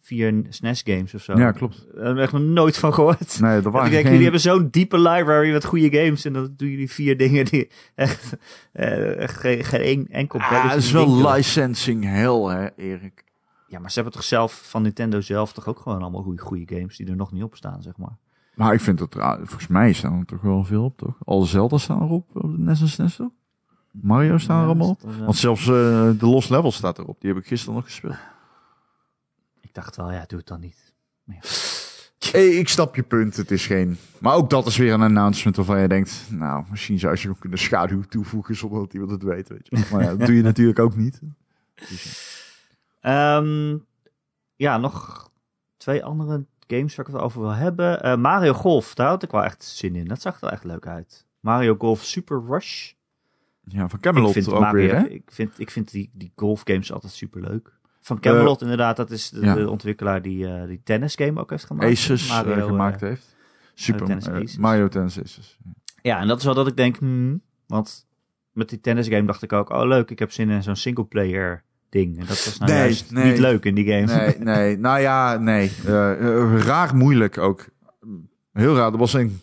Vier 0.00 0.44
SNES 0.48 0.82
games 0.84 1.14
of 1.14 1.22
zo. 1.22 1.36
ja 1.38 1.52
klopt. 1.52 1.86
Daar 1.94 2.04
heb 2.06 2.16
ik 2.16 2.22
echt 2.22 2.32
nog 2.32 2.42
nooit 2.42 2.76
van 2.78 2.94
gehoord. 2.94 3.40
Nee, 3.40 3.58
ik 3.58 3.62
waren 3.64 3.90
denk, 3.90 3.92
geen... 3.92 4.04
jullie 4.10 4.22
hebben 4.22 4.40
zo'n 4.40 4.68
diepe 4.70 4.98
library 4.98 5.52
met 5.52 5.64
goede 5.64 5.98
games. 5.98 6.24
En 6.24 6.32
dan 6.32 6.54
doen 6.56 6.68
jullie 6.68 6.90
vier 6.90 7.16
dingen 7.16 7.44
die 7.44 7.70
echt, 7.94 8.36
eh, 8.72 9.16
echt 9.16 9.36
geen, 9.36 9.64
geen 9.64 9.80
één 9.80 10.06
enkel 10.08 10.38
Ah, 10.38 10.70
het 10.70 10.82
is 10.82 10.90
wel 10.92 11.28
licensing 11.32 12.04
hell, 12.04 12.40
hè, 12.56 12.68
Erik. 12.76 13.24
Ja, 13.68 13.78
maar 13.78 13.88
ze 13.88 13.94
hebben 13.94 14.12
toch 14.12 14.24
zelf, 14.24 14.62
van 14.68 14.82
Nintendo 14.82 15.20
zelf, 15.20 15.52
toch 15.52 15.66
ook 15.68 15.78
gewoon 15.78 16.02
allemaal 16.02 16.22
goede, 16.22 16.42
goede 16.42 16.74
games 16.76 16.96
die 16.96 17.06
er 17.06 17.16
nog 17.16 17.32
niet 17.32 17.42
op 17.42 17.56
staan, 17.56 17.82
zeg 17.82 17.96
maar. 17.96 18.16
Maar 18.54 18.72
ik 18.74 18.80
vind 18.80 18.98
dat... 18.98 19.16
ah, 19.18 19.36
Volgens 19.36 19.66
mij 19.66 19.92
staan 19.92 20.18
er 20.18 20.26
toch 20.26 20.40
wel 20.40 20.64
veel 20.64 20.84
op, 20.84 20.96
toch? 20.98 21.16
Alle 21.24 21.46
Zelda 21.46 21.78
staan 21.78 22.02
erop, 22.02 22.26
op 22.32 22.50
de 22.50 22.58
NES 22.58 22.80
en 22.80 22.88
SNES, 22.88 23.16
toch? 23.16 23.30
Mario 24.02 24.38
staan 24.38 24.60
er 24.60 24.66
allemaal 24.66 24.88
op. 24.88 25.02
Want 25.02 25.36
zelfs 25.36 25.60
eh, 25.60 25.66
de 26.18 26.26
Lost 26.26 26.50
Level 26.50 26.72
staat 26.72 26.98
erop. 26.98 27.20
Die 27.20 27.32
heb 27.32 27.42
ik 27.42 27.46
gisteren 27.46 27.74
nog 27.74 27.84
gespeeld. 27.84 28.16
Ik 29.60 29.74
dacht 29.74 29.96
wel, 29.96 30.12
ja, 30.12 30.24
doe 30.26 30.38
het 30.38 30.48
dan 30.48 30.60
niet. 30.60 30.92
Hey, 32.30 32.48
ik 32.48 32.68
snap 32.68 32.96
je 32.96 33.02
punt. 33.02 33.36
Het 33.36 33.50
is 33.50 33.66
geen... 33.66 33.98
Maar 34.18 34.34
ook 34.34 34.50
dat 34.50 34.66
is 34.66 34.76
weer 34.76 34.92
een 34.92 35.02
announcement 35.02 35.56
waarvan 35.56 35.80
je 35.80 35.88
denkt... 35.88 36.26
Nou, 36.30 36.64
misschien 36.70 36.98
zou 36.98 37.12
je 37.12 37.20
gewoon 37.20 37.38
kunnen 37.38 37.58
schaduw 37.58 38.02
toevoegen 38.02 38.56
zonder 38.56 38.78
dat 38.80 38.92
iemand 38.92 39.10
het 39.10 39.22
weet, 39.22 39.48
weet 39.48 39.68
je. 39.70 39.86
Maar 39.92 40.02
ja, 40.02 40.14
dat 40.14 40.26
doe 40.26 40.36
je 40.36 40.42
natuurlijk 40.42 40.78
ook 40.78 40.96
niet. 40.96 41.20
Ehm, 43.00 43.76
ja, 44.56 44.78
nog 44.78 45.28
twee 45.76 46.04
andere 46.04 46.44
games 46.66 46.94
waar 46.94 47.06
ik 47.06 47.12
het 47.12 47.22
over 47.22 47.40
wil 47.40 47.50
hebben. 47.50 48.02
Eh, 48.02 48.16
Mario 48.16 48.52
Golf, 48.52 48.94
daar 48.94 49.08
had 49.08 49.22
ik 49.22 49.30
wel 49.30 49.44
echt 49.44 49.64
zin 49.64 49.96
in. 49.96 50.04
Dat 50.04 50.20
zag 50.20 50.40
er 50.40 50.48
echt 50.48 50.64
leuk 50.64 50.86
uit. 50.86 51.26
Mario 51.40 51.74
Golf 51.78 52.02
Super 52.02 52.42
Rush. 52.46 52.92
Ja, 53.64 53.88
van 53.88 54.00
Camelot 54.00 54.36
ik 54.36 54.42
vind 54.42 54.54
ook 54.54 54.60
Mario, 54.60 54.86
weer, 54.86 54.96
hè? 54.96 55.08
Ik 55.08 55.30
vind, 55.30 55.52
ik 55.56 55.70
vind 55.70 55.90
die, 55.90 56.10
die 56.12 56.32
golfgames 56.36 56.92
altijd 56.92 57.12
super 57.12 57.40
leuk. 57.40 57.72
Van 58.00 58.20
Camelot 58.20 58.62
inderdaad, 58.62 58.96
dat 58.96 59.10
is 59.10 59.30
de, 59.30 59.40
ja. 59.40 59.54
de 59.54 59.70
ontwikkelaar 59.70 60.22
die 60.22 60.46
eh 60.46 60.66
die 60.66 60.80
tennisgame 60.84 61.40
ook 61.40 61.50
heeft 61.50 61.64
gemaakt. 61.64 61.90
Aces 61.90 62.28
eh, 62.28 62.34
Mario, 62.34 62.66
gemaakt 62.66 63.02
eh, 63.02 63.08
heeft. 63.08 63.36
Super. 63.74 64.06
Tennis 64.06 64.54
eh. 64.54 64.60
Mario 64.60 64.88
Tennis 64.88 65.20
Aces. 65.20 65.58
Ja, 66.02 66.20
en 66.20 66.26
dat 66.26 66.38
is 66.38 66.44
wel 66.44 66.54
dat 66.54 66.66
ik 66.66 66.76
denk, 66.76 66.96
hmm, 66.96 67.40
want 67.66 68.06
met 68.52 68.68
die 68.68 68.80
tennisgame 68.80 69.26
dacht 69.26 69.42
ik 69.42 69.52
ook, 69.52 69.70
oh 69.70 69.86
leuk, 69.86 70.10
ik 70.10 70.18
heb 70.18 70.32
zin 70.32 70.50
in 70.50 70.62
zo'n 70.62 70.76
singleplayer 70.76 71.64
ding. 71.94 72.18
En 72.18 72.26
dat 72.26 72.44
was 72.44 72.58
nou 72.58 72.70
Nee, 72.72 72.80
juist 72.80 73.12
nee. 73.12 73.30
niet 73.30 73.38
leuk 73.38 73.64
in 73.64 73.74
die 73.74 73.86
game. 73.86 74.04
Nee, 74.04 74.38
nee. 74.38 74.78
Nou 74.78 75.00
ja, 75.00 75.36
nee. 75.36 75.72
Eh, 75.86 76.12
eh, 76.12 76.60
raar 76.64 76.96
moeilijk 76.96 77.38
ook. 77.38 77.64
Heel 78.52 78.76
raar. 78.76 78.92
Er 78.92 78.98
was 78.98 79.12
een... 79.12 79.40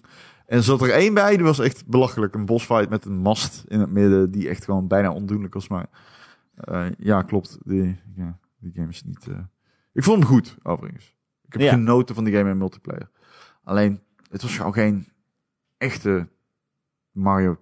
En 0.52 0.64
zat 0.64 0.82
er 0.82 0.90
één 0.92 1.14
bij, 1.14 1.36
die 1.36 1.46
was 1.46 1.60
echt 1.60 1.86
belachelijk. 1.88 2.36
Een 2.36 2.46
bosfight 2.46 2.90
met 2.90 3.06
een 3.06 3.18
mast 3.18 3.64
in 3.68 3.80
het 3.80 3.90
midden, 3.92 4.32
die 4.32 4.50
echt 4.50 4.66
gewoon 4.66 4.88
bijna 4.88 5.12
ondoenlijk 5.12 5.54
was. 5.54 5.68
Maar 5.68 5.86
eh, 6.56 6.86
ja, 6.98 7.22
klopt. 7.22 7.58
Die, 7.64 8.00
ja, 8.16 8.38
die 8.60 8.72
game 8.76 8.88
is 8.90 9.04
niet... 9.04 9.28
eh, 9.28 9.38
Ik 9.94 10.04
vond 10.04 10.18
hem 10.20 10.28
goed, 10.28 10.58
overigens. 10.64 11.16
Ik 11.46 11.54
heb 11.54 11.62
Ja. 11.62 11.72
genoten 11.72 12.16
van 12.16 12.24
die 12.24 12.34
game 12.36 12.50
in 12.50 12.58
multiplayer. 12.58 13.10
Alleen, 13.64 14.00
het 14.30 14.42
was 14.42 14.56
gewoon 14.58 14.74
geen 14.74 15.08
echte 15.78 16.28
Mario 17.12 17.58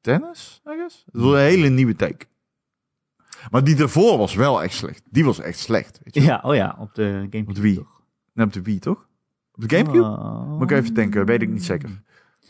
Tennis, 0.00 0.62
I 0.66 0.70
guess. 0.76 1.02
Het 1.12 1.20
was 1.22 1.32
een 1.32 1.38
hele 1.38 1.68
nieuwe 1.68 1.96
take. 1.96 2.26
Maar 3.50 3.64
die 3.64 3.74
daarvoor 3.76 4.18
was 4.18 4.34
wel 4.34 4.62
echt 4.62 4.74
slecht. 4.74 5.02
Die 5.10 5.24
was 5.24 5.38
echt 5.40 5.58
slecht, 5.58 6.00
weet 6.04 6.14
je. 6.14 6.22
Ja, 6.22 6.40
oh 6.44 6.54
ja, 6.54 6.76
op 6.78 6.94
de 6.94 7.02
Gamecube 7.30 7.48
Op 7.48 7.54
de 7.54 7.60
Wii. 7.60 7.74
toch? 7.74 8.02
Nee, 8.32 8.46
op 8.46 8.52
de 8.52 8.62
Wii, 8.62 8.78
toch? 8.78 9.08
Op 9.54 9.68
de 9.68 9.76
Gamecube? 9.76 10.04
Oh. 10.04 10.58
Moet 10.58 10.70
ik 10.70 10.76
even 10.78 10.94
denken, 10.94 11.26
weet 11.26 11.42
ik 11.42 11.48
niet 11.48 11.64
zeker. 11.64 12.02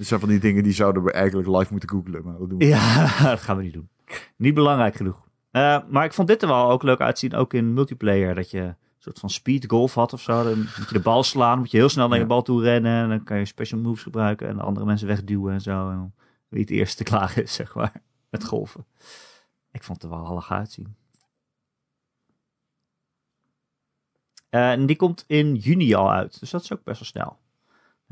Dit 0.03 0.11
zijn 0.11 0.23
van 0.23 0.29
die 0.33 0.41
dingen 0.41 0.63
die 0.63 0.73
zouden 0.73 1.03
we 1.03 1.13
eigenlijk 1.13 1.49
live 1.49 1.71
moeten 1.71 1.89
googlen, 1.89 2.25
maar 2.25 2.39
dat 2.39 2.49
doen 2.49 2.59
we. 2.59 2.67
Ja, 2.67 3.07
dat 3.31 3.41
gaan 3.41 3.57
we 3.57 3.63
niet 3.63 3.73
doen. 3.73 3.89
Niet 4.37 4.55
belangrijk 4.55 4.95
genoeg. 4.95 5.29
Eh, 5.51 5.79
maar 5.89 6.05
ik 6.05 6.13
vond 6.13 6.29
dit 6.29 6.43
er 6.43 6.49
wel 6.49 6.71
ook 6.71 6.83
leuk 6.83 7.01
uitzien, 7.01 7.35
ook 7.35 7.55
in 7.55 7.75
multiplayer. 7.75 8.35
Dat 8.35 8.51
je 8.51 8.61
een 8.61 8.77
soort 8.99 9.19
van 9.19 9.31
speed 9.31 9.67
golf 9.67 9.95
had 9.95 10.13
of 10.13 10.21
zo. 10.21 10.45
Dan 10.45 10.59
moet 10.59 10.89
je 10.89 10.95
de 10.95 11.01
bal 11.01 11.23
slaan, 11.23 11.59
moet 11.59 11.71
je 11.71 11.77
heel 11.77 11.89
snel 11.89 12.09
naar 12.09 12.19
je 12.19 12.27
bal 12.27 12.43
toe 12.43 12.63
rennen. 12.63 13.03
En 13.03 13.09
dan 13.09 13.25
kan 13.25 13.39
je 13.39 13.45
special 13.45 13.81
moves 13.81 14.03
gebruiken 14.03 14.49
en 14.49 14.57
de 14.57 14.63
andere 14.63 14.87
mensen 14.87 15.07
wegduwen 15.07 15.53
en 15.53 15.61
zo. 15.61 15.91
En 15.91 16.15
wie 16.49 16.61
het 16.61 16.71
eerste 16.71 17.05
klaar 17.05 17.39
is, 17.39 17.55
zeg 17.61 17.75
maar, 17.75 18.03
met 18.31 18.45
golven. 18.45 18.87
ik 19.71 19.83
vond 19.83 20.03
het 20.03 20.11
er 20.11 20.17
wel 20.17 20.27
hallig 20.27 20.51
uitzien. 20.51 20.97
Eh, 24.49 24.71
en 24.71 24.87
die 24.87 24.97
komt 24.97 25.25
in 25.27 25.55
juni 25.55 25.95
al 25.95 26.13
uit, 26.13 26.41
dus 26.41 26.51
dat 26.51 26.63
is 26.63 26.73
ook 26.73 26.85
best 26.85 26.99
wel 26.99 27.09
snel. 27.09 27.42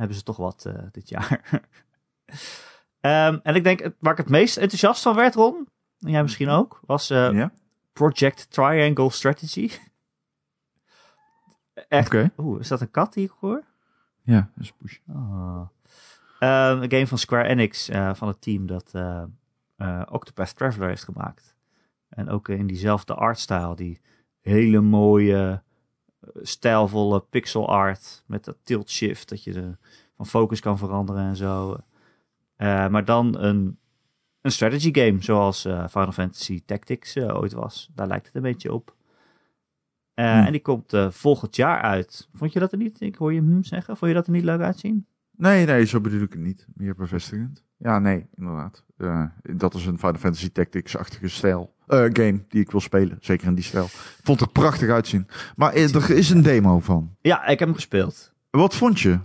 Hebben 0.00 0.16
ze 0.16 0.22
toch 0.22 0.36
wat 0.36 0.64
eh, 0.64 0.74
dit 0.92 1.08
jaar. 1.08 1.40
Ehm, 3.00 3.38
en 3.42 3.54
ik 3.54 3.64
denk, 3.64 3.80
het- 3.80 3.94
waar 3.98 4.12
ik 4.12 4.18
het 4.18 4.28
meest 4.28 4.56
enthousiast 4.56 5.02
van 5.02 5.14
werd, 5.14 5.34
Ron, 5.34 5.68
en 6.00 6.10
jij 6.10 6.22
misschien 6.22 6.48
ook, 6.48 6.80
was 6.86 7.10
eh? 7.10 7.30
Project 7.92 8.50
Triangle 8.50 9.10
Strategy. 9.10 9.70
Echt, 11.88 12.06
Oké. 12.06 12.30
oeh, 12.38 12.60
is 12.60 12.68
dat 12.68 12.80
een 12.80 12.90
kat 12.90 13.12
die 13.12 13.24
ik 13.24 13.32
hoor? 13.40 13.64
Ja, 14.22 14.50
dat 14.54 14.64
is 14.64 14.72
push. 14.72 14.98
Oh. 15.08 15.68
Ehm, 16.38 16.82
een 16.82 16.90
game 16.90 17.06
van 17.06 17.18
Square 17.18 17.48
Enix, 17.48 17.88
eh, 17.88 18.14
van 18.14 18.28
het 18.28 18.40
team 18.40 18.66
dat 18.66 18.92
Octopath 20.10 20.56
Traveler 20.56 20.88
heeft 20.88 21.04
gemaakt. 21.04 21.56
En 22.08 22.28
ook 22.28 22.48
in 22.48 22.66
diezelfde 22.66 23.14
artstyle, 23.14 23.76
die 23.76 24.00
hele 24.40 24.80
mooie, 24.80 25.62
stijlvolle 26.42 27.20
pixel 27.20 27.68
art 27.68 28.22
met 28.26 28.44
dat 28.44 28.56
tilt 28.62 28.90
shift, 28.90 29.28
dat 29.28 29.44
je 29.44 29.52
de, 29.52 29.76
van 30.16 30.26
focus 30.26 30.60
kan 30.60 30.78
veranderen 30.78 31.28
en 31.28 31.36
zo. 31.36 31.76
Eh, 32.56 32.88
maar 32.88 33.04
dan 33.04 33.38
een, 33.38 33.78
een 34.40 34.52
strategy 34.52 34.90
game, 34.92 35.22
zoals 35.22 35.64
eh, 35.64 35.88
Final 35.88 36.12
Fantasy 36.12 36.62
Tactics 36.66 37.14
eh, 37.16 37.36
ooit 37.36 37.52
was. 37.52 37.90
Daar 37.94 38.06
lijkt 38.06 38.26
het 38.26 38.34
een 38.34 38.42
beetje 38.42 38.72
op. 38.72 38.94
Hmm. 40.14 40.26
En 40.26 40.52
die 40.52 40.60
komt 40.60 40.92
volgend 41.08 41.56
jaar 41.56 41.80
uit. 41.80 42.28
Vond 42.32 42.52
je 42.52 42.58
dat 42.58 42.72
er 42.72 42.78
niet, 42.78 43.00
ik 43.00 43.14
hoor 43.14 43.32
je 43.32 43.40
hmm 43.40 43.64
zeggen, 43.64 43.96
vond 43.96 44.10
je 44.10 44.16
dat 44.16 44.26
er 44.26 44.32
niet 44.32 44.44
leuk 44.44 44.60
uitzien? 44.60 45.06
Nee, 45.36 45.66
nee, 45.66 45.84
zo 45.84 46.00
bedoel 46.00 46.22
ik 46.22 46.32
het 46.32 46.42
niet. 46.42 46.66
Meer 46.74 46.94
bevestigend. 46.94 47.64
Ja, 47.82 47.98
nee, 47.98 48.26
inderdaad. 48.36 48.82
Eh, 48.96 49.24
dat 49.42 49.74
is 49.74 49.86
een 49.86 49.98
Final 49.98 50.18
Fantasy 50.18 50.50
Tactics-achtige 50.50 51.28
stijl. 51.28 51.74
eh, 51.86 51.98
game 51.98 52.44
die 52.48 52.60
ik 52.60 52.70
wil 52.70 52.80
spelen. 52.80 53.18
Zeker 53.20 53.46
in 53.46 53.54
die 53.54 53.64
stijl. 53.64 53.86
Vond 54.22 54.40
er 54.40 54.48
prachtig 54.48 54.88
uitzien. 54.88 55.26
Maar 55.56 55.72
eh, 55.72 55.94
er 55.94 56.10
is 56.10 56.30
een 56.30 56.42
demo 56.42 56.78
van. 56.80 57.16
Ja, 57.20 57.42
ik 57.46 57.58
heb 57.58 57.68
hem 57.68 57.74
gespeeld. 57.74 58.32
Wat 58.50 58.74
vond 58.74 59.00
je? 59.00 59.18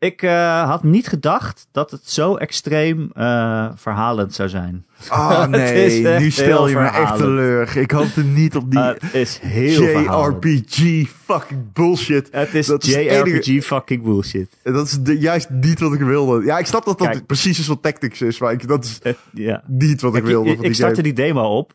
Ik 0.00 0.22
eh, 0.22 0.68
had 0.68 0.82
niet 0.82 1.08
gedacht 1.08 1.68
dat 1.72 1.90
het 1.90 2.10
zo 2.10 2.36
extreem 2.36 3.10
eh, 3.14 3.68
verhalend 3.74 4.34
zou 4.34 4.48
zijn. 4.48 4.86
Het 5.10 5.50
nee, 5.50 6.18
nu 6.18 6.30
stel 6.30 6.68
je 6.68 6.74
me 6.74 6.86
echt 6.86 7.16
teleur. 7.16 7.76
Ik 7.76 7.90
hoopte 7.90 8.24
niet 8.24 8.56
op 8.56 8.70
die 8.70 8.80
het 8.80 9.14
is 9.14 9.38
heel 9.38 9.82
verhalend. 9.82 10.44
JRPG 10.44 11.08
fucking 11.08 11.72
bullshit. 11.72 12.28
Het 12.30 12.54
is 12.54 12.66
Dat 12.66 12.84
is 12.84 12.94
het 12.94 13.04
JRPG 13.04 13.64
fucking 13.64 14.02
bullshit. 14.02 14.56
Dat 14.62 14.86
is 14.86 14.98
de, 15.00 15.18
juist 15.18 15.50
niet 15.50 15.80
wat 15.80 15.92
ik 15.92 16.00
wilde. 16.00 16.44
Ja, 16.44 16.58
ik 16.58 16.66
snap 16.66 16.84
dat 16.84 16.98
dat 16.98 17.08
Kijk. 17.08 17.26
precies 17.26 17.58
is 17.58 17.66
wat 17.66 17.82
Tactics 17.82 18.22
is, 18.22 18.38
maar 18.38 18.52
ik, 18.52 18.68
dat 18.68 18.84
is 18.84 19.00
niet 19.66 20.00
wat 20.00 20.16
ik 20.16 20.24
wilde 20.24 20.50
ik, 20.50 20.60
ik 20.60 20.74
startte 20.74 21.02
die 21.02 21.12
demo 21.12 21.56
op. 21.56 21.74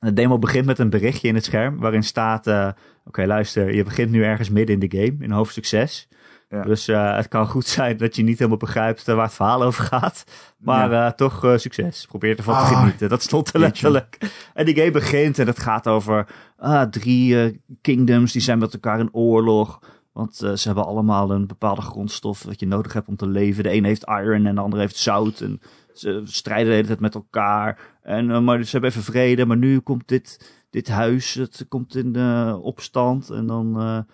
De 0.00 0.12
demo 0.12 0.38
begint 0.38 0.66
met 0.66 0.78
een 0.78 0.90
berichtje 0.90 1.28
in 1.28 1.34
het 1.34 1.44
scherm 1.44 1.78
waarin 1.78 2.02
staat: 2.02 2.46
eh, 2.46 2.68
Oké, 3.04 3.26
luister, 3.26 3.74
je 3.74 3.82
begint 3.82 4.10
nu 4.10 4.24
ergens 4.24 4.50
midden 4.50 4.80
in 4.80 4.88
de 4.88 4.98
game, 4.98 5.16
in 5.18 5.30
hoofdstuk 5.30 5.66
6. 5.66 6.08
Ja. 6.48 6.62
Dus 6.62 6.88
eh, 6.88 7.16
het 7.16 7.28
kan 7.28 7.46
goed 7.46 7.66
zijn 7.66 7.96
dat 7.96 8.16
je 8.16 8.22
niet 8.22 8.38
helemaal 8.38 8.58
begrijpt 8.58 9.08
eh, 9.08 9.14
waar 9.14 9.24
het 9.24 9.34
verhaal 9.34 9.62
over 9.62 9.84
gaat. 9.84 10.24
Maar 10.58 10.92
eh, 10.92 11.12
toch 11.12 11.54
succes. 11.56 12.06
Probeer 12.06 12.36
ervan 12.36 12.54
te 12.54 12.74
Ah, 12.74 12.78
genieten. 12.80 13.08
Dat 13.08 13.22
stond 13.22 13.54
er 13.54 13.60
letterlijk. 13.60 14.18
En 14.54 14.64
die 14.64 14.76
game 14.76 14.90
begint 14.90 15.38
en 15.38 15.46
het 15.46 15.58
gaat 15.58 15.86
over 15.88 16.26
ah, 16.56 16.82
drie 16.82 17.60
kingdoms 17.80 18.32
die 18.32 18.42
zijn 18.42 18.58
met 18.58 18.72
elkaar 18.72 19.00
in 19.00 19.12
oorlog. 19.12 19.80
Want 20.12 20.36
ze 20.36 20.62
hebben 20.62 20.86
allemaal 20.86 21.30
een 21.30 21.46
bepaalde 21.46 21.80
grondstof 21.80 22.42
wat 22.42 22.60
je 22.60 22.66
nodig 22.66 22.92
hebt 22.92 23.08
om 23.08 23.16
te 23.16 23.26
leven. 23.26 23.62
De 23.62 23.72
een 23.72 23.84
heeft 23.84 24.08
iron 24.08 24.46
en 24.46 24.54
de 24.54 24.60
ander 24.60 24.78
heeft 24.78 24.96
zout. 24.96 25.40
En 25.40 25.60
ze 25.94 26.22
strijden 26.24 26.66
de 26.66 26.74
hele 26.74 26.86
tijd 26.86 27.00
met 27.00 27.14
elkaar. 27.14 27.78
En, 28.02 28.44
maar 28.44 28.64
ze 28.64 28.70
hebben 28.70 28.90
even 28.90 29.02
vrede. 29.02 29.46
Maar 29.46 29.56
nu 29.56 29.78
komt 29.78 30.08
dit, 30.08 30.52
dit 30.70 30.88
huis, 30.88 31.34
het 31.34 31.66
komt 31.68 31.96
in 31.96 32.16
opstand. 32.54 33.30
En 33.30 33.46
dan 33.46 34.06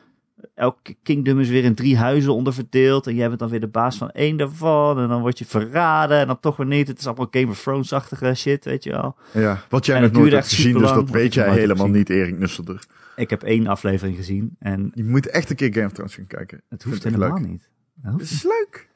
elk 0.54 0.78
kingdom 1.02 1.40
is 1.40 1.48
weer 1.48 1.64
in 1.64 1.74
drie 1.74 1.96
huizen 1.96 2.34
onderverdeeld. 2.34 3.06
En 3.06 3.14
jij 3.14 3.26
bent 3.28 3.38
dan 3.38 3.48
weer 3.48 3.60
de 3.60 3.68
baas 3.68 3.96
van 3.96 4.10
één 4.10 4.36
daarvan. 4.36 4.98
En 4.98 5.08
dan 5.08 5.20
word 5.20 5.38
je 5.38 5.44
verraden. 5.44 6.18
En 6.18 6.26
dan 6.26 6.40
toch 6.40 6.56
weer 6.56 6.66
niet. 6.66 6.88
Het 6.88 6.98
is 6.98 7.06
allemaal 7.06 7.28
Game 7.30 7.46
of 7.48 7.62
Thrones-achtige 7.62 8.34
shit, 8.34 8.64
weet 8.64 8.84
je 8.84 8.90
wel. 8.90 9.16
Ja, 9.32 9.62
wat 9.68 9.86
jij 9.86 9.96
En 9.96 10.02
nog 10.02 10.12
nooit 10.12 10.32
hebt 10.32 10.48
gezien, 10.48 10.78
dus 10.78 10.92
dat 10.92 11.10
weet 11.10 11.34
jij 11.34 11.52
helemaal 11.52 11.88
niet, 11.88 12.10
Erik 12.10 12.38
Nusselder. 12.38 12.84
Ik 13.16 13.30
heb 13.30 13.42
één 13.42 13.66
aflevering 13.66 14.16
gezien. 14.16 14.56
En 14.58 14.90
Je 14.94 15.04
moet 15.04 15.26
echt 15.28 15.50
een 15.50 15.56
keer 15.56 15.72
Game 15.72 15.86
of 15.86 15.92
Thrones 15.92 16.14
gaan 16.14 16.26
kijken. 16.26 16.62
het 16.68 16.82
hoeft 16.82 17.04
helemaal 17.04 17.28
leuk. 17.38 17.46
niet. 17.46 17.70
Het 18.02 18.20
is 18.20 18.42
leuk. 18.42 18.88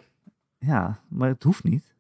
Ja, 0.59 1.01
maar 1.09 1.29
het 1.29 1.43
hoeft 1.43 1.65
niet. 1.65 1.95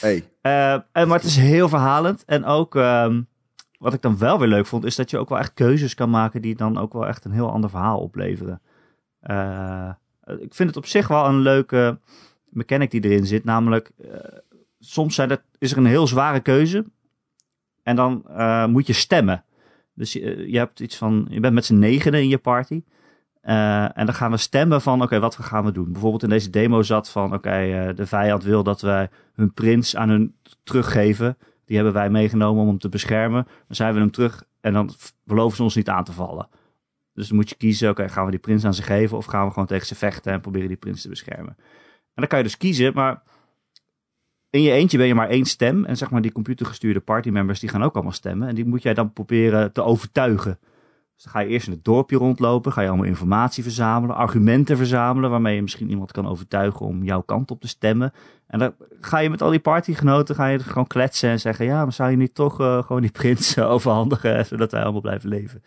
Hey, 0.00 0.24
Eh, 0.40 0.72
en, 0.72 1.08
maar 1.08 1.16
het 1.18 1.24
is 1.24 1.36
heel 1.36 1.68
verhalend. 1.68 2.22
En 2.26 2.44
ook, 2.44 2.76
ehm, 2.76 3.22
wat 3.80 3.94
ik 3.94 4.02
dan 4.02 4.18
wel 4.18 4.38
weer 4.38 4.48
leuk 4.48 4.66
vond, 4.66 4.84
is 4.84 4.96
dat 4.96 5.10
je 5.10 5.18
ook 5.18 5.28
wel 5.28 5.38
echt 5.38 5.54
keuzes 5.54 5.94
kan 5.94 6.10
maken 6.10 6.42
die 6.42 6.54
dan 6.54 6.78
ook 6.78 6.92
wel 6.92 7.06
echt 7.06 7.24
een 7.24 7.32
heel 7.32 7.50
ander 7.50 7.70
verhaal 7.70 8.00
opleveren. 8.00 8.60
Eh, 9.20 9.90
ik 10.38 10.54
vind 10.54 10.68
het 10.68 10.76
op 10.76 10.86
zich 10.86 11.08
wel 11.08 11.26
een 11.26 11.38
leuke 11.40 11.98
mechanic 12.48 12.90
die 12.90 13.04
erin 13.04 13.26
zit. 13.26 13.44
Namelijk, 13.44 13.90
eh, 13.98 14.38
soms 14.78 15.14
zijn 15.14 15.30
er, 15.30 15.42
is 15.58 15.72
er 15.72 15.78
een 15.78 15.86
heel 15.86 16.06
zware 16.06 16.40
keuze. 16.40 16.84
En 17.82 17.96
dan 17.96 18.24
eh, 18.28 18.66
moet 18.66 18.86
je 18.86 18.92
stemmen. 18.92 19.44
Dus 19.94 20.12
je, 20.12 20.58
hebt 20.58 20.80
iets 20.80 20.96
van, 20.96 21.26
je 21.30 21.40
bent 21.40 21.54
met 21.54 21.64
z'n 21.64 21.78
negenen 21.78 22.20
in 22.20 22.28
je 22.28 22.38
party. 22.38 22.82
En 23.40 24.06
dan 24.06 24.14
gaan 24.14 24.30
we 24.30 24.36
stemmen 24.36 24.80
van, 24.80 25.02
oké, 25.02 25.18
wat 25.18 25.36
gaan 25.36 25.64
we 25.64 25.72
doen? 25.72 25.92
Bijvoorbeeld 25.92 26.22
in 26.22 26.28
deze 26.28 26.50
demo 26.50 26.82
zat 26.82 27.10
van, 27.10 27.34
oké, 27.34 27.92
de 27.94 28.06
vijand 28.06 28.42
wil 28.42 28.62
dat 28.62 28.80
wij 28.80 29.08
hun 29.34 29.52
prins 29.52 29.96
aan 29.96 30.08
hun 30.08 30.34
teruggeven. 30.62 31.36
Die 31.70 31.78
hebben 31.78 31.98
wij 31.98 32.10
meegenomen 32.10 32.62
om 32.62 32.68
hem 32.68 32.78
te 32.78 32.88
beschermen. 32.88 33.44
Dan 33.44 33.76
zijn 33.76 33.94
we 33.94 34.00
hem 34.00 34.10
terug 34.10 34.44
en 34.60 34.72
dan 34.72 34.90
beloven 35.24 35.56
ze 35.56 35.62
ons 35.62 35.74
niet 35.74 35.88
aan 35.88 36.04
te 36.04 36.12
vallen. 36.12 36.48
Dus 37.14 37.28
dan 37.28 37.36
moet 37.36 37.48
je 37.48 37.54
kiezen, 37.54 37.90
oké, 37.90 38.08
gaan 38.08 38.24
we 38.24 38.30
die 38.30 38.40
prins 38.40 38.64
aan 38.64 38.74
ze 38.74 38.82
geven 38.82 39.16
of 39.16 39.24
gaan 39.24 39.46
we 39.46 39.52
gewoon 39.52 39.66
tegen 39.66 39.86
ze 39.86 39.94
vechten 39.94 40.32
en 40.32 40.40
proberen 40.40 40.68
die 40.68 40.76
prins 40.76 41.02
te 41.02 41.08
beschermen. 41.08 41.56
En 41.56 42.14
dan 42.14 42.26
kan 42.26 42.38
je 42.38 42.44
dus 42.44 42.56
kiezen, 42.56 42.92
maar 42.94 43.22
in 44.50 44.62
je 44.62 44.70
eentje 44.70 44.98
ben 44.98 45.06
je 45.06 45.14
maar 45.14 45.28
één 45.28 45.44
stem. 45.44 45.84
En 45.84 45.96
zeg 45.96 46.10
maar 46.10 46.22
die 46.22 46.32
computergestuurde 46.32 47.00
partymembers 47.00 47.60
die 47.60 47.68
gaan 47.68 47.82
ook 47.82 47.94
allemaal 47.94 48.12
stemmen. 48.12 48.48
En 48.48 48.54
die 48.54 48.66
moet 48.66 48.82
jij 48.82 48.94
dan 48.94 49.12
proberen 49.12 49.72
te 49.72 49.82
overtuigen. 49.82 50.58
Dus 51.20 51.32
dan 51.32 51.40
ga 51.40 51.48
je 51.48 51.54
eerst 51.54 51.66
in 51.66 51.72
het 51.72 51.84
dorpje 51.84 52.16
rondlopen, 52.16 52.72
ga 52.72 52.80
je 52.80 52.88
allemaal 52.88 53.06
informatie 53.06 53.62
verzamelen, 53.62 54.16
argumenten 54.16 54.76
verzamelen, 54.76 55.30
waarmee 55.30 55.54
je 55.54 55.62
misschien 55.62 55.90
iemand 55.90 56.12
kan 56.12 56.26
overtuigen 56.26 56.86
om 56.86 57.04
jouw 57.04 57.20
kant 57.20 57.50
op 57.50 57.60
te 57.60 57.68
stemmen. 57.68 58.12
En 58.46 58.58
dan 58.58 58.74
ga 59.00 59.18
je 59.18 59.30
met 59.30 59.42
al 59.42 59.50
die 59.50 59.60
partygenoten 59.60 60.34
ga 60.34 60.46
je 60.46 60.58
gewoon 60.58 60.86
kletsen 60.86 61.30
en 61.30 61.40
zeggen, 61.40 61.64
ja, 61.64 61.82
maar 61.82 61.92
zou 61.92 62.10
je 62.10 62.16
niet 62.16 62.34
toch 62.34 62.60
eh, 62.60 62.82
gewoon 62.82 63.02
die 63.02 63.10
prins 63.10 63.58
overhandigen, 63.74 64.44
zodat 64.46 64.72
wij 64.72 64.82
allemaal 64.82 65.00
blijven 65.00 65.28
leven. 65.28 65.62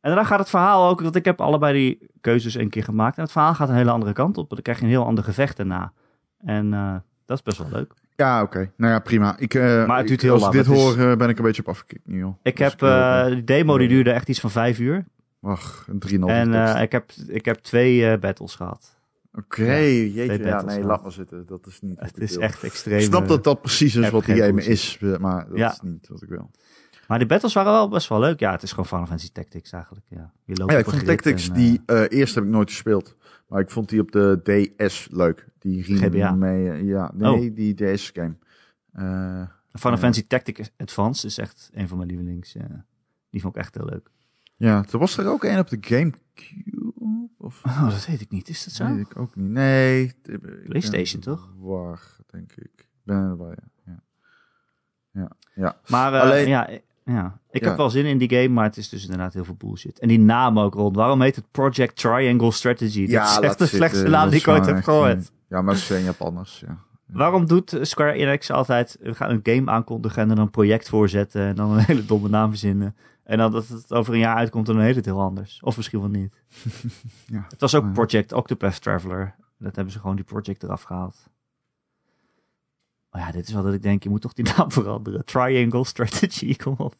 En 0.00 0.10
daarna 0.10 0.24
gaat 0.24 0.38
het 0.38 0.50
verhaal 0.50 0.88
ook, 0.88 1.00
want 1.00 1.16
ik 1.16 1.24
heb 1.24 1.40
allebei 1.40 1.72
die 1.72 2.10
keuzes 2.20 2.54
een 2.54 2.70
keer 2.70 2.84
gemaakt. 2.84 3.16
En 3.16 3.22
het 3.22 3.32
verhaal 3.32 3.54
gaat 3.54 3.68
een 3.68 3.74
hele 3.74 3.90
andere 3.90 4.12
kant 4.12 4.38
op, 4.38 4.48
dan 4.50 4.62
krijg 4.62 4.78
je 4.78 4.84
een 4.84 4.90
heel 4.90 5.06
ander 5.06 5.24
gevecht 5.24 5.56
daarna. 5.56 5.92
En 6.38 6.74
eh, 6.74 6.94
dat 7.26 7.36
is 7.36 7.42
best 7.42 7.58
wel 7.58 7.68
leuk. 7.72 7.94
Ja, 8.16 8.42
oké. 8.42 8.70
Nou 8.76 8.92
ja, 8.92 8.98
prima. 8.98 9.38
Ik, 9.38 9.54
eh, 9.54 9.86
Maar 9.86 9.98
het 9.98 10.06
duurt 10.06 10.18
ik- 10.18 10.20
heel 10.20 10.32
als 10.32 10.40
lang. 10.42 10.52
dit 10.54 10.66
is- 10.66 10.72
hoor, 10.72 10.98
eh, 10.98 11.16
ben 11.16 11.28
ik 11.28 11.38
een 11.38 11.44
beetje 11.44 11.62
op 11.62 11.68
afgekikt 11.68 12.06
nu, 12.06 12.18
joh. 12.18 12.34
Ik 12.42 12.58
heb, 12.58 12.82
eh 12.82 13.26
die 13.26 13.44
demo 13.44 13.78
die 13.78 13.88
duurde 13.88 14.10
echt 14.10 14.28
iets 14.28 14.40
van 14.40 14.50
vijf 14.50 14.78
uur. 14.78 15.04
Wacht, 15.38 15.86
een 15.88 15.98
3,5 15.98 16.30
En 16.54 16.82
ik, 16.82 16.92
heb, 16.92 17.10
ik 17.26 17.44
heb 17.44 17.56
twee 17.56 18.18
battles 18.18 18.54
gehad. 18.54 18.96
Oké, 19.34 19.72
jeetje. 19.74 20.38
Ja, 20.44 20.62
nee, 20.62 20.84
laat 20.84 21.02
maar 21.02 21.12
zitten. 21.12 21.46
Dat 21.46 21.66
is 21.66 21.80
niet 21.80 22.00
Het 22.00 22.18
is 22.18 22.30
wil. 22.30 22.40
echt 22.40 22.62
extreem. 22.62 22.98
Ik 22.98 23.04
snap 23.04 23.28
dat 23.28 23.44
dat 23.44 23.60
precies 23.60 23.94
is 23.96 24.10
wat 24.10 24.24
die 24.24 24.42
game 24.42 24.64
is, 24.64 24.98
maar 25.20 25.46
dat 25.48 25.58
Ja. 25.58 25.70
is 25.70 25.80
niet 25.82 26.08
wat 26.08 26.22
ik 26.22 26.28
wil. 26.28 26.50
Maar 27.08 27.18
die 27.18 27.28
battles 27.28 27.52
waren 27.54 27.72
wel 27.72 27.88
best 27.88 28.08
wel 28.08 28.20
leuk. 28.20 28.40
Ja, 28.40 28.50
het 28.52 28.62
is 28.62 28.70
gewoon 28.70 28.86
Final 28.86 29.06
Fantasy 29.06 29.28
Tactics 29.32 29.72
eigenlijk. 29.72 30.06
Ja, 30.08 30.32
je 30.44 30.56
loopt 30.56 30.72
Ja, 30.72 30.78
ik 30.78 30.84
vond 30.84 31.04
Tactics, 31.04 31.48
en, 31.48 31.54
die 31.54 31.80
eh, 31.86 32.02
eerst 32.08 32.34
heb 32.34 32.44
ik 32.44 32.50
nooit 32.50 32.70
gespeeld. 32.70 33.16
Maar 33.52 33.60
ik 33.60 33.70
vond 33.70 33.88
die 33.88 34.00
op 34.00 34.12
de 34.12 34.40
DS 34.78 35.08
leuk. 35.10 35.48
Die 35.58 35.82
ging 35.82 36.34
mee. 36.36 36.70
eh, 36.70 36.84
ja, 36.86 37.10
nee, 37.14 37.52
die 37.52 37.74
DS-game. 37.74 38.36
Eh 38.92 39.02
Final 39.72 39.92
Ja. 39.92 39.98
Fantasy 39.98 40.26
Tactics 40.26 40.70
Advance 40.76 41.26
is 41.26 41.38
echt 41.38 41.70
een 41.72 41.88
van 41.88 41.96
mijn 41.96 42.08
lievelings. 42.08 42.54
eh, 42.54 42.64
die 43.30 43.40
vond 43.40 43.54
ik 43.56 43.60
echt 43.62 43.74
heel 43.74 43.84
leuk. 43.84 44.10
ja, 44.56 44.84
er 44.92 44.98
was 44.98 45.18
er 45.18 45.26
ook 45.28 45.44
een 45.44 45.58
op 45.58 45.68
de 45.68 45.78
GameCube. 45.80 47.30
Of 47.38 47.64
Oh, 47.64 47.90
dat 47.90 48.06
weet 48.06 48.20
ik 48.20 48.30
niet. 48.30 48.48
Is 48.48 48.64
dat 48.64 48.74
zo? 48.74 48.86
weet 48.94 49.06
ik 49.06 49.18
ook 49.18 49.36
niet. 49.36 49.48
Nee. 49.48 50.12
PlayStation, 50.64 51.20
toch? 51.20 51.52
War, 51.58 52.00
denk 52.26 52.52
ik. 52.52 52.64
Ik 52.76 52.86
ben 53.02 53.16
erbij, 53.30 53.56
ja. 53.86 54.02
Ja, 55.10 55.30
ja. 55.54 55.80
Maar 55.88 56.14
eh, 56.14 56.20
Alleen- 56.20 56.48
ja, 56.48 56.68
eh, 56.68 56.78
ja, 57.04 57.38
ik 57.50 57.62
Ja. 57.62 57.68
heb 57.68 57.76
wel 57.76 57.90
zin 57.90 58.04
in 58.04 58.18
die 58.18 58.28
game, 58.30 58.48
maar 58.48 58.64
het 58.64 58.76
is 58.76 58.88
dus 58.88 59.02
inderdaad 59.02 59.34
heel 59.34 59.44
veel 59.44 59.54
bullshit. 59.54 59.98
En 59.98 60.08
die 60.08 60.18
naam 60.20 60.58
ook 60.58 60.74
rond. 60.74 60.96
Waarom 60.96 61.20
heet 61.22 61.36
het 61.36 61.50
Project 61.50 61.96
Triangle 61.96 62.52
Strategy? 62.52 63.06
dat 63.06 63.28
is 63.30 63.38
echt 63.38 63.58
de 63.58 63.66
slechtste 63.66 64.08
naam 64.08 64.26
die 64.28 64.36
is 64.36 64.42
ik 64.42 64.48
ooit 64.48 64.66
heb 64.66 64.82
gehoord. 64.82 65.18
eh, 65.18 65.24
Ja, 65.48 65.62
maar 65.62 65.76
ze 65.76 65.84
zijn 65.84 66.04
Japanners, 66.04 66.62
ja. 66.66 66.78
Waarom 67.06 67.46
doet 67.46 67.78
Square 67.80 68.12
Enix 68.12 68.50
altijd, 68.50 68.96
we 69.00 69.14
gaan 69.14 69.30
een 69.30 69.40
game 69.42 69.70
aankondigen 69.70 70.22
en 70.22 70.28
er 70.30 70.34
dan 70.36 70.44
een 70.44 70.50
project 70.50 70.88
voorzetten 70.88 71.42
en 71.42 71.54
dan 71.54 71.70
een 71.70 71.78
hele 71.84 72.04
domme 72.04 72.28
naam 72.28 72.48
verzinnen. 72.48 72.96
En 73.24 73.38
dan 73.38 73.52
dat 73.52 73.68
het 73.68 73.92
over 73.92 74.12
een 74.14 74.18
jaar 74.20 74.36
uitkomt 74.36 74.68
en 74.68 74.74
dan 74.74 74.82
heet 74.82 74.96
het 74.96 75.04
heel 75.04 75.20
anders. 75.20 75.60
Of 75.62 75.76
misschien 75.76 76.00
wel 76.00 76.08
niet. 76.08 76.34
Ja. 77.26 77.44
Het 77.48 77.60
was 77.60 77.74
ook 77.74 77.84
Ja. 77.84 77.90
Project 77.90 78.32
Octopath 78.32 78.80
Traveler. 78.82 79.34
Dat 79.58 79.74
hebben 79.74 79.92
ze 79.92 80.00
gewoon 80.00 80.16
die 80.16 80.24
project 80.24 80.62
eraf 80.62 80.82
gehaald. 80.82 81.16
Maar 83.12 83.20
ja, 83.20 83.30
dit 83.30 83.46
is 83.46 83.52
wel 83.52 83.62
dat 83.62 83.74
ik 83.74 83.82
denk, 83.82 84.02
je 84.02 84.08
moet 84.08 84.20
toch 84.20 84.32
die 84.32 84.44
naam 84.56 84.72
veranderen. 84.72 85.24
Triangle 85.24 85.84
Strategy, 85.84 86.56
kom 86.64 86.74
op. 86.78 86.94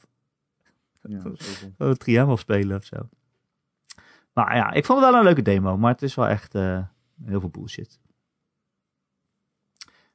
Ja, 1.02 1.20
zoveel. 1.20 1.74
Oh, 1.78 1.92
3M 2.36 2.40
spelen 2.40 2.76
of 2.76 2.84
zo. 2.84 3.08
Maar 4.32 4.56
ja, 4.56 4.72
ik 4.72 4.84
vond 4.84 5.00
het 5.00 5.10
wel 5.10 5.18
een 5.18 5.24
leuke 5.24 5.42
demo, 5.42 5.76
maar 5.76 5.92
het 5.92 6.02
is 6.02 6.14
wel 6.14 6.28
echt 6.28 6.54
eh, 6.54 6.84
heel 7.24 7.40
veel 7.40 7.48
bullshit. 7.48 8.00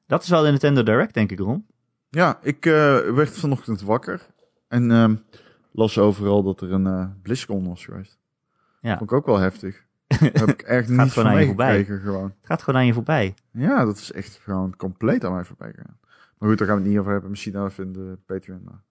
Dat 0.05 0.23
is 0.23 0.29
wel 0.29 0.41
de 0.41 0.49
Nintendo 0.49 0.83
Direct, 0.83 1.13
denk 1.13 1.31
ik, 1.31 1.39
Ron. 1.39 1.67
Ja, 2.09 2.39
ik 2.41 2.65
eh, 2.65 2.73
werd 3.09 3.37
vanochtend 3.37 3.81
wakker 3.81 4.27
en 4.67 4.91
ehm, 4.91 5.15
las 5.71 5.97
overal 5.97 6.43
dat 6.43 6.61
er 6.61 6.71
een 6.71 6.87
eh 6.87 7.07
BlizzCon 7.21 7.67
was 7.67 7.85
geweest. 7.85 8.19
Ja. 8.81 8.97
Vond 8.97 9.11
ik 9.11 9.17
ook 9.17 9.25
wel 9.25 9.37
heftig. 9.37 9.86
Heb 10.41 10.49
ik 10.49 10.61
echt 10.61 10.89
niet 10.89 11.11
van 11.13 11.27
aan 11.27 11.39
je 11.39 11.45
voorbij. 11.45 11.71
meegekregen 11.71 12.03
gewoon. 12.05 12.23
Het 12.37 12.45
gaat 12.47 12.61
gewoon 12.63 12.79
aan 12.79 12.85
je 12.85 12.93
voorbij. 12.93 13.33
Ja, 13.51 13.85
dat 13.85 13.97
is 13.97 14.11
echt 14.11 14.35
gewoon 14.43 14.75
compleet 14.75 15.25
aan 15.25 15.33
mij 15.33 15.43
voorbij 15.43 15.71
gegaan. 15.71 15.97
Maar 16.37 16.49
goed, 16.49 16.57
daar 16.57 16.67
gaan 16.67 16.75
we 16.77 16.81
het 16.81 16.91
niet 16.91 16.99
over 16.99 17.11
hebben. 17.11 17.29
Misschien 17.29 17.53
nou 17.53 17.67
even 17.67 17.83
in 17.85 17.93
de 17.93 18.17
Patreon. 18.25 18.61
maar- 18.63 18.83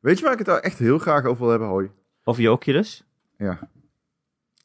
Weet 0.00 0.18
je 0.18 0.22
waar 0.24 0.32
ik 0.32 0.38
het 0.38 0.46
daar 0.46 0.58
echt 0.60 0.78
heel 0.78 0.98
graag 0.98 1.24
over 1.24 1.40
wil 1.42 1.50
hebben, 1.50 1.68
hoi? 1.68 1.90
Of 2.24 2.38
je 2.38 2.50
Oculus. 2.50 3.04
Ja. 3.36 3.58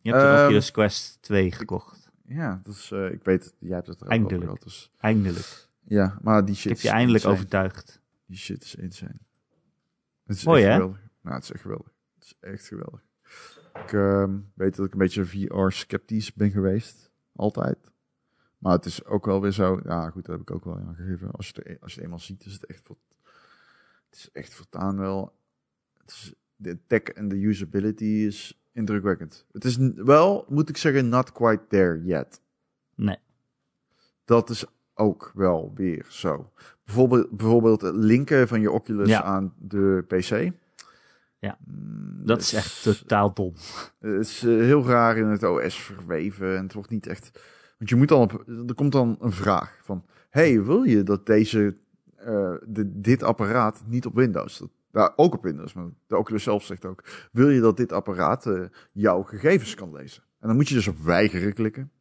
Je 0.01 0.11
hebt 0.11 0.23
de 0.23 0.27
Ehm, 0.29 0.43
Oculus 0.43 0.71
Quest 0.71 1.17
2 1.21 1.51
gekocht. 1.51 2.09
Ja, 2.25 2.61
dat 2.63 2.73
is, 2.75 2.91
eh, 2.91 3.11
ik 3.11 3.23
weet 3.23 3.43
het. 3.43 3.55
Jij 3.59 3.75
hebt 3.75 3.87
het 3.87 3.99
er 3.99 4.05
ook 4.05 4.11
Eindelijk. 4.11 4.35
over 4.35 4.47
gehad. 4.47 4.63
Dus, 4.63 4.91
Eindelijk. 4.99 5.67
ja, 5.83 6.17
maar 6.21 6.45
die 6.45 6.55
shit 6.55 6.71
Ik 6.71 6.77
heb 6.77 6.85
je 6.85 6.89
eindelijk 6.89 7.23
insane. 7.23 7.35
overtuigd. 7.35 8.01
Die 8.25 8.37
shit 8.37 8.63
is 8.63 8.75
insane. 8.75 9.19
Het 10.25 10.35
is 10.37 10.43
Mooi, 10.43 10.61
echt 10.63 10.69
hè? 10.71 10.73
geweldig. 10.79 10.99
Nou, 11.21 11.35
het 11.35 11.43
is 11.43 11.51
echt 11.51 11.61
geweldig. 11.61 11.91
Het 12.15 12.23
is 12.23 12.33
echt 12.39 12.67
geweldig. 12.67 13.01
Ik 13.83 13.93
ehm, 13.93 14.37
weet 14.53 14.75
dat 14.75 14.85
ik 14.85 14.91
een 14.91 14.97
beetje 14.97 15.25
VR-sceptisch 15.25 16.33
ben 16.33 16.51
geweest. 16.51 17.11
Altijd. 17.35 17.77
Maar 18.57 18.71
het 18.73 18.85
is 18.85 19.05
ook 19.05 19.25
wel 19.25 19.41
weer 19.41 19.51
zo... 19.51 19.79
Ja, 19.83 20.09
goed, 20.09 20.25
dat 20.25 20.31
heb 20.37 20.49
ik 20.49 20.55
ook 20.55 20.65
wel 20.65 20.77
aangegeven. 20.87 21.31
Als 21.31 21.47
je 21.49 21.53
het, 21.63 21.81
als 21.81 21.91
je 21.91 21.95
het 21.95 22.03
eenmaal 22.03 22.19
ziet, 22.19 22.45
is 22.45 22.53
het 22.53 22.65
echt... 22.65 22.81
voor- 22.83 22.97
Het 24.09 24.17
is 24.19 24.29
echt 24.31 24.53
voortaan 24.53 24.97
wel... 24.97 25.33
Het 26.01 26.11
is, 26.11 26.33
de 26.55 26.77
tech 26.87 27.01
en 27.01 27.27
de 27.27 27.35
usability 27.35 28.03
is 28.05 28.61
indrukwekkend. 28.71 29.45
Het 29.51 29.65
is 29.65 29.77
wel, 29.95 30.45
moet 30.49 30.69
ik 30.69 30.77
zeggen, 30.77 31.09
not 31.09 31.31
quite 31.31 31.63
there 31.69 32.03
yet. 32.03 32.41
Nee. 32.95 33.17
Dat 34.25 34.49
is 34.49 34.65
ook 34.93 35.31
wel 35.35 35.71
weer 35.75 36.05
zo. 36.09 36.51
Bijvoorbeeld, 36.85 37.29
bijvoorbeeld 37.29 37.81
het 37.81 37.95
linken 37.95 38.47
van 38.47 38.61
je 38.61 38.71
Oculus 38.71 39.07
Ja. 39.07 39.23
aan 39.23 39.53
de 39.57 40.03
PC. 40.07 40.51
Ja. 41.39 41.57
Mm, 41.65 42.25
Dat 42.25 42.41
is 42.41 42.53
echt 42.53 42.83
totaal 42.83 43.33
dom. 43.33 43.53
Het 43.99 44.19
is 44.27 44.43
eh, 44.43 44.49
heel 44.49 44.85
raar 44.85 45.17
in 45.17 45.25
het 45.25 45.43
OS 45.43 45.81
verweven 45.81 46.57
en 46.57 46.63
het 46.63 46.73
wordt 46.73 46.89
niet 46.89 47.07
echt... 47.07 47.39
Want 47.77 47.89
je 47.89 47.95
moet 47.95 48.07
dan 48.07 48.21
op... 48.21 48.43
Er 48.67 48.75
komt 48.75 48.91
dan 48.91 49.17
een 49.19 49.31
vraag 49.31 49.79
van... 49.83 50.05
Hey, 50.29 50.63
wil 50.63 50.83
je 50.83 51.03
dat 51.03 51.25
deze... 51.25 51.75
eh, 52.15 52.53
de, 52.67 52.99
dit 52.99 53.23
apparaat 53.23 53.83
niet 53.85 54.05
op 54.05 54.15
Windows... 54.15 54.57
Dat, 54.57 54.69
ja, 54.91 55.13
ook 55.15 55.33
op 55.33 55.43
Windows, 55.43 55.73
maar 55.73 55.85
de 56.07 56.17
Oculus 56.17 56.43
zelf 56.43 56.63
zegt 56.63 56.85
ook... 56.85 57.03
Wil 57.31 57.49
je 57.49 57.61
dat 57.61 57.77
dit 57.77 57.91
apparaat 57.91 58.45
eh, 58.45 58.61
jouw 58.91 59.21
gegevens 59.23 59.75
kan 59.75 59.91
lezen? 59.93 60.23
En 60.39 60.47
dan 60.47 60.55
moet 60.55 60.67
je 60.67 60.75
dus 60.75 60.87
op 60.87 60.97
weigeren 60.97 61.53
klikken. 61.53 61.91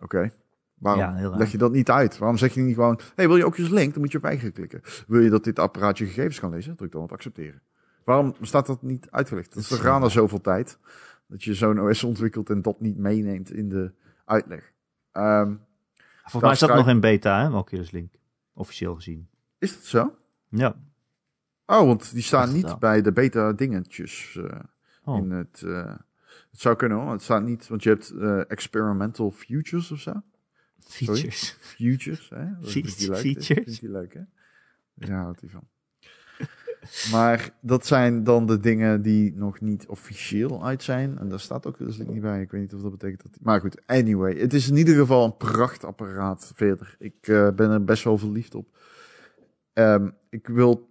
Oké. 0.00 0.30
Waarom 0.74 1.02
Ja, 1.02 1.36
leg 1.36 1.50
je 1.52 1.58
dat 1.58 1.72
niet 1.72 1.90
uit? 1.90 2.18
Waarom 2.18 2.38
zeg 2.38 2.54
je 2.54 2.60
niet 2.60 2.74
gewoon... 2.74 3.00
Hey, 3.14 3.26
wil 3.28 3.36
je 3.36 3.46
Oculus 3.46 3.70
Link? 3.70 3.92
Dan 3.92 4.02
moet 4.02 4.10
je 4.12 4.16
op 4.18 4.24
weigeren 4.24 4.52
klikken. 4.52 4.80
Wil 5.06 5.20
je 5.20 5.30
dat 5.30 5.44
dit 5.44 5.58
apparaat 5.58 5.98
je 5.98 6.06
gegevens 6.06 6.40
kan 6.40 6.50
lezen? 6.50 6.76
Druk 6.76 6.92
dan 6.92 7.02
op 7.02 7.12
accepteren. 7.12 7.62
Waarom 8.06 8.34
staat 8.40 8.66
dat 8.66 8.82
niet 8.82 9.10
uitgelegd? 9.10 9.54
Dat 9.54 9.66
vergaan 9.66 10.00
zo 10.00 10.06
na 10.06 10.08
zoveel 10.08 10.40
tijd. 10.40 10.78
Dat 11.26 11.44
je 11.44 11.54
zo'n 11.54 11.80
OS 11.80 12.04
ontwikkelt 12.04 12.50
en 12.50 12.62
dat 12.62 12.80
niet 12.80 12.96
meeneemt 12.96 13.50
in 13.50 13.68
de 13.68 13.92
uitleg. 14.24 14.72
Ehm, 15.12 15.54
Volgens 16.22 16.42
mij 16.42 16.52
is 16.52 16.58
dat 16.58 16.74
nog 16.74 16.88
in 16.88 17.00
beta, 17.00 17.42
hè, 17.50 17.56
Oculus 17.56 17.90
Link. 17.90 18.12
Officieel 18.52 18.94
gezien. 18.94 19.28
is 19.58 19.72
dat 19.74 19.84
zo? 19.84 20.16
Ja. 20.48 20.76
Oh, 21.66 21.86
want 21.86 22.12
die 22.12 22.22
staan 22.22 22.52
niet 22.52 22.62
wel. 22.64 22.78
bij 22.78 23.02
de 23.02 23.12
beta 23.12 23.52
dingetjes 23.52 24.36
eh, 24.40 24.60
Oh. 25.04 25.16
in 25.18 25.30
het... 25.30 25.62
eh, 25.62 25.94
het 26.50 26.60
zou 26.60 26.76
kunnen 26.76 26.98
hoor. 26.98 27.10
Het 27.12 27.22
staat 27.22 27.42
niet, 27.42 27.68
want 27.68 27.82
je 27.82 27.88
hebt 27.88 28.10
eh, 28.10 28.50
experimental 28.50 29.30
futures 29.30 29.90
of 29.90 29.98
zo. 30.00 30.22
Features. 30.80 31.56
Futures, 31.60 32.28
hè? 32.28 32.46
Features. 32.62 33.20
Vindt 33.46 33.80
hij 33.80 33.90
leuk, 33.90 34.14
hè? 34.14 34.20
Ja, 34.94 35.22
houdt 35.22 35.40
hij 35.40 35.50
van. 35.50 35.68
Maar 37.12 37.50
dat 37.60 37.86
zijn 37.86 38.24
dan 38.24 38.46
de 38.46 38.60
dingen 38.60 39.02
die 39.02 39.34
nog 39.36 39.60
niet 39.60 39.86
officieel 39.86 40.64
uit 40.64 40.82
zijn. 40.82 41.18
En 41.18 41.28
daar 41.28 41.40
staat 41.40 41.66
ook 41.66 41.78
dus 41.78 41.98
niet 41.98 42.20
bij. 42.20 42.40
Ik 42.40 42.50
weet 42.50 42.60
niet 42.60 42.74
of 42.74 42.80
dat 42.80 42.90
betekent 42.90 43.22
dat... 43.22 43.30
Maar 43.42 43.60
goed, 43.60 43.86
anyway. 43.86 44.34
Het 44.38 44.54
is 44.54 44.68
in 44.68 44.76
ieder 44.76 44.94
geval 44.96 45.24
een 45.24 45.36
prachtapparaat 45.36 46.52
verder. 46.54 46.96
Ik 46.98 47.28
eh, 47.28 47.48
ben 47.50 47.70
er 47.70 47.84
best 47.84 48.04
wel 48.04 48.18
verliefd 48.18 48.54
op. 48.54 48.68
Ehm, 49.72 50.08
ik 50.30 50.46
wil 50.46 50.88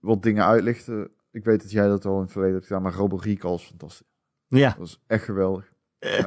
wat 0.00 0.22
dingen 0.22 0.44
uitlichten. 0.44 1.10
Ik 1.30 1.44
weet 1.44 1.62
dat 1.62 1.70
jij 1.70 1.86
dat 1.86 2.04
al 2.04 2.14
in 2.16 2.20
het 2.22 2.30
verleden 2.30 2.54
hebt 2.54 2.66
gedaan, 2.66 2.82
maar 2.82 2.94
Robo 2.94 3.16
Recall 3.16 3.54
is 3.54 3.62
fantastisch. 3.62 4.06
Ja, 4.48 4.74
Dat 4.78 4.86
is 4.86 5.02
echt 5.06 5.24
geweldig. 5.24 5.72
Ehm, 5.98 6.24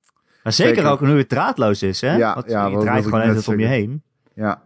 maar 0.42 0.52
zeker, 0.52 0.74
Zeker. 0.74 0.90
ook 0.90 1.00
nu 1.00 1.18
het 1.18 1.28
draadloos 1.28 1.82
is, 1.82 2.00
hè? 2.00 2.16
Ja, 2.16 2.34
Want 2.34 2.50
ja, 2.50 2.66
je 2.66 2.78
draait 2.78 3.04
gewoon 3.04 3.20
even 3.20 3.52
om 3.52 3.60
je 3.60 3.66
heen. 3.66 4.02
Ja, 4.34 4.62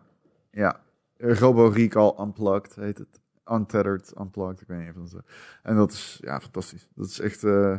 ja. 0.51 0.81
Robo 1.17 1.67
Recall 1.67 2.15
Unplugged 2.21 2.75
heet 2.75 2.99
het. 2.99 3.21
Untethered, 3.51 4.13
Unplugged, 4.21 4.61
ik 4.61 4.67
weet 4.69 4.79
niet 4.79 4.89
even. 4.89 5.03
wat- 5.13 5.25
En 5.63 5.77
dat 5.77 5.93
is, 5.93 6.19
ja, 6.21 6.41
fantastisch. 6.41 6.89
Dat 6.95 7.07
is 7.09 7.19
echt... 7.21 7.45
eh, 7.45 7.79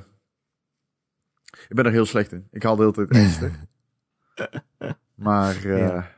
Ik 1.67 1.75
ben 1.75 1.85
er 1.85 1.91
heel 1.91 2.05
slecht 2.05 2.31
in. 2.31 2.47
Ik 2.51 2.63
haal 2.63 2.75
de 2.75 2.81
hele 2.81 3.07
tijd 3.07 3.39
maar 5.15 5.55
eh, 5.55 5.77
Ja. 5.77 6.11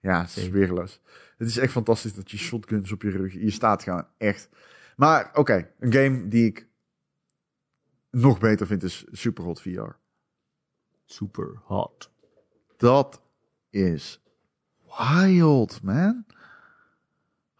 ja. 0.00 0.18
het 0.20 0.28
is 0.28 0.34
Zeker. 0.34 0.52
weergeloos. 0.52 1.00
Het 1.36 1.48
is 1.48 1.56
echt 1.58 1.72
fantastisch 1.72 2.14
dat 2.14 2.30
je 2.30 2.36
shotguns 2.36 2.92
op 2.92 3.02
je 3.02 3.10
rug... 3.10 3.32
Je 3.32 3.50
staat 3.50 3.82
gewoon 3.82 4.06
echt... 4.18 4.48
Maar 4.96 5.30
oké, 5.34 5.70
een 5.78 5.92
game 5.92 6.28
die 6.28 6.46
ik 6.46 6.68
nog 8.10 8.38
beter 8.38 8.66
vind 8.66 8.82
is 8.82 9.04
Superhot 9.10 9.60
VR. 9.60 9.90
Super 11.04 11.60
hot. 11.64 12.10
Dat 12.76 13.22
is 13.70 14.22
wild, 14.98 15.82
man. 15.82 16.26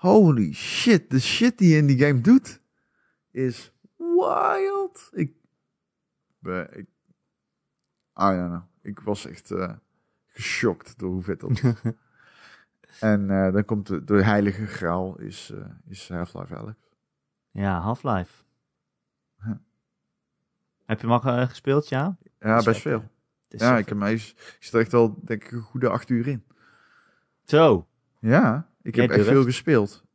Holy 0.03 0.53
shit. 0.53 1.11
De 1.11 1.20
shit 1.20 1.59
die 1.59 1.68
je 1.68 1.76
in 1.76 1.86
die 1.86 1.98
game 1.98 2.20
doet 2.20 2.61
is 3.30 3.72
wild. 3.96 5.09
Ik, 5.12 5.32
ben- 6.38 6.78
ik 6.78 6.86
I 8.20 8.24
don't 8.24 8.48
know. 8.48 8.62
Ik 8.82 9.00
was 9.00 9.26
echt 9.26 9.50
eh 9.50 9.72
geschokt 10.26 10.98
door 10.98 11.11
hoe 11.11 11.22
vet 11.22 11.40
dat 11.40 11.50
is. 11.50 11.62
en 13.11 13.30
eh, 13.30 13.53
dan 13.53 13.64
komt 13.64 13.86
de, 13.86 14.05
de 14.05 14.24
heilige 14.24 14.66
graal 14.66 15.18
is, 15.18 15.50
eh, 15.50 15.64
is 15.86 16.09
Half-Life 16.09 16.57
Alex. 16.57 16.78
Ja, 17.50 17.80
Half-Life. 17.80 18.44
Huh. 19.38 19.55
Heb 20.86 21.00
je 21.00 21.07
hem 21.07 21.16
al 21.16 21.32
eh, 21.32 21.48
gespeeld, 21.48 21.88
ja? 21.88 22.16
Ja, 22.38 22.62
best 22.62 22.80
veel. 22.80 23.11
Ja, 23.48 23.78
ik, 23.78 23.88
heb 23.88 24.03
ik 24.03 24.57
zit 24.59 24.72
er 24.72 24.80
echt 24.80 24.94
al, 24.94 25.20
denk 25.24 25.44
ik, 25.44 25.50
een 25.53 25.61
goede 25.61 25.88
acht 25.88 26.09
uur 26.09 26.26
in. 26.26 26.44
Zo, 27.44 27.86
Ja, 28.18 28.72
ik 28.83 28.95
heb 28.95 29.11
echt 29.11 29.26
veel 29.26 29.45
gespeeld. 29.45 30.03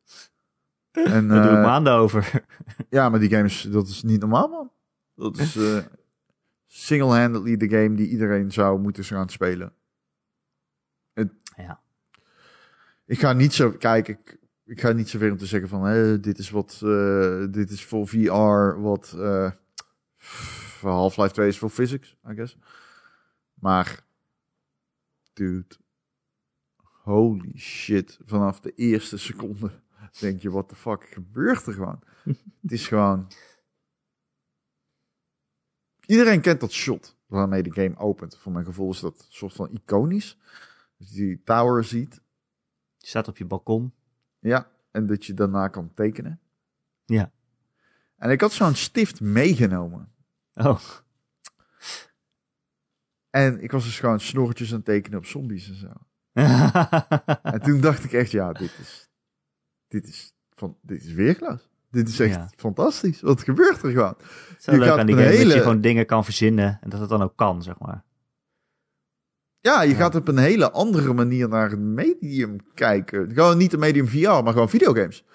En, 0.92 1.28
daar 1.28 1.44
doe 1.44 1.58
ik 1.58 1.66
maanden 1.66 1.94
over. 1.94 2.46
Ja, 2.90 3.10
maar 3.10 3.20
die 3.20 3.30
game 3.30 3.46
is, 3.46 3.62
dat 3.62 3.88
is 3.88 4.04
niet 4.04 4.20
normaal, 4.20 4.48
man. 4.48 4.72
Dat 5.16 5.38
is 5.38 5.56
eh, 5.56 5.78
single-handedly 6.66 7.58
de 7.58 7.70
game 7.70 7.96
die 7.96 8.10
iedereen 8.10 8.52
zou 8.52 8.80
moeten 8.80 9.04
gaan 9.04 9.30
spelen. 9.30 9.74
ja. 11.56 11.82
Ik 13.06 13.20
ga 13.20 13.34
niet 13.34 13.54
zo, 13.54 13.72
kijk, 13.72 14.08
ik, 14.08 14.38
ik 14.66 14.80
ga 14.82 14.92
niet 14.92 15.10
zo 15.10 15.20
ver 15.20 15.32
om 15.32 15.38
te 15.38 15.46
zeggen 15.46 15.70
van, 15.70 15.84
hé, 15.84 16.20
dit 16.20 16.38
is 16.38 16.50
wat, 16.50 16.82
eh, 16.84 17.46
dit 17.52 17.70
is 17.70 17.86
voor 17.86 18.08
VR, 18.08 18.80
wat 18.82 19.14
eh, 19.18 19.52
Half-Life 20.82 21.34
2 21.34 21.48
is 21.48 21.58
voor 21.58 21.70
physics, 21.70 22.16
I 22.30 22.34
guess. 22.36 22.58
Maar, 23.54 24.00
dude, 25.34 25.76
holy 27.08 27.58
shit, 27.58 28.20
vanaf 28.26 28.60
de 28.60 28.74
eerste 28.76 29.18
seconde 29.18 29.72
denk 30.20 30.42
je, 30.42 30.52
what 30.52 30.70
the 30.70 30.76
fuck 30.76 31.04
gebeurt 31.10 31.66
er 31.68 31.74
gewoon? 31.74 32.04
Het 32.62 32.72
is 32.72 32.88
gewoon, 32.88 33.32
iedereen 36.06 36.42
kent 36.42 36.60
dat 36.60 36.72
shot 36.72 37.18
waarmee 37.26 37.64
de 37.64 37.72
game 37.72 37.98
opent. 37.98 38.38
Voor 38.38 38.52
mijn 38.52 38.66
gevoel 38.66 38.92
is 38.92 39.00
dat 39.00 39.26
soort 39.30 39.54
van 39.54 39.70
iconisch. 39.72 40.38
Je 40.98 41.06
die 41.16 41.44
tower 41.44 41.84
ziet, 41.84 42.22
Je 42.98 43.08
staat 43.08 43.28
op 43.28 43.38
je 43.38 43.46
balkon. 43.46 43.94
ja, 44.40 44.72
en 44.92 45.06
dat 45.06 45.26
je 45.26 45.34
daarna 45.34 45.68
kan 45.68 45.94
tekenen. 45.94 46.40
Ja. 47.06 47.32
En 48.16 48.30
ik 48.30 48.42
had 48.42 48.54
zo'n 48.54 48.76
stift 48.76 49.22
meegenomen. 49.22 50.12
Oh, 50.54 50.82
En 53.30 53.62
ik 53.62 53.72
was 53.72 53.84
dus 53.84 54.00
gewoon 54.00 54.20
snorretjes 54.20 54.70
aan 54.70 54.76
het 54.76 54.86
tekenen 54.86 55.18
op 55.18 55.26
zombies 55.26 55.70
en 55.70 55.76
zo. 55.76 55.94
En 57.54 57.62
toen 57.62 57.82
dacht 57.82 58.04
ik 58.04 58.14
echt, 58.14 58.32
ja, 58.32 58.52
dit 58.54 58.72
is, 58.82 59.10
dit 59.88 60.08
is, 60.08 60.34
van, 60.56 60.78
dit 60.82 61.04
is 61.04 61.12
weerglas. 61.14 61.70
Dit 61.92 62.08
is 62.10 62.20
echt 62.20 62.36
Ja. 62.36 62.50
fantastisch. 62.56 63.22
Wat 63.22 63.44
gebeurt 63.44 63.84
er 63.84 63.92
gewoon? 63.92 64.16
Zo 64.60 64.72
Je 64.72 64.78
leuk 64.78 64.88
gaat 64.88 65.00
aan 65.00 65.06
die 65.06 65.16
game 65.16 65.28
dat 65.28 65.38
hele- 65.38 65.54
je 65.54 65.60
gewoon 65.62 65.82
dingen 65.82 66.06
kan 66.06 66.24
verzinnen 66.24 66.78
en 66.82 66.90
dat 66.90 67.00
het 67.00 67.10
dan 67.10 67.22
ook 67.22 67.36
kan, 67.36 67.64
zeg 67.64 67.80
maar. 67.80 68.04
Ja, 69.60 69.82
je 69.82 69.96
gaat 69.96 70.16
op 70.16 70.28
een 70.28 70.38
hele 70.38 70.72
andere 70.72 71.14
manier 71.14 71.50
naar 71.50 71.70
het 71.70 71.80
medium 71.80 72.58
kijken. 72.74 73.34
Gewoon 73.34 73.58
niet 73.58 73.74
een 73.74 73.80
medium 73.80 74.08
VR, 74.08 74.20
maar 74.44 74.52
gewoon 74.54 74.70
videogames. 74.70 75.26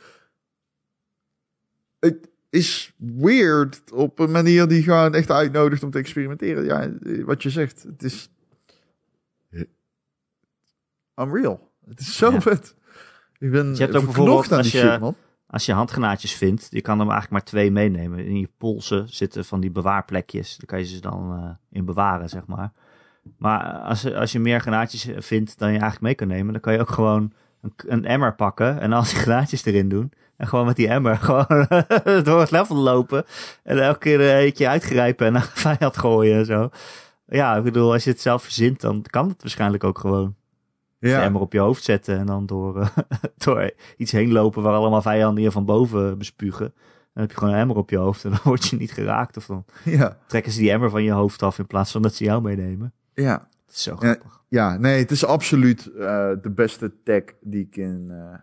Het 1.99 2.29
is 2.51 2.95
weird 2.97 3.93
op 3.93 4.19
een 4.19 4.31
manier 4.31 4.69
die 4.69 4.83
gewoon 4.83 5.15
echt 5.15 5.31
uitnodigt 5.31 5.83
om 5.83 5.91
te 5.91 5.99
experimenteren. 5.99 6.65
Ja, 6.65 6.91
wat 7.25 7.43
je 7.43 7.51
zegt, 7.51 7.83
het 7.83 8.03
is 8.03 8.31
unreal. 11.17 11.71
Het 11.87 12.01
is 12.01 12.17
zo 12.17 12.31
Ja. 12.33 12.41
vet. 12.41 12.75
Ik 13.39 13.51
ben 13.51 13.75
Je 13.75 13.81
hebt 13.81 13.97
ook 13.97 14.05
bijvoorbeeld 14.05 14.53
aan 14.53 14.59
als 14.59 14.73
je- 14.73 14.79
shit, 14.79 15.01
man. 15.01 15.15
Als 15.47 15.67
je 15.67 15.73
handgranaatjes 15.73 16.35
vindt, 16.35 16.67
je 16.71 16.81
kan 16.81 16.95
er 16.95 17.01
eigenlijk 17.01 17.31
maar 17.31 17.45
twee 17.45 17.71
meenemen. 17.71 18.19
In 18.19 18.39
je 18.39 18.49
polsen 18.59 19.09
zitten 19.09 19.45
van 19.45 19.61
die 19.61 19.71
bewaarplekjes. 19.71 20.57
Daar 20.57 20.67
kan 20.67 20.79
je 20.79 20.85
ze 20.85 21.01
dan 21.01 21.33
eh, 21.43 21.51
in 21.79 21.85
bewaren, 21.85 22.29
zeg 22.29 22.47
maar. 22.47 22.73
Maar 23.39 23.63
als, 23.73 24.13
als 24.15 24.33
je 24.33 24.39
meer 24.41 24.61
granaatjes 24.61 25.09
vindt 25.17 25.59
dan 25.59 25.69
je 25.69 25.73
eigenlijk 25.79 26.03
mee 26.03 26.15
kan 26.15 26.29
nemen, 26.29 26.53
dan 26.53 26.61
kan 26.63 26.73
je 26.73 26.81
ook 26.81 26.89
gewoon 26.91 27.33
een, 27.63 27.73
een 27.87 28.05
emmer 28.05 28.35
pakken 28.35 28.81
en 28.81 28.93
al 28.93 29.03
die 29.03 29.15
granaatjes 29.25 29.65
erin 29.65 29.89
doen. 29.89 30.13
En 30.37 30.47
gewoon 30.49 30.67
met 30.67 30.77
die 30.77 30.89
emmer 30.89 31.17
gewoon 31.29 31.67
door 32.25 32.41
het 32.41 32.51
level 32.51 32.77
lopen. 32.77 33.25
En 33.63 33.79
elke 33.83 33.99
keer 33.99 34.21
een 34.21 34.37
eentje 34.37 34.69
uitgrijpen 34.69 35.27
en 35.27 35.33
naar 35.33 35.51
vijand 35.55 35.97
gooien 35.97 36.37
en 36.37 36.45
zo. 36.47 36.69
Ja, 37.27 37.57
ik 37.57 37.63
bedoel, 37.63 37.93
als 37.93 38.05
je 38.05 38.11
het 38.11 38.21
zelf 38.21 38.43
verzint, 38.43 38.81
dan 38.81 39.03
kan 39.11 39.29
het 39.29 39.43
waarschijnlijk 39.43 39.85
ook 39.85 39.99
gewoon. 39.99 40.35
Ja, 41.11 41.23
emmer 41.23 41.41
op 41.41 41.53
je 41.53 41.59
hoofd 41.59 41.85
zetten 41.85 42.19
en 42.19 42.27
dan 42.27 42.47
door, 42.47 42.81
eh, 42.81 42.97
door 43.45 43.71
iets 43.97 44.13
heen 44.13 44.33
lopen 44.33 44.63
waar 44.63 44.75
allemaal 44.75 45.03
vijanden 45.03 45.43
je 45.43 45.51
van 45.51 45.65
boven 45.65 46.19
bespugen. 46.19 46.73
Dan 47.13 47.23
heb 47.23 47.31
je 47.31 47.37
gewoon 47.37 47.55
een 47.55 47.61
emmer 47.61 47.77
op 47.77 47.91
je 47.91 47.97
hoofd 47.97 48.25
en 48.25 48.31
dan 48.31 48.41
word 48.53 48.67
je 48.67 48.77
niet 48.77 48.93
geraakt. 48.93 49.37
Of 49.37 49.47
dan 49.47 49.65
ja, 49.85 50.19
trekken 50.27 50.53
ze 50.53 50.59
die 50.59 50.71
emmer 50.71 50.91
van 50.91 51.03
je 51.03 51.11
hoofd 51.11 51.43
af 51.43 51.59
in 51.59 51.67
plaats 51.67 51.93
van 51.93 52.03
dat 52.03 52.15
ze 52.15 52.25
jou 52.25 52.43
meenemen. 52.43 52.93
ja. 53.15 53.51
Dat 53.73 53.81
is 53.81 53.87
zo 53.87 53.97
grappig. 53.97 54.43
Ja, 54.49 54.77
nee, 54.77 54.99
het 54.99 55.11
is 55.11 55.25
absoluut 55.25 55.87
eh, 55.87 56.33
de 56.43 56.51
beste 56.51 56.93
tech 57.03 57.23
die 57.41 57.67
ik 57.67 57.77
in 57.77 58.11
eh, 58.11 58.39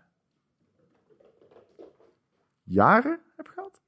jaren 2.64 3.20
heb 3.38 3.47
gehad. 3.47 3.82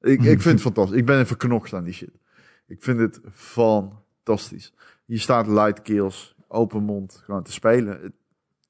Ik, 0.00 0.22
ik 0.22 0.40
vind 0.40 0.44
het 0.44 0.60
fantastisch. 0.72 0.98
Ik 0.98 1.06
ben 1.06 1.26
verknocht 1.26 1.72
aan 1.72 1.84
die 1.84 1.92
shit. 1.92 2.18
Ik 2.66 2.82
vind 2.82 2.98
het 2.98 3.20
fantastisch. 3.32 4.74
Je 5.04 5.18
staat 5.18 5.46
light 5.46 5.82
kills, 5.82 6.35
open 6.48 6.82
mond, 6.82 7.22
gewoon 7.24 7.42
te 7.42 7.52
spelen. 7.52 8.00
Het- 8.02 8.12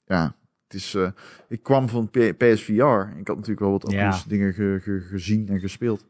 ja, 0.05 0.35
het 0.64 0.74
is... 0.74 0.95
eh, 0.95 1.11
ik 1.49 1.62
kwam 1.62 1.89
van 1.89 2.11
PSVR. 2.11 2.72
Ik 3.18 3.27
had 3.27 3.37
natuurlijk 3.37 3.61
wel 3.61 3.70
wat 3.70 3.91
Ja. 3.93 4.07
Oculus 4.07 4.24
dingen 4.24 4.53
ge- 4.53 4.79
ge- 4.83 5.01
gezien 5.01 5.49
en 5.49 5.61
gespeeld. 5.61 6.07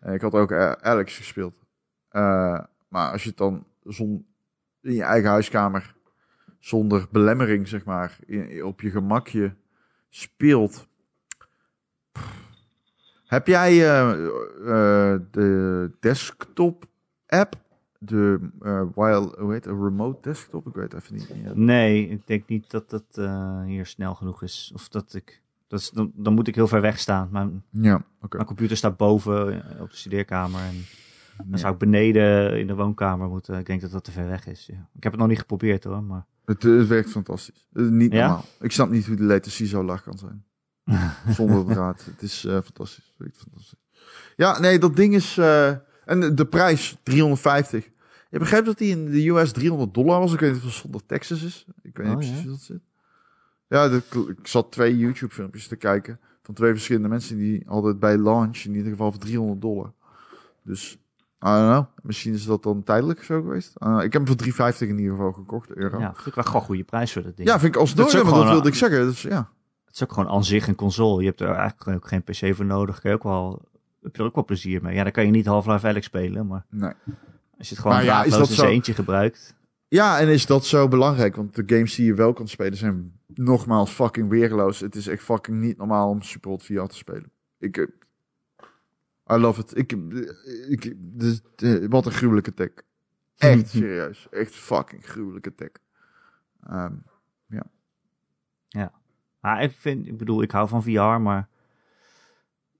En 0.00 0.14
ik 0.14 0.20
had 0.20 0.32
ook 0.32 0.50
eh, 0.50 0.72
Alex 0.72 1.16
gespeeld. 1.16 1.54
Eh, 2.08 2.60
maar 2.88 3.12
als 3.12 3.22
je 3.22 3.28
het 3.28 3.38
dan 3.38 3.66
zon, 3.84 4.26
in 4.80 4.92
je 4.94 5.02
eigen 5.02 5.30
huiskamer 5.30 5.94
zonder 6.58 7.06
belemmering, 7.10 7.68
zeg 7.68 7.84
maar, 7.84 8.18
in- 8.26 8.64
op 8.64 8.80
je 8.80 8.90
gemakje 8.90 9.54
speelt. 10.08 10.86
Heb 13.26 13.46
jij 13.46 13.70
eh, 13.72 14.10
eh, 14.12 15.20
de 15.30 15.90
desktop 16.00 16.84
app? 17.26 17.54
De 18.00 18.50
eh 18.60 18.82
while, 18.94 19.34
hoe 19.38 19.52
heet 19.52 19.64
het? 19.64 19.74
Een 19.74 19.82
remote 19.82 20.18
desktop? 20.22 20.66
Ik 20.66 20.74
weet 20.74 20.94
even 20.94 21.14
niet. 21.14 21.32
Ja. 21.44 21.50
Nee, 21.54 22.08
ik 22.08 22.26
denk 22.26 22.48
niet 22.48 22.70
dat 22.70 22.90
het 22.90 23.16
eh, 23.18 23.62
hier 23.64 23.86
snel 23.86 24.14
genoeg 24.14 24.42
is. 24.42 24.70
Of 24.74 24.88
dat 24.88 25.14
ik... 25.14 25.42
Dat 25.66 25.80
is, 25.80 25.90
dan, 25.90 26.12
dan 26.14 26.34
moet 26.34 26.48
ik 26.48 26.54
heel 26.54 26.68
ver 26.68 26.80
weg 26.80 26.98
staan. 26.98 27.28
Mijn, 27.32 27.62
Ja, 27.70 28.02
oké. 28.22 28.36
mijn 28.36 28.48
computer 28.48 28.76
staat 28.76 28.96
boven 28.96 29.64
eh, 29.74 29.80
op 29.80 29.90
de 29.90 29.96
studeerkamer. 29.96 30.60
En 30.60 30.74
dan 31.36 31.46
Ja. 31.50 31.56
zou 31.56 31.72
ik 31.72 31.78
beneden 31.78 32.58
in 32.60 32.66
de 32.66 32.74
woonkamer 32.74 33.28
moeten. 33.28 33.58
Ik 33.58 33.66
denk 33.66 33.80
dat 33.80 33.90
dat 33.90 34.04
te 34.04 34.10
ver 34.12 34.28
weg 34.28 34.46
is. 34.46 34.66
Ja. 34.66 34.88
Ik 34.94 35.02
heb 35.02 35.12
het 35.12 35.20
nog 35.20 35.30
niet 35.30 35.38
geprobeerd 35.38 35.84
hoor. 35.84 36.02
Maar 36.02 36.24
Het, 36.44 36.62
het 36.62 36.86
werkt 36.86 37.10
fantastisch. 37.10 37.66
Het 37.72 37.82
is 37.84 37.90
niet 37.90 38.12
normaal. 38.12 38.44
Ik 38.60 38.72
snap 38.72 38.90
niet 38.90 39.06
hoe 39.06 39.16
de 39.16 39.22
latency 39.22 39.64
zo 39.66 39.84
laag 39.84 40.02
kan 40.02 40.18
zijn. 40.18 40.44
Zonder 41.36 41.64
draad. 41.64 42.04
Het 42.04 42.22
is 42.22 42.44
eh, 42.44 42.52
fantastisch. 42.60 43.12
Fantastisch. 43.18 43.74
Ja, 44.36 44.58
nee, 44.60 44.78
dat 44.78 44.96
ding 44.96 45.14
is... 45.14 45.38
en 46.08 46.34
de, 46.34 46.46
prijs, 46.46 46.96
350. 47.02 47.88
Je 48.30 48.38
begrijpt 48.38 48.66
dat 48.66 48.78
die 48.78 48.90
in 48.90 49.10
de 49.10 49.28
US 49.28 49.52
300 49.52 49.94
dollar 49.94 50.20
was. 50.20 50.32
Ik 50.32 50.40
weet 50.40 50.52
niet 50.52 50.58
of 50.60 50.64
het 50.66 50.74
zonder 50.74 51.06
taxes 51.06 51.42
is. 51.42 51.64
Ik 51.82 51.96
weet 51.96 52.06
niet 52.06 52.14
Oh, 52.14 52.20
precies 52.20 52.36
ja? 52.36 52.42
hoe 52.42 52.50
dat 52.50 52.60
zit. 52.60 52.80
Ja, 53.68 53.88
de- 53.88 54.34
ik 54.38 54.46
zat 54.46 54.72
twee 54.72 54.96
YouTube 54.98 55.34
filmpjes 55.34 55.66
te 55.68 55.76
kijken. 55.76 56.20
Van 56.42 56.54
twee 56.54 56.72
verschillende 56.72 57.08
mensen. 57.08 57.36
Die 57.36 57.62
hadden 57.66 57.90
het 57.90 58.00
bij 58.00 58.16
launch 58.18 58.56
in 58.56 58.74
ieder 58.74 58.90
geval 58.90 59.10
voor 59.10 59.20
300 59.20 59.60
dollar. 59.60 59.92
Dus, 60.62 60.92
I 60.92 60.98
don't 61.46 61.70
know. 61.70 61.84
Misschien 62.02 62.32
is 62.34 62.44
dat 62.44 62.62
dan 62.62 62.82
tijdelijk 62.82 63.22
zo 63.22 63.40
geweest. 63.42 63.72
Uh, 63.78 63.96
ik 63.96 64.02
heb 64.02 64.12
hem 64.12 64.26
voor 64.26 64.36
350 64.36 64.88
in 64.88 64.98
ieder 64.98 65.14
geval 65.16 65.32
gekocht, 65.32 65.70
euro. 65.74 65.98
ja, 65.98 66.12
vind 66.14 66.26
ik 66.26 66.34
wel 66.34 66.44
gewoon 66.44 66.62
goede 66.62 66.84
prijs 66.84 67.12
voor 67.12 67.22
dat 67.22 67.36
ding. 67.36 67.48
Ja, 67.48 67.58
vind 67.58 67.74
ik 67.74 67.80
alsnog, 67.80 68.12
maar 68.12 68.24
dat 68.24 68.48
wilde 68.48 68.68
ik 68.68 68.74
zeggen. 68.74 69.00
Dus 69.06 69.22
ja. 69.22 69.50
Het 69.84 69.94
is 69.96 70.02
ook 70.02 70.12
gewoon 70.12 70.28
aan 70.28 70.44
zich 70.44 70.68
een 70.68 70.74
console. 70.74 71.20
Je 71.20 71.26
hebt 71.28 71.40
er 71.40 71.50
eigenlijk 71.54 71.96
ook 72.04 72.08
geen 72.08 72.22
PC 72.22 72.54
voor 72.56 72.64
nodig. 72.64 73.00
Kun 73.00 73.10
je 73.10 73.16
ook 73.16 73.22
wel, 73.22 73.62
heb 74.02 74.16
je 74.16 74.22
er 74.22 74.28
ook 74.28 74.34
wel 74.34 74.44
plezier 74.44 74.82
mee. 74.82 74.94
Ja, 74.94 75.02
dan 75.02 75.12
kan 75.12 75.24
je 75.24 75.30
niet 75.30 75.46
Half-Life 75.46 75.86
Alyx 75.86 76.06
spelen, 76.06 76.46
maar 76.46 76.66
Nee. 76.70 76.92
als 77.58 77.68
je 77.68 77.74
het 77.74 77.78
gewoon 77.78 77.92
Maar 77.96 78.04
ja, 78.04 78.24
is 78.24 78.30
dat 78.32 78.48
zo- 78.48 78.66
eentje 78.66 78.94
gebruikt. 78.94 79.56
Ja, 79.88 80.18
en 80.20 80.28
is 80.28 80.46
dat 80.46 80.66
zo 80.66 80.88
belangrijk? 80.88 81.36
Want 81.36 81.54
de 81.54 81.62
games 81.66 81.94
die 81.94 82.06
je 82.06 82.14
wel 82.14 82.32
kan 82.32 82.48
spelen 82.48 82.76
zijn 82.76 83.12
nogmaals 83.26 83.90
fucking 83.90 84.28
weerloos. 84.28 84.80
Het 84.80 84.94
is 84.94 85.06
echt 85.06 85.22
fucking 85.22 85.60
niet 85.60 85.76
normaal 85.76 86.08
om 86.08 86.22
Super 86.22 86.50
Hot 86.50 86.62
VR 86.64 86.80
te 86.82 86.96
spelen. 86.96 87.30
Ik, 87.58 87.76
eh, 87.76 87.86
I 89.32 89.36
love 89.36 89.60
it. 89.60 89.76
Ik, 89.76 89.92
eh, 89.92 90.70
ik, 90.70 90.94
dus, 90.98 91.40
eh, 91.56 91.84
wat 91.88 92.06
een 92.06 92.12
gruwelijke 92.12 92.54
tech. 92.54 92.70
Echt 93.36 93.68
serieus. 93.78 94.26
Echt 94.30 94.54
fucking 94.54 95.04
gruwelijke 95.06 95.54
tech. 95.54 95.70
Ehm, 96.66 96.92
Maar 99.40 99.62
ik 99.62 99.72
vind, 99.72 100.06
ik 100.06 100.16
bedoel, 100.18 100.42
ik 100.42 100.50
hou 100.50 100.68
van 100.68 100.82
VR, 100.82 101.20
maar 101.20 101.48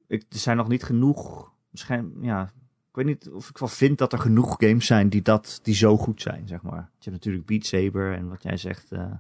ik, 0.09 0.25
er 0.29 0.39
zijn 0.39 0.57
nog 0.57 0.69
niet 0.69 0.85
genoeg. 0.85 1.53
Misschien, 1.71 2.13
ja, 2.21 2.43
ik 2.89 2.95
weet 2.95 3.07
niet 3.07 3.29
of 3.31 3.49
ik 3.49 3.59
wel 3.59 3.69
vind 3.69 3.99
dat 3.99 4.13
er 4.13 4.19
genoeg 4.19 4.57
games 4.59 4.87
zijn 4.87 5.09
die 5.09 5.23
dat, 5.23 5.61
die 5.63 5.75
zo 5.75 5.97
goed 5.97 6.23
zijn, 6.23 6.49
zeg 6.49 6.63
maar. 6.63 6.91
Je 6.99 7.11
hebt 7.11 7.11
natuurlijk 7.17 7.47
Beat 7.47 7.67
Saber 7.67 8.15
en 8.15 8.29
wat 8.29 8.43
jij 8.43 8.57
zegt, 8.57 8.93
eh 8.93 9.13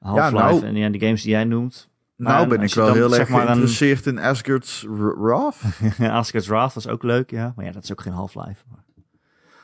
Half-Life 0.00 0.36
nou- 0.44 0.64
en 0.64 0.74
ja, 0.76 0.88
die 0.88 1.00
games 1.00 1.22
die 1.22 1.30
jij 1.30 1.44
noemt. 1.44 1.88
Maar 2.16 2.32
nou 2.34 2.48
ben 2.48 2.62
ik 2.62 2.74
wel 2.74 2.86
dan, 2.86 2.94
heel 2.94 3.16
erg 3.16 3.28
maar, 3.28 3.40
een- 3.40 3.46
geïnteresseerd 3.46 4.06
in 4.06 4.18
Asgard's 4.18 4.86
Wrath. 4.88 5.56
Asgard's 5.98 6.48
Wrath 6.48 6.74
was 6.74 6.88
ook 6.88 7.02
leuk, 7.02 7.30
ja. 7.30 7.52
Maar 7.56 7.64
ja, 7.64 7.72
dat 7.72 7.82
is 7.84 7.92
ook 7.92 8.00
geen 8.00 8.12
Half-Life. 8.12 8.62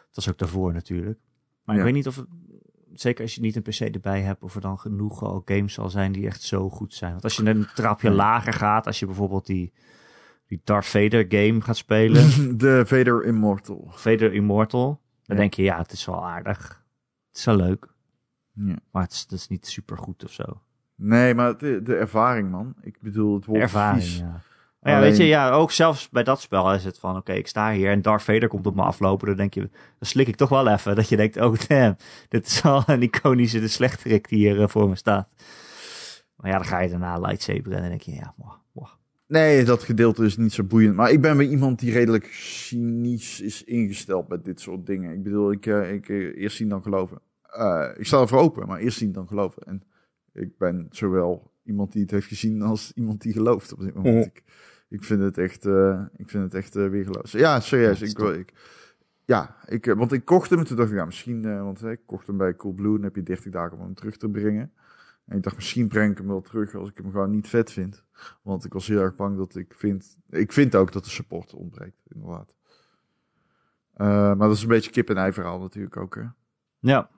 Dat 0.07 0.25
was 0.25 0.29
ook 0.29 0.39
daarvoor 0.39 0.73
natuurlijk. 0.73 1.19
Maar 1.65 1.75
Ja. 1.75 1.81
ik 1.81 1.87
weet 1.87 1.97
niet 1.97 2.07
of 2.07 2.25
zeker 3.01 3.23
als 3.23 3.35
je 3.35 3.41
niet 3.41 3.57
een 3.57 3.63
PC 3.63 3.81
erbij 3.81 4.21
hebt, 4.21 4.43
of 4.43 4.55
er 4.55 4.61
dan 4.61 4.79
genoeg 4.79 5.23
al 5.23 5.43
games 5.45 5.73
zal 5.75 5.91
zijn 5.91 6.13
die 6.13 6.27
echt 6.27 6.43
zo 6.43 6.71
goed 6.71 6.95
zijn. 6.95 7.11
Want 7.11 7.25
als 7.25 7.37
je 7.37 7.45
een 7.47 7.67
trapje 7.75 8.11
lager 8.11 8.53
gaat, 8.53 8.87
als 8.87 8.99
je 8.99 9.07
bijvoorbeeld 9.07 9.47
die, 9.47 9.73
die 10.47 10.61
Darth 10.65 10.87
Vader 10.87 11.25
game 11.29 11.61
gaat 11.61 11.77
spelen, 11.77 12.25
de 12.59 12.83
Vader 12.87 13.25
Immortal. 13.25 13.89
Vader 13.95 14.33
Immortal, 14.33 14.87
dan 15.25 15.37
Ja. 15.37 15.43
denk 15.43 15.55
je, 15.55 15.63
ja, 15.63 15.79
het 15.79 15.93
is 15.93 16.05
wel 16.07 16.27
aardig. 16.27 16.85
Het 17.29 17.37
is 17.39 17.45
wel 17.45 17.57
leuk, 17.57 17.87
Ja. 18.53 18.77
maar 18.91 19.03
het 19.03 19.13
is, 19.13 19.21
het 19.21 19.33
is 19.33 19.49
niet 19.49 19.67
super 19.67 19.99
goed 19.99 20.25
of 20.25 20.33
zo. 20.33 20.45
Nee, 20.95 21.35
maar 21.35 21.59
de, 21.59 21.83
de 21.83 21.95
ervaring, 21.97 22.51
man. 22.51 22.75
Ik 22.81 22.97
bedoel, 23.01 23.35
het 23.35 23.45
wordt 23.45 23.63
Ervaring, 23.63 24.03
vies. 24.03 24.19
ja. 24.19 24.41
Maar 24.87 24.95
ja, 24.95 25.01
Alleen- 25.01 25.17
weet 25.17 25.27
je, 25.27 25.33
ja, 25.33 25.51
ook 25.51 25.71
zelfs 25.73 26.09
bij 26.09 26.23
dat 26.23 26.41
spel 26.41 26.75
is 26.75 26.85
het 26.85 26.99
van, 26.99 27.17
oké, 27.17 27.33
ik 27.33 27.47
sta 27.47 27.73
hier 27.73 27.91
en 27.91 28.03
Darth 28.03 28.23
Vader 28.23 28.49
komt 28.49 28.67
op 28.67 28.75
me 28.75 28.83
aflopen. 28.83 29.27
Dan 29.27 29.37
denk 29.37 29.55
je, 29.55 29.61
dan 29.61 29.71
slik 30.01 30.29
ik 30.29 30.37
toch 30.37 30.49
wel 30.49 30.69
even. 30.69 30.97
Dat 30.97 31.09
je 31.09 31.17
denkt, 31.17 31.37
oh 31.37 31.55
damn, 31.69 31.97
dit 32.29 32.47
is 32.47 32.63
wel 32.63 32.83
een 32.87 33.03
iconische 33.03 33.61
de 33.61 33.69
slechterik 33.69 34.29
die 34.29 34.39
hier 34.39 34.61
eh, 34.63 34.69
voor 34.69 34.89
me 34.89 34.97
staat. 34.97 35.29
Maar 36.37 36.51
ja, 36.51 36.57
dan 36.57 36.67
ga 36.67 36.81
je 36.81 36.89
daarna 36.89 37.19
lightsaber 37.19 37.73
en 37.73 37.81
dan 37.81 37.89
denk 37.89 38.01
je, 38.01 38.13
ja, 38.15 38.35
mwah. 38.37 38.55
Nee, 39.29 39.65
dat 39.65 39.83
gedeelte 39.83 40.25
is 40.25 40.37
niet 40.37 40.53
zo 40.53 40.65
boeiend. 40.65 40.95
Maar 40.95 41.11
ik 41.11 41.21
ben 41.21 41.37
weer 41.37 41.49
iemand 41.49 41.79
die 41.79 41.93
redelijk 41.93 42.27
cynisch 42.33 43.41
is 43.41 43.65
ingesteld 43.65 44.29
met 44.29 44.45
dit 44.45 44.61
soort 44.61 44.87
dingen. 44.87 45.13
Ik 45.13 45.23
bedoel, 45.23 45.53
ik, 45.53 45.67
eh, 45.67 45.93
ik 45.93 46.09
eh, 46.09 46.43
eerst 46.43 46.57
zien 46.57 46.69
dan 46.69 46.83
geloven. 46.83 47.21
Eh, 47.43 47.89
ik 47.97 48.07
sta 48.07 48.21
ervoor 48.21 48.39
open, 48.39 48.67
maar 48.67 48.79
eerst 48.79 48.99
zien 48.99 49.13
dan 49.13 49.27
geloven. 49.29 49.63
En 49.63 49.83
ik 50.33 50.59
ben 50.59 50.87
zowel 50.91 51.51
iemand 51.65 51.93
die 51.93 52.03
het 52.03 52.11
heeft 52.11 52.27
gezien 52.27 52.63
als 52.63 52.93
iemand 52.95 53.23
die 53.23 53.33
gelooft 53.33 53.73
op 53.73 53.81
dit 53.81 53.95
moment. 53.95 54.27
Ik, 54.27 54.43
ik 54.97 55.05
vind 55.05 55.23
het 55.23 55.39
echt, 55.39 55.67
eh, 55.67 56.03
ik 56.17 56.31
vind 56.31 56.45
het 56.45 56.55
echt 56.55 56.75
weergeloos. 56.75 57.33
Ja, 57.33 57.61
serieus. 57.61 57.99
Ja, 57.99 58.05
ik, 58.05 58.11
stop. 58.11 58.29
ik, 58.29 58.53
ja, 59.25 59.57
ik, 59.67 59.87
eh, 59.87 59.95
want 59.95 60.13
ik 60.13 60.25
kocht 60.25 60.51
hem 60.51 60.59
en 60.59 60.65
toen 60.65 60.77
dacht 60.77 60.91
ik, 60.91 60.97
ja, 60.97 61.05
misschien, 61.05 61.63
want 61.63 61.85
ik 61.85 62.01
kocht 62.07 62.27
hem 62.27 62.37
bij 62.37 62.57
Coolblue. 62.57 62.95
Dan 62.95 63.03
heb 63.03 63.17
je 63.17 63.23
30 63.23 63.53
dagen 63.53 63.79
om 63.79 63.85
hem 63.85 63.95
terug 63.95 64.17
te 64.17 64.29
brengen. 64.29 64.73
En 65.25 65.37
ik 65.37 65.43
dacht, 65.43 65.57
misschien 65.57 65.89
breng 65.89 66.11
ik 66.11 66.19
hem 66.19 66.27
wel 66.27 66.41
terug 66.41 66.75
als 66.75 66.91
ik 66.91 66.99
hem 66.99 67.11
gewoon 67.11 67.31
niet 67.31 67.49
vet 67.49 67.73
vind. 67.73 68.05
Want 68.43 68.65
ik 68.65 68.73
was 68.73 68.87
heel 68.87 69.01
erg 69.01 69.17
bang 69.17 69.37
dat 69.37 69.55
ik 69.55 69.75
vind... 69.75 70.19
Ik 70.31 70.53
vind 70.53 70.75
ook 70.75 70.93
dat 70.93 71.05
de 71.05 71.11
support 71.11 71.55
ontbreekt, 71.55 72.07
inderdaad. 72.09 72.55
Eh, 73.93 74.07
maar 74.07 74.49
dat 74.49 74.57
is 74.57 74.63
een 74.63 74.69
beetje 74.69 74.91
kip-en-ei 74.91 75.33
verhaal 75.33 75.59
natuurlijk 75.59 75.97
ook, 75.97 76.15
hè. 76.15 76.25
Ja, 76.79 77.11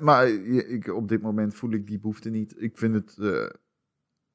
maar 0.00 0.28
ik, 0.28 0.86
op 0.86 1.08
dit 1.08 1.22
moment 1.22 1.54
voel 1.54 1.72
ik 1.72 1.86
die 1.86 1.98
behoefte 1.98 2.30
niet. 2.30 2.54
Ik 2.56 2.78
vind 2.78 2.94
het... 2.94 3.18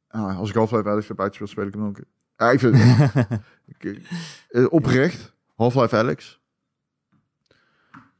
ah, 0.08 0.38
als 0.38 0.50
ik 0.50 0.56
Half-Life 0.56 0.90
Alex 0.90 1.08
heb 1.08 1.20
uitgespeeld, 1.20 1.50
speel 1.50 1.66
ik 1.66 1.74
hem 1.74 1.82
nog 1.82 1.90
een 1.90 1.96
keer. 1.96 2.16
Ja, 2.38 2.52
ik 2.52 2.60
vind 2.60 2.76
eh, 4.50 4.66
oprecht, 4.70 5.34
Half-Life 5.56 5.96
Alex. 5.96 6.42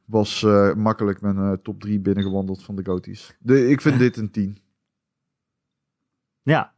was 0.04 0.42
eh, 0.42 0.74
makkelijk 0.74 1.20
mijn 1.20 1.36
eh, 1.36 1.52
top 1.52 1.80
3 1.80 2.00
binnengewandeld 2.00 2.62
van 2.62 2.76
de 2.76 2.84
Goties. 2.84 3.36
De, 3.38 3.68
ik 3.68 3.80
vind 3.80 3.98
dit 3.98 4.16
een 4.16 4.30
10. 4.30 4.58
Ja. 6.42 6.74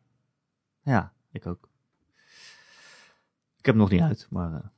Ja, 0.83 1.13
ik 1.33 1.47
ook. 1.47 1.69
Ik 3.57 3.67
heb 3.67 3.75
hem 3.75 3.77
nog 3.77 3.91
niet 3.91 4.01
uit, 4.01 4.27
maar... 4.31 4.73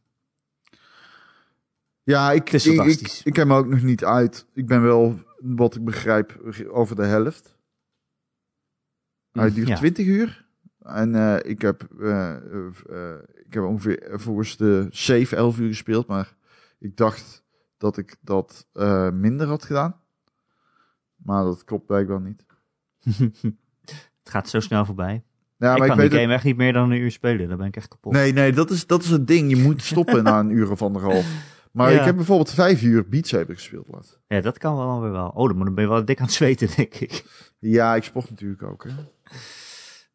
Ja, 2.02 2.32
ik, 2.32 2.52
ik, 2.52 2.64
ik, 2.64 3.20
ik 3.24 3.36
heb 3.36 3.48
hem 3.48 3.52
ook 3.52 3.66
nog 3.66 3.82
niet 3.82 4.04
uit. 4.04 4.46
Ik 4.52 4.66
ben 4.66 4.82
wel, 4.82 5.20
wat 5.38 5.74
ik 5.74 5.84
begrijp, 5.84 6.40
over 6.68 6.96
de 6.96 7.04
helft. 7.04 7.58
Hij 9.32 9.52
duurt 9.52 9.68
ja. 9.68 9.76
20 9.76 10.06
uur. 10.06 10.41
En 10.82 11.14
eh, 11.14 11.50
ik, 11.50 11.60
heb, 11.62 11.82
eh, 12.00 12.34
ik 13.44 13.54
heb 13.54 13.62
ongeveer 13.62 14.10
volgens 14.12 14.56
de 14.56 14.86
7, 14.90 15.36
11 15.36 15.58
uur 15.58 15.68
gespeeld. 15.68 16.06
Maar 16.06 16.34
ik 16.78 16.96
dacht 16.96 17.44
dat 17.78 17.96
ik 17.96 18.16
dat 18.20 18.66
minder 19.12 19.46
had 19.46 19.64
gedaan. 19.64 20.00
Maar 21.16 21.44
dat 21.44 21.64
klopt 21.64 21.86
blijkbaar 21.86 22.20
niet. 22.20 22.44
het 24.22 24.30
gaat 24.30 24.48
zo 24.48 24.60
snel 24.60 24.84
voorbij. 24.84 25.24
Ja, 25.56 25.72
ik 25.72 25.78
maar 25.78 25.88
kan 25.88 25.96
ik 25.96 26.02
weet 26.02 26.10
die 26.10 26.18
het- 26.18 26.20
game 26.20 26.34
echt 26.34 26.44
niet 26.44 26.56
meer 26.56 26.72
dan 26.72 26.90
een 26.90 26.98
uur 27.00 27.10
spelen. 27.10 27.48
Dan 27.48 27.58
ben 27.58 27.66
ik 27.66 27.76
echt 27.76 27.88
kapot. 27.88 28.12
Nee, 28.12 28.32
nee, 28.32 28.52
dat 28.52 28.70
is, 28.70 28.86
dat 28.86 29.02
is 29.02 29.10
het 29.10 29.26
ding. 29.26 29.50
Je 29.50 29.62
moet 29.62 29.82
stoppen 29.82 30.22
na 30.22 30.38
een 30.40 30.50
uur 30.50 30.70
of 30.70 30.82
anderhalf. 30.82 31.26
Maar 31.72 31.92
Ja. 31.92 31.98
ik 31.98 32.04
heb 32.04 32.16
bijvoorbeeld 32.16 32.50
vijf 32.50 32.82
uur 32.82 33.08
Beat 33.08 33.26
Saber 33.26 33.54
gespeeld 33.54 33.88
laat. 33.88 34.20
Ja, 34.26 34.40
dat 34.40 34.58
kan 34.58 34.76
wel 34.76 35.00
weer 35.00 35.10
wel. 35.10 35.28
Oh, 35.28 35.48
dan 35.48 35.74
ben 35.74 35.84
je 35.84 35.90
wel 35.90 36.04
dik 36.04 36.18
aan 36.18 36.24
het 36.24 36.34
zweten, 36.34 36.68
denk 36.76 36.94
ik. 36.94 37.24
Ja, 37.58 37.94
ik 37.94 38.02
sport 38.02 38.30
natuurlijk 38.30 38.62
ook. 38.62 38.84
Hè. 38.84 38.90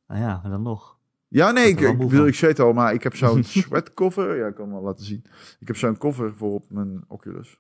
Nou 0.08 0.22
ja, 0.22 0.40
maar 0.42 0.52
dan 0.52 0.62
nog. 0.62 0.96
Ja, 1.28 1.52
nee, 1.52 1.70
Ik 1.70 1.80
ik, 1.80 2.12
ik, 2.12 2.36
zweet 2.36 2.60
al, 2.60 2.74
maar 2.74 2.94
ik 2.94 3.04
heb 3.04 3.16
zo'n 3.16 3.44
sweat 3.64 3.94
cover. 3.94 4.38
Ja, 4.38 4.48
ik 4.48 4.56
kan 4.56 4.64
hem 4.66 4.74
wel 4.74 4.84
laten 4.84 5.06
zien. 5.06 5.26
Ik 5.60 5.68
heb 5.68 5.76
zo'n 5.76 5.98
cover 5.98 6.36
voor 6.36 6.54
op 6.54 6.66
mijn 6.70 7.04
Oculus. 7.08 7.60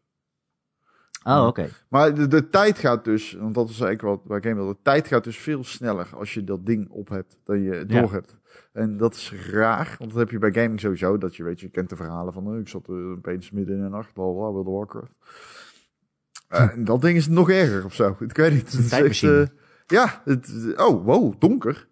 Oh, 1.23 1.45
oké. 1.47 1.69
Maar 1.89 2.13
de, 2.15 2.27
de 2.27 2.49
tijd 2.49 2.77
gaat 2.77 3.03
dus, 3.05 3.33
want 3.33 3.55
dat 3.55 3.69
is 3.69 3.79
eigenlijk 3.79 4.17
wat 4.17 4.27
waar 4.27 4.37
ik 4.37 4.43
heen 4.43 4.55
wil. 4.55 4.67
De 4.67 4.77
tijd 4.81 5.07
gaat 5.07 5.23
dus 5.23 5.37
veel 5.37 5.63
sneller 5.63 6.09
als 6.15 6.33
je 6.33 6.43
dat 6.43 6.65
ding 6.65 6.89
op 6.89 7.09
hebt 7.09 7.37
dan 7.43 7.61
je 7.61 7.73
Ja. 7.87 8.01
door 8.01 8.11
hebt. 8.11 8.37
En 8.73 8.97
dat 8.97 9.13
is 9.15 9.33
raar, 9.51 9.95
want 9.99 10.09
dat 10.11 10.19
heb 10.19 10.29
je 10.29 10.37
bij 10.39 10.51
gaming 10.53 10.79
sowieso. 10.79 11.17
Dat 11.17 11.35
je 11.35 11.43
weet, 11.43 11.59
je 11.59 11.69
kent 11.69 11.89
de 11.89 11.95
verhalen 11.95 12.33
van, 12.33 12.53
eh, 12.53 12.59
ik 12.59 12.67
zat 12.67 12.87
er 12.87 13.11
opeens 13.11 13.51
midden 13.51 13.75
in 13.75 13.83
de 13.83 13.89
nacht, 13.89 14.13
bla 14.13 14.23
bla, 14.23 14.33
World 14.33 14.67
of 14.67 14.73
Warcraft. 14.73 15.11
Eh, 16.47 16.71
en 16.75 16.83
dat 16.83 17.01
ding 17.01 17.17
is 17.17 17.27
nog 17.27 17.49
erger 17.49 17.85
of 17.85 17.93
zo. 17.93 18.15
Ik 18.19 18.35
weet 18.37 18.53
niet. 18.53 18.61
Het 18.61 18.73
is 18.73 18.79
echt, 18.79 18.89
tijdmachine. 18.89 19.41
eh, 19.41 19.47
ja, 19.87 20.21
het, 20.25 20.73
oh, 20.77 21.05
wow, 21.05 21.33
donker. 21.39 21.87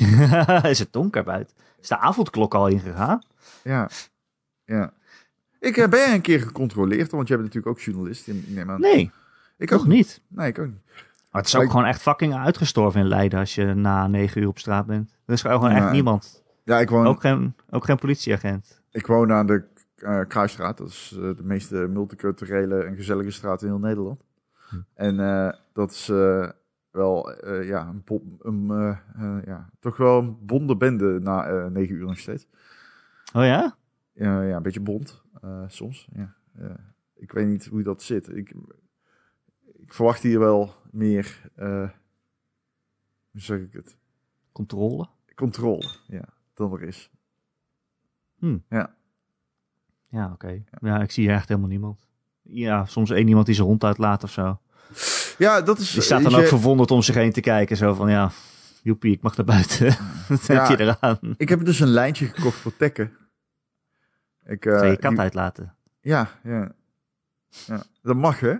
is 0.70 0.78
het 0.78 0.92
donker 0.92 1.24
buiten? 1.24 1.56
Is 1.80 1.88
de 1.88 1.98
avondklok 1.98 2.54
al 2.54 2.68
ingegaan? 2.68 3.22
Ja, 3.62 3.88
ja. 4.64 4.92
Ik 5.60 5.76
eh, 5.76 5.88
ben 5.88 5.98
jij 6.00 6.14
een 6.14 6.20
keer 6.20 6.40
gecontroleerd, 6.40 7.10
want 7.10 7.28
jij 7.28 7.36
bent 7.36 7.48
natuurlijk 7.54 7.78
ook 7.78 7.84
journalist. 7.84 8.28
Ik 8.28 8.48
neem 8.48 8.70
aan. 8.70 8.80
Nee, 8.80 9.10
ik 9.58 9.72
ook 9.72 9.86
niet. 9.86 10.20
Nee, 10.28 10.48
ik 10.48 10.58
ook 10.58 10.66
niet. 10.66 10.82
Maar 11.30 11.42
het 11.44 11.46
is 11.54 11.56
ook 11.56 11.70
gewoon 11.70 11.84
echt 11.86 12.02
fucking 12.02 12.34
uitgestorven 12.34 13.00
in 13.00 13.08
Leiden 13.08 13.38
als 13.38 13.54
je 13.54 13.64
na 13.74 14.06
negen 14.06 14.42
uur 14.42 14.48
op 14.48 14.58
straat 14.58 14.86
bent. 14.86 15.16
Er 15.26 15.32
is 15.32 15.40
gewoon 15.40 15.70
Ja, 15.70 15.76
echt 15.76 15.90
niemand. 15.92 16.42
Ja, 16.64 16.80
ik 16.80 16.90
woon, 16.90 17.06
Ook 17.06 17.20
geen, 17.20 17.54
ook 17.70 17.84
geen 17.84 17.96
politieagent. 17.98 18.80
ik 18.90 19.06
woon 19.06 19.32
aan 19.32 19.46
de 19.46 19.64
eh, 19.96 20.20
Kruisstraat. 20.28 20.78
Dat 20.78 20.88
is 20.88 21.12
eh, 21.14 21.20
de 21.22 21.42
meest 21.42 21.70
multiculturele 21.70 22.82
en 22.82 22.96
gezellige 22.96 23.30
straat 23.30 23.62
in 23.62 23.68
heel 23.68 23.78
Nederland. 23.78 24.20
Hm. 24.68 24.76
En 24.94 25.16
dat 25.72 25.90
is 25.90 26.10
wel, 26.96 27.32
eh, 27.32 27.68
ja, 27.68 27.94
een, 28.38 28.70
eh, 28.70 28.98
eh, 29.14 29.44
ja, 29.44 29.70
toch 29.80 29.96
wel 29.96 30.18
een 30.18 30.46
bonde 30.46 30.76
bende 30.76 31.20
na 31.20 31.68
negen 31.68 31.94
uur 31.94 32.06
nog 32.06 32.18
steeds. 32.18 32.46
Oh 33.32 33.44
ja? 33.44 33.76
Ja, 34.12 34.42
ja, 34.42 34.56
een 34.56 34.62
beetje 34.62 34.80
bond 34.80 35.24
soms. 35.66 36.08
Ja. 36.12 36.34
Ja. 36.58 36.94
ik 37.14 37.32
weet 37.32 37.46
niet 37.46 37.66
hoe 37.66 37.82
dat 37.82 38.02
zit. 38.02 38.36
Ik, 38.36 38.54
ik 39.74 39.92
verwacht 39.92 40.22
hier 40.22 40.38
wel 40.38 40.74
meer, 40.90 41.50
hoe 43.30 43.40
zeg 43.40 43.60
ik 43.60 43.72
het, 43.72 43.96
Controle? 44.52 45.08
controle 45.34 45.86
ja, 46.06 46.24
dan 46.54 46.72
er 46.72 46.82
is. 46.82 47.10
Ja, 50.08 50.32
oké. 50.32 50.64
Ja, 50.80 51.00
ik 51.00 51.10
zie 51.10 51.24
hier 51.24 51.34
echt 51.34 51.48
helemaal 51.48 51.70
niemand. 51.70 52.06
Ja, 52.42 52.84
soms 52.84 53.10
één 53.10 53.28
iemand 53.28 53.46
die 53.46 53.54
zijn 53.54 53.66
hond 53.66 53.84
uitlaat 53.84 54.22
of 54.22 54.30
zo. 54.30 54.58
Ja, 55.38 55.60
dat 55.62 55.78
is... 55.78 55.90
Die 55.90 56.02
staat 56.02 56.22
dan 56.22 56.30
je- 56.32 56.36
ook 56.38 56.46
verwonderd 56.46 56.90
om 56.90 57.02
zich 57.02 57.14
heen 57.14 57.32
te 57.32 57.40
kijken. 57.40 57.76
Zo 57.76 57.94
van, 57.94 58.10
ja, 58.10 58.30
joepie, 58.82 59.12
ik 59.12 59.22
mag 59.22 59.36
naar 59.36 59.46
buiten. 59.46 59.86
Wat 60.28 60.46
Ja. 60.46 60.66
heb 60.68 60.78
je 60.78 60.84
eraan? 60.84 61.18
Ik 61.36 61.48
heb 61.48 61.64
dus 61.64 61.80
een 61.80 61.88
lijntje 61.88 62.26
gekocht 62.26 62.56
voor 62.58 62.76
tekken. 62.76 63.16
Ik, 64.44 64.64
eh, 64.66 64.72
Zou 64.78 64.86
je 64.86 64.96
kat 64.96 65.10
die- 65.10 65.20
uitlaten? 65.20 65.74
Ja, 66.00 66.30
ja. 66.42 66.72
ja. 67.48 67.82
Dat 68.02 68.16
mag, 68.16 68.40
hè? 68.40 68.54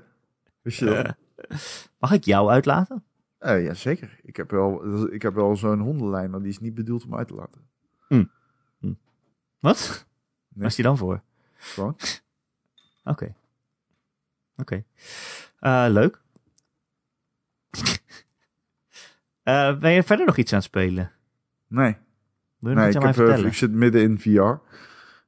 Wist 0.62 0.78
je 0.78 0.84
dat? 0.84 1.14
Mag 2.00 2.12
ik 2.12 2.24
jou 2.24 2.50
uitlaten? 2.50 3.04
Eh, 3.38 3.64
ja, 3.64 3.74
zeker. 3.74 4.18
Ik 4.22 4.36
heb 4.36 4.50
wel, 4.50 5.04
ik 5.12 5.22
heb 5.22 5.34
wel 5.34 5.56
zo'n 5.56 5.80
hondenlijn, 5.80 6.30
maar 6.30 6.40
die 6.40 6.48
is 6.48 6.58
niet 6.58 6.74
bedoeld 6.74 7.04
om 7.04 7.16
uit 7.16 7.28
te 7.28 7.34
laten. 7.34 7.64
Wat? 9.58 10.06
Waar 10.48 10.66
is 10.66 10.74
die 10.74 10.84
dan 10.84 10.96
voor? 10.96 11.22
Gewoon. 11.56 11.96
Oké. 13.04 13.34
Oké. 14.56 14.84
Eh, 15.58 15.86
leuk. 15.88 16.20
Eh, 19.46 19.78
ben 19.78 19.92
je 19.92 20.02
verder 20.02 20.26
nog 20.26 20.36
iets 20.36 20.52
aan 20.52 20.58
het 20.58 20.66
spelen? 20.66 21.10
Nee, 21.66 21.96
Wil 22.58 22.70
je 22.70 22.76
nee 22.76 22.88
ik, 22.88 22.94
iets 22.94 22.96
aan 22.96 23.02
mij 23.02 23.10
heb, 23.10 23.20
eh, 23.20 23.26
vertellen? 23.26 23.46
ik 23.46 23.54
zit 23.54 23.72
midden 23.72 24.02
in 24.02 24.18
VR. 24.18 24.54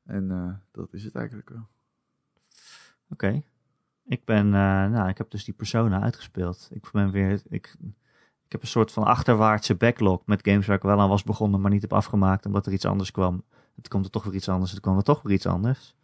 En 0.05 0.31
eh, 0.31 0.55
dat 0.73 0.93
is 0.93 1.05
het 1.05 1.15
eigenlijk 1.15 1.49
wel. 1.49 1.67
Oké. 3.11 3.43
Ik 4.07 4.25
ben, 4.25 4.49
nou, 4.49 5.09
ik 5.09 5.19
heb 5.19 5.31
dus 5.31 5.45
die 5.45 5.55
Persona 5.55 6.01
uitgespeeld. 6.01 6.69
Ik 6.73 6.89
ben 6.93 7.11
weer, 7.11 7.43
ik, 7.49 7.77
ik 8.45 8.53
heb 8.53 8.63
een 8.63 8.69
soort 8.69 8.93
van 8.93 9.05
achterwaartse 9.05 9.75
backlog 9.75 10.23
met 10.27 10.49
games 10.49 10.67
waar 10.67 10.77
ik 10.77 10.83
wel 10.83 11.01
aan 11.01 11.09
was 11.09 11.25
begonnen, 11.25 11.61
maar 11.61 11.71
niet 11.71 11.83
heb 11.83 11.93
afgemaakt 11.93 12.47
omdat 12.47 12.67
er 12.67 12.73
iets 12.73 12.85
anders 12.85 13.11
kwam. 13.11 13.45
Het 13.77 13.89
komt 13.89 14.05
er 14.05 14.11
toch 14.11 14.25
weer 14.25 14.35
iets 14.35 14.49
anders, 14.49 14.71
het 14.71 14.81
kwam 14.81 14.97
er 14.97 15.03
toch 15.03 15.23
weer 15.23 15.33
iets 15.33 15.47
anders. 15.47 15.97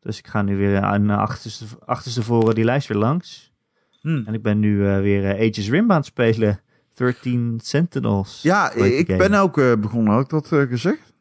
Dus 0.00 0.18
ik 0.18 0.26
ga 0.26 0.42
nu 0.42 0.56
weer 0.56 0.82
aan 0.82 1.10
achterste, 1.10 1.64
achterste 1.84 2.22
voren 2.22 2.54
die 2.54 2.64
lijst 2.64 2.88
weer 2.88 2.98
langs. 2.98 3.52
Hm. 4.00 4.22
En 4.26 4.34
ik 4.34 4.42
ben 4.42 4.58
nu 4.58 4.76
weer 4.78 5.34
Aegis 5.34 5.70
Rim 5.70 5.90
aan 5.90 5.96
het 5.96 6.06
spelen. 6.06 6.60
13 6.94 7.60
Sentinels. 7.62 8.42
Ja, 8.42 8.72
ik 8.72 9.06
game? 9.06 9.18
ben 9.28 9.34
ook 9.34 9.58
eh, 9.58 9.72
begonnen, 9.78 10.12
had 10.12 10.22
ik 10.22 10.28
dat 10.28 10.52
eh, 10.52 10.68
gezegd? 10.68 11.12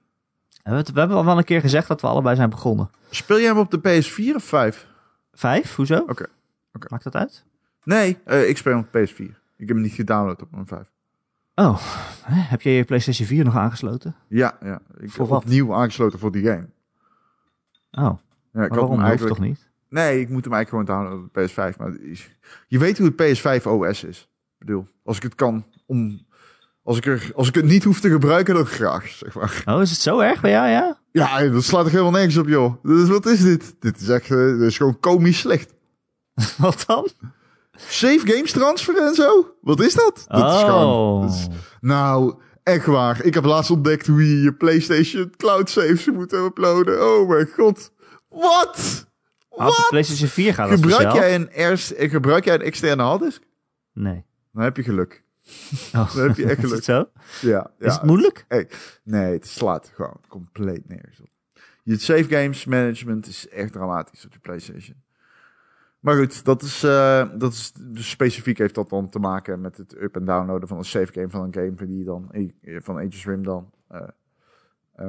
We 0.49 0.59
hebben, 0.69 0.81
het- 0.83 0.91
we 0.93 0.99
hebben 0.99 1.17
al 1.17 1.25
wel 1.25 1.37
een 1.37 1.43
keer 1.43 1.61
gezegd 1.61 1.87
dat 1.87 2.01
we 2.01 2.07
allebei 2.07 2.35
zijn 2.35 2.49
begonnen. 2.49 2.89
Speel 3.09 3.37
jij 3.39 3.47
hem 3.47 3.57
op 3.57 3.71
de 3.71 3.79
PS4 3.79 4.35
of 4.35 4.43
5? 4.43 4.87
Vijf? 5.33 5.75
Hoezo? 5.75 5.97
Oké, 5.97 6.25
oké. 6.73 6.87
Maakt 6.89 7.03
dat 7.03 7.15
uit? 7.15 7.43
Nee, 7.83 8.17
eh, 8.25 8.49
ik 8.49 8.57
speel 8.57 8.73
hem 8.73 8.81
op 8.81 8.87
PS4. 8.87 9.15
Ik 9.57 9.67
heb 9.67 9.77
hem 9.77 9.81
niet 9.81 9.93
gedownload 9.93 10.41
op 10.41 10.51
mijn 10.51 10.67
5. 10.67 10.91
Oh, 11.55 11.77
heb 12.23 12.61
jij 12.61 12.73
je 12.73 12.83
PlayStation 12.83 13.27
4 13.27 13.43
nog 13.43 13.55
aangesloten? 13.55 14.15
Ja, 14.27 14.57
ja. 14.61 14.81
Ik 14.99 15.09
Voor 15.11 15.19
heb 15.25 15.33
wat? 15.33 15.43
opnieuw 15.43 15.73
aangesloten 15.73 16.19
voor 16.19 16.31
die 16.31 16.43
game. 16.45 16.67
Oh, 17.91 18.17
Ja, 18.53 18.63
ik 18.63 18.71
had 18.73 18.89
hem 18.89 18.99
eigenlijk... 19.01 19.35
toch 19.35 19.45
niet? 19.45 19.69
Nee, 19.89 20.19
ik 20.19 20.29
moet 20.29 20.43
hem 20.43 20.53
eigenlijk 20.53 20.69
gewoon 20.69 20.85
downloaden 20.85 21.25
op 21.25 21.33
de 21.33 21.49
PS5. 21.73 21.77
Maar 21.77 21.91
je 22.67 22.79
weet 22.79 22.97
hoe 22.97 23.13
het 23.15 23.37
PS5 23.39 23.63
OS 23.67 24.03
is. 24.03 24.29
Bedoel, 24.65 24.87
als 25.03 25.17
ik 25.17 25.23
het 25.23 25.35
kan 25.35 25.65
om... 25.85 26.25
Als 26.83 26.97
ik, 26.97 27.05
er, 27.05 27.31
als 27.35 27.47
ik 27.47 27.55
het 27.55 27.65
niet 27.65 27.83
hoef 27.83 27.99
te 27.99 28.09
gebruiken, 28.09 28.55
dan 28.55 28.65
graag, 28.65 29.07
zeg 29.07 29.33
maar. 29.35 29.63
Oh, 29.65 29.81
is 29.81 29.89
het 29.89 29.99
zo 29.99 30.19
erg 30.19 30.41
bij 30.41 30.51
jou, 30.51 30.67
ja? 30.67 30.99
Ja, 31.11 31.47
dat 31.49 31.63
slaat 31.63 31.85
er 31.85 31.91
helemaal 31.91 32.11
nergens 32.11 32.37
op, 32.37 32.47
joh. 32.47 32.83
Dus 32.83 33.09
wat 33.09 33.25
is 33.25 33.41
dit? 33.41 33.75
Dit 33.79 34.01
is 34.01 34.09
echt... 34.09 34.31
eh, 34.31 34.37
dit 34.37 34.61
is 34.61 34.77
gewoon 34.77 34.99
komisch 34.99 35.39
slecht. 35.39 35.73
Wat 36.57 36.83
dan? 36.87 37.07
Save 37.75 38.19
games 38.23 38.51
transferen 38.51 39.07
en 39.07 39.13
zo? 39.13 39.55
Wat 39.61 39.79
is 39.81 39.93
dat? 39.93 40.25
Dat 40.27 40.53
is 40.53 40.59
gewoon... 40.59 40.85
oh. 40.93 41.21
dat 41.21 41.31
is- 41.31 41.47
nou, 41.81 42.35
echt 42.63 42.85
waar. 42.85 43.23
Ik 43.23 43.33
heb 43.33 43.43
laatst 43.45 43.71
ontdekt 43.71 44.07
hoe 44.07 44.29
je 44.29 44.41
je 44.41 44.53
PlayStation 44.53 45.33
cloud 45.37 45.69
saves 45.69 46.05
moet 46.11 46.33
uploaden. 46.33 47.03
Oh 47.05 47.29
mijn 47.29 47.47
god. 47.57 47.91
Wat? 48.29 49.05
Wat? 49.49 49.85
PlayStation 49.89 50.29
4 50.29 50.53
gaat 50.53 50.69
dat 50.69 50.79
Gebruik 50.79 51.13
jij, 51.13 51.35
een 51.35 52.09
gebruik 52.09 52.45
jij 52.45 52.53
een 52.53 52.61
externe 52.61 53.03
harddisk? 53.03 53.41
Nee. 53.93 54.25
Dan 54.53 54.63
heb 54.63 54.75
je 54.77 54.83
geluk. 54.83 55.23
Oh. 55.93 56.15
Dan 56.15 56.27
heb 56.27 56.37
je 56.37 56.43
echt 56.45 56.57
Is 56.63 56.63
geluk. 56.63 56.75
het 56.75 56.83
zo? 56.83 57.09
Ja, 57.41 57.71
ja. 57.79 57.87
Is 57.87 57.93
het 57.93 58.03
moeilijk? 58.03 58.45
Hey, 58.47 58.69
nee, 59.03 59.33
het 59.33 59.47
slaat 59.47 59.91
gewoon 59.93 60.19
compleet 60.27 60.87
nergens 60.87 61.21
op. 61.21 61.27
Je 61.83 61.97
save 61.97 62.23
games 62.23 62.65
management 62.65 63.27
is 63.27 63.47
echt 63.49 63.71
dramatisch 63.73 64.25
op 64.25 64.33
je 64.33 64.39
PlayStation. 64.39 65.01
Maar 65.99 66.15
goed, 66.17 66.45
dat 66.45 66.61
is, 66.61 66.83
eh, 66.83 67.29
dat 67.37 67.53
is 67.53 67.71
dus 67.79 68.09
specifiek 68.09 68.57
heeft 68.57 68.75
dat 68.75 68.89
dan 68.89 69.09
te 69.09 69.19
maken 69.19 69.61
met 69.61 69.77
het 69.77 70.01
up- 70.01 70.15
en 70.15 70.25
downloaden 70.25 70.67
van 70.67 70.77
een 70.77 70.85
save 70.85 71.13
game 71.13 71.29
van 71.29 71.43
een 71.43 71.53
game 71.53 71.87
die 71.87 72.03
dan 72.03 72.29
eh, 72.31 72.49
van 72.81 72.97
Aegis 72.97 73.25
Rim 73.25 73.43
dan. 73.43 73.71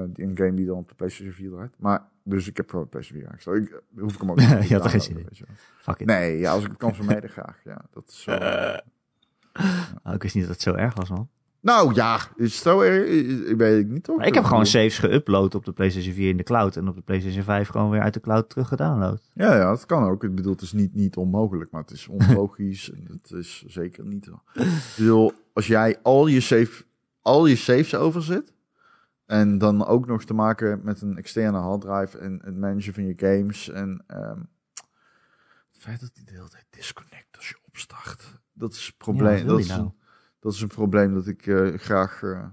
die- 0.07 0.24
een 0.24 0.36
game 0.36 0.55
die 0.55 0.66
dan 0.66 0.76
op 0.78 0.88
de 0.88 0.95
PlayStation 0.95 1.34
4 1.34 1.51
draait. 1.51 1.74
Maar 1.78 2.03
dus 2.22 2.49
ik 2.49 2.57
heb 2.57 2.68
gewoon 2.70 2.84
de 2.84 2.90
PlayStation 2.90 3.22
4 3.24 3.32
aangesloten. 3.32 3.62
Ik, 3.62 4.01
hoef 4.01 4.14
ik 4.14 4.20
hem 4.20 4.30
ook 4.30 4.36
niet 4.40 4.49
te 4.49 4.68
Je 4.68 4.74
had 4.80 4.92
er 4.92 5.01
geen. 5.01 5.26
Nee, 6.07 6.38
ja, 6.38 6.53
als 6.53 6.62
ik 6.64 6.68
het 6.70 6.78
kan 6.78 6.95
vermijden 6.95 7.30
graag. 7.38 7.61
Ja, 7.64 7.84
dat 7.90 8.09
is 8.09 8.24
wel, 8.24 8.38
Oh, 10.05 10.14
ik 10.14 10.22
wist 10.22 10.34
niet 10.34 10.44
dat 10.44 10.52
het 10.52 10.62
zo 10.62 10.74
erg 10.74 10.94
was, 10.94 11.09
man. 11.09 11.28
Nou 11.64 11.94
ja, 11.94 12.20
is 12.36 12.59
zo 12.59 12.80
erg? 12.80 13.09
Ik 13.48 13.57
weet 13.57 13.76
het 13.76 13.88
niet 13.88 14.05
toch? 14.05 14.16
Maar 14.16 14.26
ik 14.26 14.34
heb 14.34 14.44
gewoon 14.44 14.66
saves 14.66 14.98
geüpload 14.98 15.55
op 15.55 15.64
de 15.64 15.72
PlayStation 15.72 16.14
4 16.14 16.28
in 16.28 16.36
de 16.36 16.42
cloud. 16.42 16.76
En 16.76 16.88
op 16.88 16.94
de 16.94 17.02
PlayStation 17.02 17.42
5 17.42 17.68
gewoon 17.68 17.90
weer 17.90 18.00
uit 18.00 18.14
de 18.14 18.20
cloud 18.20 18.48
terug 18.48 18.68
gedownload. 18.68 19.30
Ja, 19.32 19.57
ja, 19.57 19.68
dat 19.68 19.86
kan 19.86 20.05
ook. 20.05 20.24
Ik 20.24 20.34
bedoel, 20.34 20.52
het 20.52 20.62
is 20.62 20.72
niet, 20.72 20.94
niet 20.94 21.16
onmogelijk, 21.16 21.70
maar 21.70 21.80
het 21.80 21.90
is 21.90 22.09
onlogisch. 22.09 22.90
en 22.94 23.07
het 23.11 23.30
is 23.30 23.64
zeker 23.66 24.05
niet... 24.05 24.26
Ik 24.55 24.94
bedoel, 24.96 25.32
als 25.52 25.66
jij 25.66 25.98
al 26.02 26.26
je, 26.26 26.40
save, 26.40 26.84
al 27.22 27.46
je 27.46 27.57
saves 27.57 27.94
overzet... 27.94 28.52
en 29.26 29.59
dan 29.59 29.86
ook 29.86 30.07
nog 30.07 30.24
te 30.24 30.34
maken 30.34 30.80
met 30.82 31.00
een 31.02 31.16
externe 31.16 31.59
harddrive... 31.59 32.18
en 32.18 32.40
het 32.44 32.57
managen 32.57 32.94
van 32.94 33.07
je 33.07 33.14
games... 33.16 33.70
en 33.70 34.05
ehm, 34.07 34.40
het 35.72 35.78
feit 35.78 36.00
dat 36.00 36.14
die 36.14 36.24
de 36.24 36.32
hele 36.32 36.48
tijd 36.48 36.66
disconnect 36.70 37.36
als 37.36 37.48
je 37.48 37.57
opstart... 37.74 38.40
dat 38.52 38.72
is 38.72 38.86
het 38.86 38.96
probleem. 38.96 39.36
Ja, 39.36 39.44
dat, 39.44 39.58
is 39.58 39.68
nou? 39.68 39.80
een, 39.80 39.92
dat 40.38 40.52
is 40.52 40.60
een 40.60 40.68
probleem 40.68 41.14
dat 41.14 41.26
ik 41.26 41.46
eh, 41.46 41.74
graag 41.74 42.22
eh, 42.22 42.44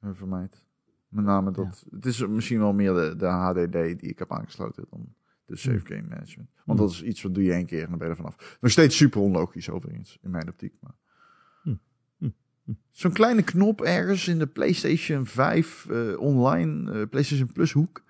eh, 0.00 0.10
vermijd. 0.12 0.64
Met 1.08 1.24
name 1.24 1.50
dat... 1.50 1.84
Het 1.90 2.06
is 2.06 2.26
misschien 2.26 2.58
wel 2.58 2.72
meer 2.72 2.92
de, 2.92 3.14
de 3.16 3.26
HDD 3.26 3.72
die 3.72 4.10
ik 4.10 4.18
heb 4.18 4.32
aangesloten... 4.32 4.86
dan 4.90 5.14
de 5.50 5.56
save 5.56 5.76
Hmm. 5.76 5.86
game 5.86 6.08
management. 6.08 6.50
Want 6.64 6.78
dat 6.78 6.90
is 6.90 7.02
iets 7.02 7.22
wat 7.22 7.34
doe 7.34 7.44
je 7.44 7.52
één 7.52 7.66
keer 7.66 7.82
en 7.82 7.88
dan 7.88 7.98
ben 7.98 8.06
je 8.06 8.12
er 8.12 8.20
vanaf. 8.20 8.58
Nog 8.60 8.70
steeds 8.70 8.96
super 8.96 9.20
onlogisch 9.20 9.70
overigens, 9.70 10.18
in 10.22 10.30
mijn 10.30 10.48
optiek. 10.48 10.74
Maar... 10.80 10.94
Hmm. 11.62 11.80
Hmm. 12.18 12.34
Hmm. 12.64 12.78
Zo'n 12.90 13.12
kleine 13.12 13.42
knop 13.42 13.80
ergens 13.80 14.28
in 14.28 14.38
de 14.38 14.46
PlayStation 14.46 15.26
5 15.26 15.86
eh, 15.86 16.18
online, 16.18 16.92
eh, 16.92 17.08
PlayStation 17.08 17.52
Plus 17.52 17.72
hoek. 17.72 18.02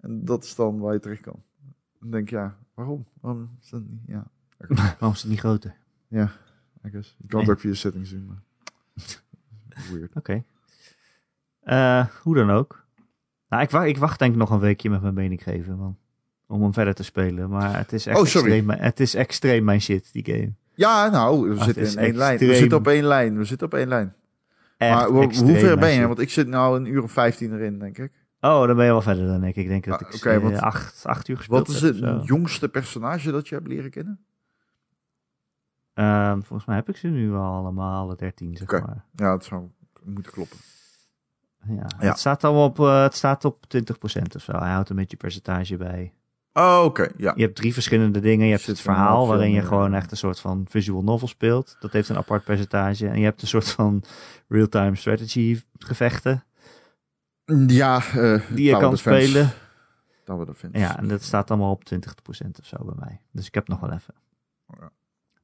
En 0.00 0.24
dat 0.24 0.44
is 0.44 0.54
dan 0.54 0.78
waar 0.78 0.92
je 0.92 1.00
terecht 1.00 1.22
kan. 1.22 1.42
Dan 2.00 2.10
denk 2.10 2.24
ik, 2.24 2.30
ja, 2.30 2.58
waarom? 2.74 3.06
Waarom 3.20 3.56
is 3.60 3.68
dat 3.68 3.82
niet? 3.88 4.00
Ja, 4.06 4.30
Waarom 4.98 5.12
is 5.12 5.20
het 5.20 5.30
niet 5.30 5.38
groter? 5.38 5.74
ja 6.08 6.32
I 6.86 6.90
guess. 6.90 7.14
Je 7.18 7.26
kan 7.28 7.40
het 7.40 7.50
ook 7.50 7.60
via 7.60 7.74
settings 7.74 8.10
doen, 8.10 8.26
maar... 8.26 8.42
Weird. 9.92 10.14
Oké. 10.14 10.44
Eh, 11.60 12.06
hoe 12.22 12.34
dan 12.34 12.50
ook. 12.50 12.84
Nou, 13.48 13.62
ik, 13.62 13.70
wacht, 13.70 13.86
ik 13.86 13.98
wacht 13.98 14.18
denk 14.18 14.32
ik 14.32 14.38
nog 14.38 14.50
een 14.50 14.58
weekje 14.58 14.90
met 14.90 15.02
mijn 15.02 15.14
mening 15.14 15.42
geven. 15.42 15.76
Man, 15.76 15.98
om 16.46 16.62
hem 16.62 16.72
verder 16.72 16.94
te 16.94 17.02
spelen. 17.02 17.50
Maar 17.50 17.76
het 17.76 17.92
is 17.92 18.06
echt 18.06 18.18
Oh, 18.18 18.24
sorry. 18.24 18.52
extreem, 18.52 18.80
het 18.80 19.00
is 19.00 19.14
extreem 19.14 19.64
mijn 19.64 19.80
shit, 19.80 20.12
die 20.12 20.24
game. 20.24 20.52
Ja, 20.74 21.08
nou, 21.08 21.48
we 21.48 21.58
Ah, 21.58 21.64
zitten 21.64 21.86
in 21.86 21.96
één 21.98 22.16
lijn. 22.16 22.38
We 22.38 22.54
zitten 22.54 22.78
op 22.78 22.86
één 22.86 23.04
lijn. 23.04 23.36
We 23.36 23.44
zitten 23.44 23.66
op 23.66 23.74
één 23.74 23.88
lijn. 23.88 24.14
Echt 24.76 24.94
maar 24.94 25.06
hoe- 25.06 25.32
ver 25.34 25.78
ben 25.78 25.88
je? 25.90 25.94
shit. 25.96 26.06
Want 26.06 26.18
ik 26.18 26.30
zit 26.30 26.46
nou 26.46 26.76
een 26.78 26.86
uur 26.86 27.02
of 27.02 27.12
15 27.12 27.52
erin, 27.52 27.78
denk 27.78 27.98
ik. 27.98 28.12
Oh, 28.40 28.66
dan 28.66 28.76
ben 28.76 28.84
je 28.84 28.90
wel 28.90 29.02
verder 29.02 29.26
dan 29.26 29.44
ik. 29.44 29.56
Ik 29.56 29.68
denk 29.68 29.84
dat 29.84 30.02
Ah, 30.02 30.08
ik 30.08 30.14
oké, 30.14 30.30
eh, 30.30 30.42
wat- 30.42 30.60
acht, 30.60 31.06
acht 31.06 31.28
uur 31.28 31.36
gespeeld 31.36 31.66
Wat 31.66 31.76
is 31.76 31.82
het 31.82 32.26
jongste 32.26 32.68
personage 32.68 33.30
dat 33.30 33.48
je 33.48 33.54
hebt 33.54 33.66
leren 33.68 33.90
kennen? 33.90 34.20
Ehm, 35.98 36.40
volgens 36.40 36.64
mij 36.64 36.76
heb 36.76 36.88
ik 36.88 36.96
ze 36.96 37.06
nu 37.08 37.34
al 37.34 37.52
allemaal, 37.54 38.02
alle 38.02 38.16
dertien, 38.16 38.56
zeg 38.56 38.70
maar. 38.70 39.04
Ja, 39.14 39.32
het 39.32 39.44
zou 39.44 39.68
moeten 40.04 40.32
kloppen. 40.32 40.58
Ja, 41.68 41.86
Ja. 42.00 42.08
Het 42.08 42.18
staat 42.18 42.44
op, 42.44 42.78
eh, 42.80 43.02
het 43.02 43.14
staat 43.14 43.44
op 43.44 43.64
20% 43.66 44.34
of 44.34 44.42
zo. 44.42 44.52
Hij 44.58 44.70
houdt 44.70 44.90
een 44.90 44.96
beetje 44.96 45.16
percentage 45.16 45.76
bij. 45.76 46.12
Oh, 46.52 46.82
oké. 46.84 47.08
Ja. 47.16 47.32
Je 47.36 47.42
hebt 47.42 47.56
drie 47.56 47.72
verschillende 47.72 48.20
dingen. 48.20 48.44
Je 48.46 48.52
hebt 48.52 48.64
Zit 48.64 48.76
het 48.76 48.86
er 48.86 48.92
verhaal, 48.92 49.26
waarin 49.26 49.50
je 49.52 49.62
gewoon 49.62 49.94
echt 49.94 50.10
een 50.10 50.16
soort 50.16 50.40
van 50.40 50.66
visual 50.68 51.02
novel 51.02 51.28
speelt. 51.28 51.76
Dat 51.80 51.92
heeft 51.92 52.08
een 52.08 52.16
apart 52.16 52.44
percentage. 52.44 53.08
En 53.08 53.18
je 53.18 53.24
hebt 53.24 53.42
een 53.42 53.48
soort 53.48 53.70
van 53.70 54.02
real-time 54.48 54.96
strategy 54.96 55.60
gevechten 55.78 56.44
Ja, 57.66 57.96
eh, 57.96 58.40
die 58.50 58.64
je 58.64 58.78
kan 58.78 58.90
Defense. 58.90 59.26
spelen. 59.28 59.50
Tower 60.24 60.46
Defense. 60.46 60.78
Ja, 60.78 60.98
en 60.98 61.08
dat 61.08 61.22
staat 61.22 61.50
allemaal 61.50 61.70
op 61.70 61.84
20% 61.84 62.58
of 62.58 62.66
zo 62.66 62.76
bij 62.84 62.94
mij. 62.98 63.20
Dus 63.32 63.46
ik 63.46 63.54
heb 63.54 63.68
nog 63.68 63.80
wel 63.80 63.92
even. 63.92 64.14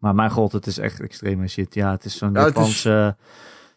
Maar 0.04 0.14
mijn 0.14 0.30
god, 0.30 0.52
het 0.52 0.66
is 0.66 0.78
echt 0.78 1.00
extreme 1.00 1.48
shit. 1.48 1.74
Ja, 1.74 1.90
het 1.90 2.04
is 2.04 2.16
zo'n 2.18 2.32
Ja, 2.32 2.38
het 2.44 2.48
is- 2.48 2.54
Japanse 2.54 3.16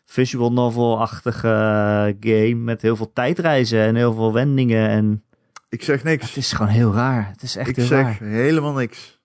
visual 0.06 0.52
novel-achtige 0.54 2.16
game 2.20 2.56
met 2.56 2.82
heel 2.82 2.96
veel 2.96 3.14
tijdreizen 3.14 3.80
en 3.80 3.96
heel 3.96 4.14
veel 4.14 4.34
wendingen. 4.34 4.90
En 4.90 5.24
Ik 5.70 5.84
zeg 5.84 6.04
niks. 6.04 6.28
het 6.28 6.36
is 6.38 6.52
gewoon 6.54 6.72
heel 6.72 6.94
raar. 6.94 7.28
Het 7.28 7.42
is 7.42 7.56
echt 7.56 7.70
ik 7.70 7.76
heel 7.76 7.86
zeg 7.86 8.04
raar. 8.04 8.22
helemaal 8.28 8.74
niks. 8.74 9.20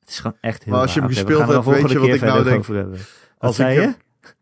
Het 0.00 0.08
is 0.08 0.18
gewoon 0.18 0.36
echt 0.40 0.64
heel 0.64 0.72
Maar 0.72 0.82
als 0.82 0.94
je 0.94 1.00
raar. 1.00 1.08
hem 1.08 1.16
gespeeld 1.18 1.38
hebt, 1.40 1.64
weet 1.64 1.90
je 1.90 1.98
wat 1.98 2.08
ik 2.14 2.20
nou 2.20 2.44
denk? 2.44 2.66
Wat 2.66 2.98
Als 3.38 3.56
zei 3.56 3.78
ik 3.78 3.82
je? 3.82 3.94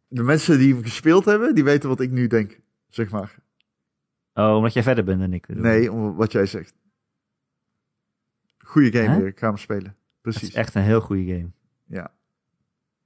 De 0.09 0.22
mensen 0.22 0.59
die 0.59 0.74
hem 0.74 0.82
gespeeld 0.82 1.24
hebben, 1.24 1.54
die 1.54 1.64
weten 1.64 1.88
wat 1.88 2.00
ik 2.00 2.11
nu 2.11 2.26
denk. 2.26 2.61
Zeg 2.88 3.11
maar. 3.11 3.34
Oh, 4.34 4.54
omdat 4.56 4.72
jij 4.72 4.82
verder 4.82 5.04
bent 5.04 5.20
dan 5.20 5.32
ik. 5.32 5.46
bedoel. 5.46 5.62
Nee, 5.62 5.92
om 5.92 6.14
wat 6.14 6.32
jij 6.32 6.46
zegt. 6.46 6.74
Goeie 8.59 8.92
game 8.92 9.09
Hè? 9.09 9.16
weer. 9.18 9.26
Ik 9.26 9.38
ga 9.38 9.46
hem 9.46 9.56
spelen. 9.56 9.84
Het 9.84 9.96
Precies. 10.20 10.48
is 10.48 10.54
echt 10.54 10.74
een 10.74 10.82
heel 10.82 11.00
goede 11.00 11.24
game. 11.34 11.50
Ja. 11.89 12.11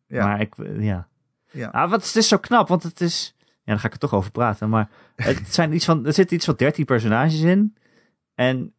Ja. 0.07 0.27
Maar 0.27 0.41
ik, 0.41 0.55
ja. 0.79 1.09
Ja. 1.51 1.69
Ah, 1.69 1.91
wat, 1.91 2.07
het 2.07 2.17
is 2.17 2.29
zo 2.29 2.39
knap, 2.39 2.69
want 2.69 2.83
het 2.83 3.01
is... 3.01 3.35
Ja, 3.39 3.73
daar 3.73 3.79
ga 3.79 3.87
ik 3.87 3.93
er 3.93 3.99
toch 3.99 4.15
over 4.15 4.31
praten. 4.31 4.69
Maar 4.69 4.91
het 5.17 5.55
zijn 5.55 5.73
iets 5.73 5.85
van, 5.85 6.07
er 6.07 6.13
zitten 6.13 6.37
iets 6.37 6.45
van 6.45 6.55
13 6.57 6.85
personages 6.85 7.41
in. 7.41 7.77
En 8.35 8.75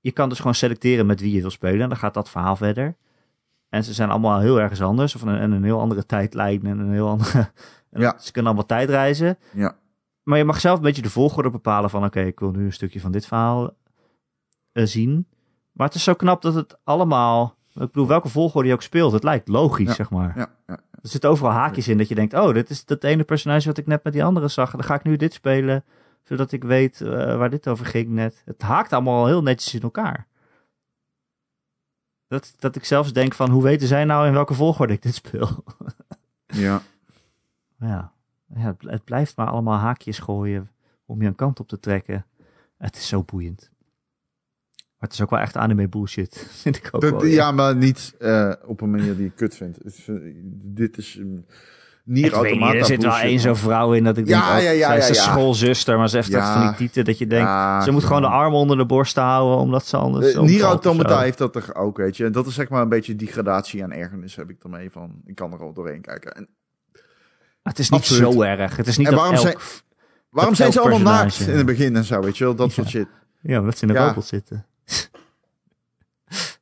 je 0.00 0.12
kan 0.12 0.28
dus 0.28 0.38
gewoon 0.38 0.54
selecteren 0.54 1.06
met 1.06 1.20
wie 1.20 1.34
je 1.34 1.40
wil 1.40 1.50
spelen. 1.50 1.80
En 1.80 1.88
dan 1.88 1.98
gaat 1.98 2.14
dat 2.14 2.30
verhaal 2.30 2.56
verder. 2.56 2.96
En 3.68 3.84
ze 3.84 3.92
zijn 3.92 4.10
allemaal 4.10 4.40
heel 4.40 4.60
ergens 4.60 4.82
anders. 4.82 5.14
Of 5.14 5.22
een, 5.22 5.38
en 5.38 5.50
een 5.50 5.64
heel 5.64 5.80
andere 5.80 6.06
tijdlijn 6.06 6.66
en 6.66 6.78
een 6.78 6.92
heel 6.92 7.08
andere... 7.08 7.50
Ja. 7.96 8.16
Ze 8.18 8.32
kunnen 8.32 8.52
allemaal 8.52 8.68
tijdreizen. 8.68 9.38
Ja. 9.52 9.76
Maar 10.22 10.38
je 10.38 10.44
mag 10.44 10.60
zelf 10.60 10.76
een 10.76 10.82
beetje 10.82 11.02
de 11.02 11.10
volgorde 11.10 11.50
bepalen 11.50 11.90
van... 11.90 12.04
Oké, 12.04 12.20
ik 12.20 12.40
wil 12.40 12.50
nu 12.50 12.64
een 12.64 12.72
stukje 12.72 13.00
van 13.00 13.12
dit 13.12 13.26
verhaal 13.26 13.76
eh, 14.72 14.84
zien. 14.84 15.26
Maar 15.72 15.86
het 15.86 15.96
is 15.96 16.04
zo 16.04 16.14
knap 16.14 16.42
dat 16.42 16.54
het 16.54 16.78
allemaal... 16.84 17.53
Ik 17.74 17.80
bedoel, 17.80 18.06
welke 18.06 18.28
volgorde 18.28 18.68
je 18.68 18.74
ook 18.74 18.82
speelt, 18.82 19.12
het 19.12 19.22
lijkt 19.22 19.48
logisch, 19.48 19.86
Ja. 19.86 19.94
zeg 19.94 20.10
maar. 20.10 20.32
Ja. 20.36 20.54
ja. 20.66 20.74
Er 20.74 21.08
zitten 21.10 21.30
overal 21.30 21.52
haakjes 21.52 21.88
in 21.88 21.98
dat 21.98 22.08
je 22.08 22.14
denkt... 22.14 22.34
Oh, 22.34 22.54
dit 22.54 22.70
is 22.70 22.84
dat 22.84 23.04
ene 23.04 23.24
personage 23.24 23.66
wat 23.66 23.78
ik 23.78 23.86
net 23.86 24.04
met 24.04 24.12
die 24.12 24.24
andere 24.24 24.48
zag. 24.48 24.70
Dan 24.70 24.84
ga 24.84 24.94
ik 24.94 25.02
nu 25.02 25.16
dit 25.16 25.32
spelen, 25.32 25.84
zodat 26.22 26.52
ik 26.52 26.64
weet 26.64 27.00
eh, 27.00 27.08
waar 27.36 27.50
dit 27.50 27.68
over 27.68 27.86
ging 27.86 28.08
net. 28.08 28.42
Het 28.44 28.62
haakt 28.62 28.92
allemaal 28.92 29.26
heel 29.26 29.42
netjes 29.42 29.74
in 29.74 29.80
elkaar. 29.80 30.26
Dat, 32.26 32.54
dat 32.58 32.76
ik 32.76 32.84
zelfs 32.84 33.12
denk 33.12 33.34
van... 33.34 33.50
Hoe 33.50 33.62
weten 33.62 33.88
zij 33.88 34.04
nou 34.04 34.26
in 34.26 34.32
welke 34.32 34.54
volgorde 34.54 34.92
ik 34.92 35.02
dit 35.02 35.14
speel? 35.14 35.64
ja. 36.46 36.82
Ja, 37.78 38.12
ja 38.54 38.76
het 38.78 39.04
blijft 39.04 39.36
maar 39.36 39.48
allemaal 39.48 39.78
haakjes 39.78 40.18
gooien 40.18 40.70
om 41.06 41.22
je 41.22 41.28
een 41.28 41.34
kant 41.34 41.60
op 41.60 41.68
te 41.68 41.80
trekken. 41.80 42.26
Het 42.78 42.96
is 42.96 43.08
zo 43.08 43.22
boeiend. 43.22 43.70
Maar 45.04 45.12
het 45.12 45.22
is 45.22 45.24
ook 45.24 45.30
wel 45.30 45.40
echt 45.40 45.56
anime 45.56 45.88
bullshit, 45.88 46.46
vind 46.62 46.76
ik 46.76 46.88
ook 46.92 47.00
Dat- 47.00 47.10
wel. 47.10 47.24
ja, 47.24 47.52
maar 47.52 47.76
niet 47.76 48.14
eh, 48.18 48.52
op 48.66 48.80
een 48.80 48.90
manier 48.90 49.16
die 49.16 49.26
ik 49.26 49.32
kut 49.36 49.54
vind. 49.56 49.78
Eh, 50.06 50.14
dit 50.64 50.96
is 50.98 51.16
um, 51.20 51.46
niet, 52.04 52.32
Automata 52.32 52.78
er 52.78 52.84
zit 52.84 53.02
wel 53.02 53.16
één 53.18 53.40
zo'n 53.40 53.56
vrouw 53.56 53.92
in 53.92 54.04
dat 54.04 54.16
ik 54.16 54.26
Ja, 54.28 54.46
denk, 54.46 54.58
oh, 54.58 54.64
ja, 54.64 54.70
ja, 54.70 54.86
zij 54.88 54.98
is 54.98 55.06
de 55.06 55.14
ja. 55.14 55.20
schoolzuster, 55.22 55.98
maar 55.98 56.08
ze 56.08 56.16
heeft 56.16 56.34
echt 56.34 56.48
van 56.48 56.66
die 56.66 56.74
tieten 56.74 57.04
dat 57.04 57.18
je 57.18 57.26
denkt, 57.26 57.84
ze 57.84 57.90
moet 57.90 58.04
gewoon 58.04 58.22
de 58.22 58.28
armen 58.28 58.58
onder 58.58 58.76
de 58.76 58.86
borst 58.86 59.16
houden, 59.16 59.58
omdat 59.58 59.86
ze 59.86 59.96
anders... 59.96 60.24
Eh, 60.26 60.30
omvalt 60.40 60.48
Nier 60.48 60.62
Automata 60.62 61.20
heeft 61.20 61.38
dat 61.38 61.52
toch 61.52 61.74
ook, 61.74 61.96
weet 61.96 62.16
je. 62.16 62.24
En 62.24 62.32
dat 62.32 62.46
is 62.46 62.54
zeg 62.54 62.68
maar 62.68 62.82
een 62.82 62.88
beetje 62.88 63.16
die 63.16 63.28
gradatie 63.28 63.82
aan 63.82 63.92
ergernis 63.92 64.36
heb 64.36 64.50
ik 64.50 64.62
ermee 64.62 64.90
van. 64.90 65.12
Ik 65.26 65.34
kan 65.34 65.52
er 65.52 65.58
al 65.60 65.72
doorheen 65.72 66.00
kijken. 66.00 66.32
En 66.34 66.48
Het 67.62 67.78
is 67.78 67.90
niet 67.90 68.00
Absoluut. 68.00 68.32
zo 68.32 68.42
erg. 68.42 68.76
Het 68.76 68.86
is 68.86 68.96
niet 68.96 69.06
En 69.06 69.12
dat 69.12 69.20
waarom 69.22 69.38
elk... 69.38 69.46
zijn- 69.60 69.82
waarom 70.30 70.52
Dat 70.54 70.60
zijn 70.62 70.72
ze 70.72 70.80
allemaal 70.80 71.12
naakt 71.14 71.40
in 71.40 71.56
het 71.56 71.66
begin 71.66 71.96
en 71.96 72.04
zo, 72.04 72.20
weet 72.20 72.36
je 72.38 72.44
wel? 72.44 72.54
Dat 72.54 72.72
soort 72.72 72.88
shit. 72.88 73.06
Ja, 73.40 73.60
omdat 73.60 73.78
ze 73.78 73.84
in 73.84 73.90
een 73.90 73.94
Ja. 74.00 74.06
robot 74.08 74.26
zitten. 74.26 74.66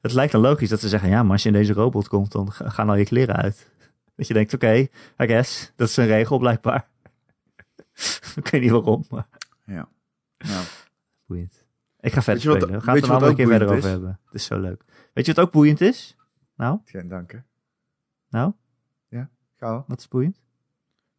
Het 0.02 0.12
lijkt 0.12 0.32
dan 0.32 0.40
logisch 0.40 0.68
dat 0.68 0.80
ze 0.80 0.88
zeggen, 0.88 1.08
ja, 1.08 1.22
maar 1.22 1.32
als 1.32 1.42
je 1.42 1.48
in 1.48 1.54
deze 1.54 1.72
robot 1.72 2.08
komt, 2.08 2.32
dan 2.32 2.52
ga- 2.52 2.68
gaan 2.68 2.88
al 2.88 2.94
je 2.94 3.04
kleren 3.04 3.36
uit. 3.36 3.70
Dat 4.16 4.26
je 4.26 4.34
denkt, 4.34 4.54
oké, 4.54 4.72
I 4.72 4.88
guess, 5.16 5.72
dat 5.76 5.88
is 5.88 5.96
een 5.96 6.06
regel 6.06 6.38
blijkbaar. 6.38 6.86
ik 8.36 8.48
weet 8.48 8.60
niet 8.60 8.70
waarom, 8.70 9.04
maar 9.10 9.26
Ja. 9.66 9.88
boeiend. 11.26 11.64
Ik 12.00 12.12
ga 12.12 12.22
verder 12.22 12.46
wat- 12.48 12.56
spelen. 12.56 12.78
We 12.78 12.84
gaan 12.84 12.94
het 12.94 13.04
er 13.04 13.08
een 13.10 13.14
andere 13.16 13.34
keer 13.34 13.46
verder 13.46 13.68
over 13.76 13.88
hebben. 13.90 14.18
Het 14.24 14.34
is 14.34 14.44
zo 14.44 14.60
leuk. 14.60 14.82
Weet 15.12 15.26
je 15.26 15.32
wat 15.34 15.44
ook 15.44 15.52
boeiend 15.52 15.80
is? 15.80 16.16
Nou, 16.56 16.78
Geen 16.84 17.08
dank, 17.08 17.32
hè. 17.32 17.38
nou, 18.28 18.52
Ga 19.56 19.68
al. 19.68 19.84
wat 19.86 19.98
is 19.98 20.08
boeiend? 20.08 20.40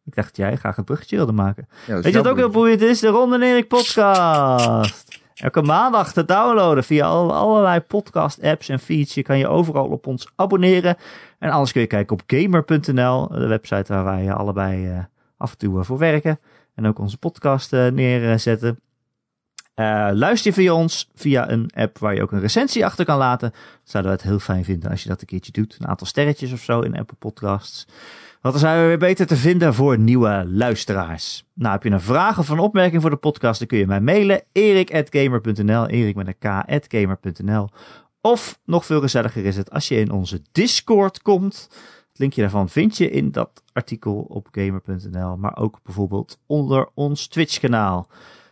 Ik 0.04 0.14
dacht 0.14 0.36
jij 0.36 0.56
graag 0.56 0.76
een 0.76 0.84
bruggetje 0.84 1.16
wilde 1.16 1.32
maken. 1.32 1.68
Ja, 1.86 1.94
Weet 2.00 2.12
je 2.12 2.18
wat 2.22 2.28
ook 2.28 2.36
heel 2.36 2.50
boeiend 2.50 2.80
is? 2.80 3.00
De 3.00 3.08
Ron 3.08 3.34
en 3.34 3.42
Erik 3.42 3.68
podcast. 3.68 5.22
Elke 5.34 5.62
maandag 5.62 6.12
te 6.12 6.24
downloaden 6.24 6.84
via 6.84 7.06
al- 7.06 7.34
allerlei 7.34 7.80
podcast 7.80 8.42
apps 8.42 8.68
en 8.68 8.78
feeds. 8.78 9.14
Je 9.14 9.22
kan 9.22 9.38
je 9.38 9.48
overal 9.48 9.86
op 9.86 10.06
ons 10.06 10.28
abonneren. 10.36 10.96
En 11.38 11.50
anders 11.50 11.72
kun 11.72 11.80
je 11.80 11.86
kijken 11.86 12.16
op 12.16 12.22
gamer.nl, 12.26 13.28
de 13.28 13.46
website 13.46 13.92
waar 13.92 14.04
wij 14.04 14.32
allebei 14.32 14.88
eh, 14.88 14.98
af 15.36 15.50
en 15.52 15.58
toe 15.58 15.78
eh, 15.78 15.84
voor 15.84 15.98
werken. 15.98 16.38
En 16.74 16.86
ook 16.86 16.98
onze 16.98 17.16
podcast 17.18 17.72
eh, 17.72 17.86
neerzetten. 17.86 18.80
Eh, 19.74 20.08
luister 20.12 20.50
je 20.50 20.56
via 20.56 20.72
ons 20.74 21.10
via 21.14 21.50
een 21.50 21.70
app 21.74 21.98
waar 21.98 22.14
je 22.14 22.22
ook 22.22 22.32
een 22.32 22.40
recensie 22.40 22.84
achter 22.84 23.04
kan 23.04 23.18
laten. 23.18 23.52
Zouden 23.84 24.12
we 24.12 24.18
het 24.18 24.26
heel 24.28 24.38
fijn 24.38 24.64
vinden 24.64 24.90
als 24.90 25.02
je 25.02 25.08
dat 25.08 25.20
een 25.20 25.26
keertje 25.26 25.52
doet. 25.52 25.76
Een 25.80 25.86
aantal 25.88 26.06
sterretjes 26.06 26.52
of 26.52 26.60
zo 26.60 26.80
in 26.80 26.96
Apple 26.98 27.16
Podcasts. 27.18 27.86
Dan 28.52 28.58
zijn 28.58 28.80
we 28.80 28.86
weer 28.86 28.98
beter 28.98 29.26
te 29.26 29.36
vinden 29.36 29.74
voor 29.74 29.98
nieuwe 29.98 30.44
luisteraars. 30.48 31.44
Nou, 31.54 31.72
heb 31.72 31.82
je 31.82 31.90
een 31.90 32.00
vraag 32.00 32.38
of 32.38 32.48
een 32.48 32.58
opmerking 32.58 33.00
voor 33.00 33.10
de 33.10 33.16
podcast, 33.16 33.58
dan 33.58 33.68
kun 33.68 33.78
je 33.78 33.86
mij 33.86 34.00
mailen. 34.00 34.42
erik.gamer.nl, 34.52 35.86
erik 35.86 36.14
met 36.14 36.26
een 36.26 36.80
k.gamer.nl. 36.80 37.68
Of, 38.20 38.58
nog 38.64 38.86
veel 38.86 39.00
gezelliger 39.00 39.44
is 39.44 39.56
het, 39.56 39.70
als 39.70 39.88
je 39.88 39.96
in 39.96 40.10
onze 40.10 40.42
Discord 40.52 41.22
komt. 41.22 41.68
Het 42.08 42.18
linkje 42.18 42.40
daarvan 42.40 42.68
vind 42.68 42.96
je 42.96 43.10
in 43.10 43.30
dat 43.30 43.62
artikel 43.72 44.26
op 44.28 44.48
gamer.nl, 44.50 45.36
maar 45.36 45.56
ook 45.56 45.80
bijvoorbeeld 45.82 46.38
onder 46.46 46.88
ons 46.94 47.26
Twitch 47.26 47.58
kanaal. 47.58 48.08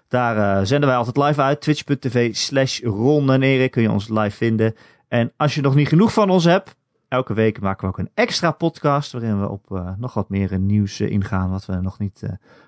Daar 0.09 0.37
uh, 0.37 0.67
zenden 0.67 0.89
wij 0.89 0.99
altijd 0.99 1.17
live 1.17 1.41
uit. 1.41 1.61
Twitch.tv 1.61 2.35
slash 2.35 2.81
Ron 2.81 3.33
en 3.33 3.43
Erik 3.43 3.71
kun 3.71 3.83
je 3.83 3.91
ons 3.91 4.09
live 4.09 4.37
vinden. 4.37 4.75
En 5.09 5.33
als 5.37 5.55
je 5.55 5.61
nog 5.61 5.75
niet 5.75 5.89
genoeg 5.89 6.13
van 6.13 6.31
ons 6.31 6.45
hebt, 6.45 6.77
elke 7.13 7.35
week 7.35 7.61
maken 7.61 7.81
we 7.81 7.89
ook 7.89 7.99
een 7.99 8.11
extra 8.15 8.51
podcast. 8.51 9.13
Waarin 9.13 9.41
we 9.41 9.49
op 9.49 9.71
uh, 9.71 9.91
nog 9.97 10.15
wat 10.15 10.29
meer 10.29 10.59
nieuws 10.59 11.01
uh, 11.01 11.11
ingaan. 11.11 11.51
Wat 11.51 11.67
we 11.67 11.75
nog 11.75 11.99
niet 11.99 12.23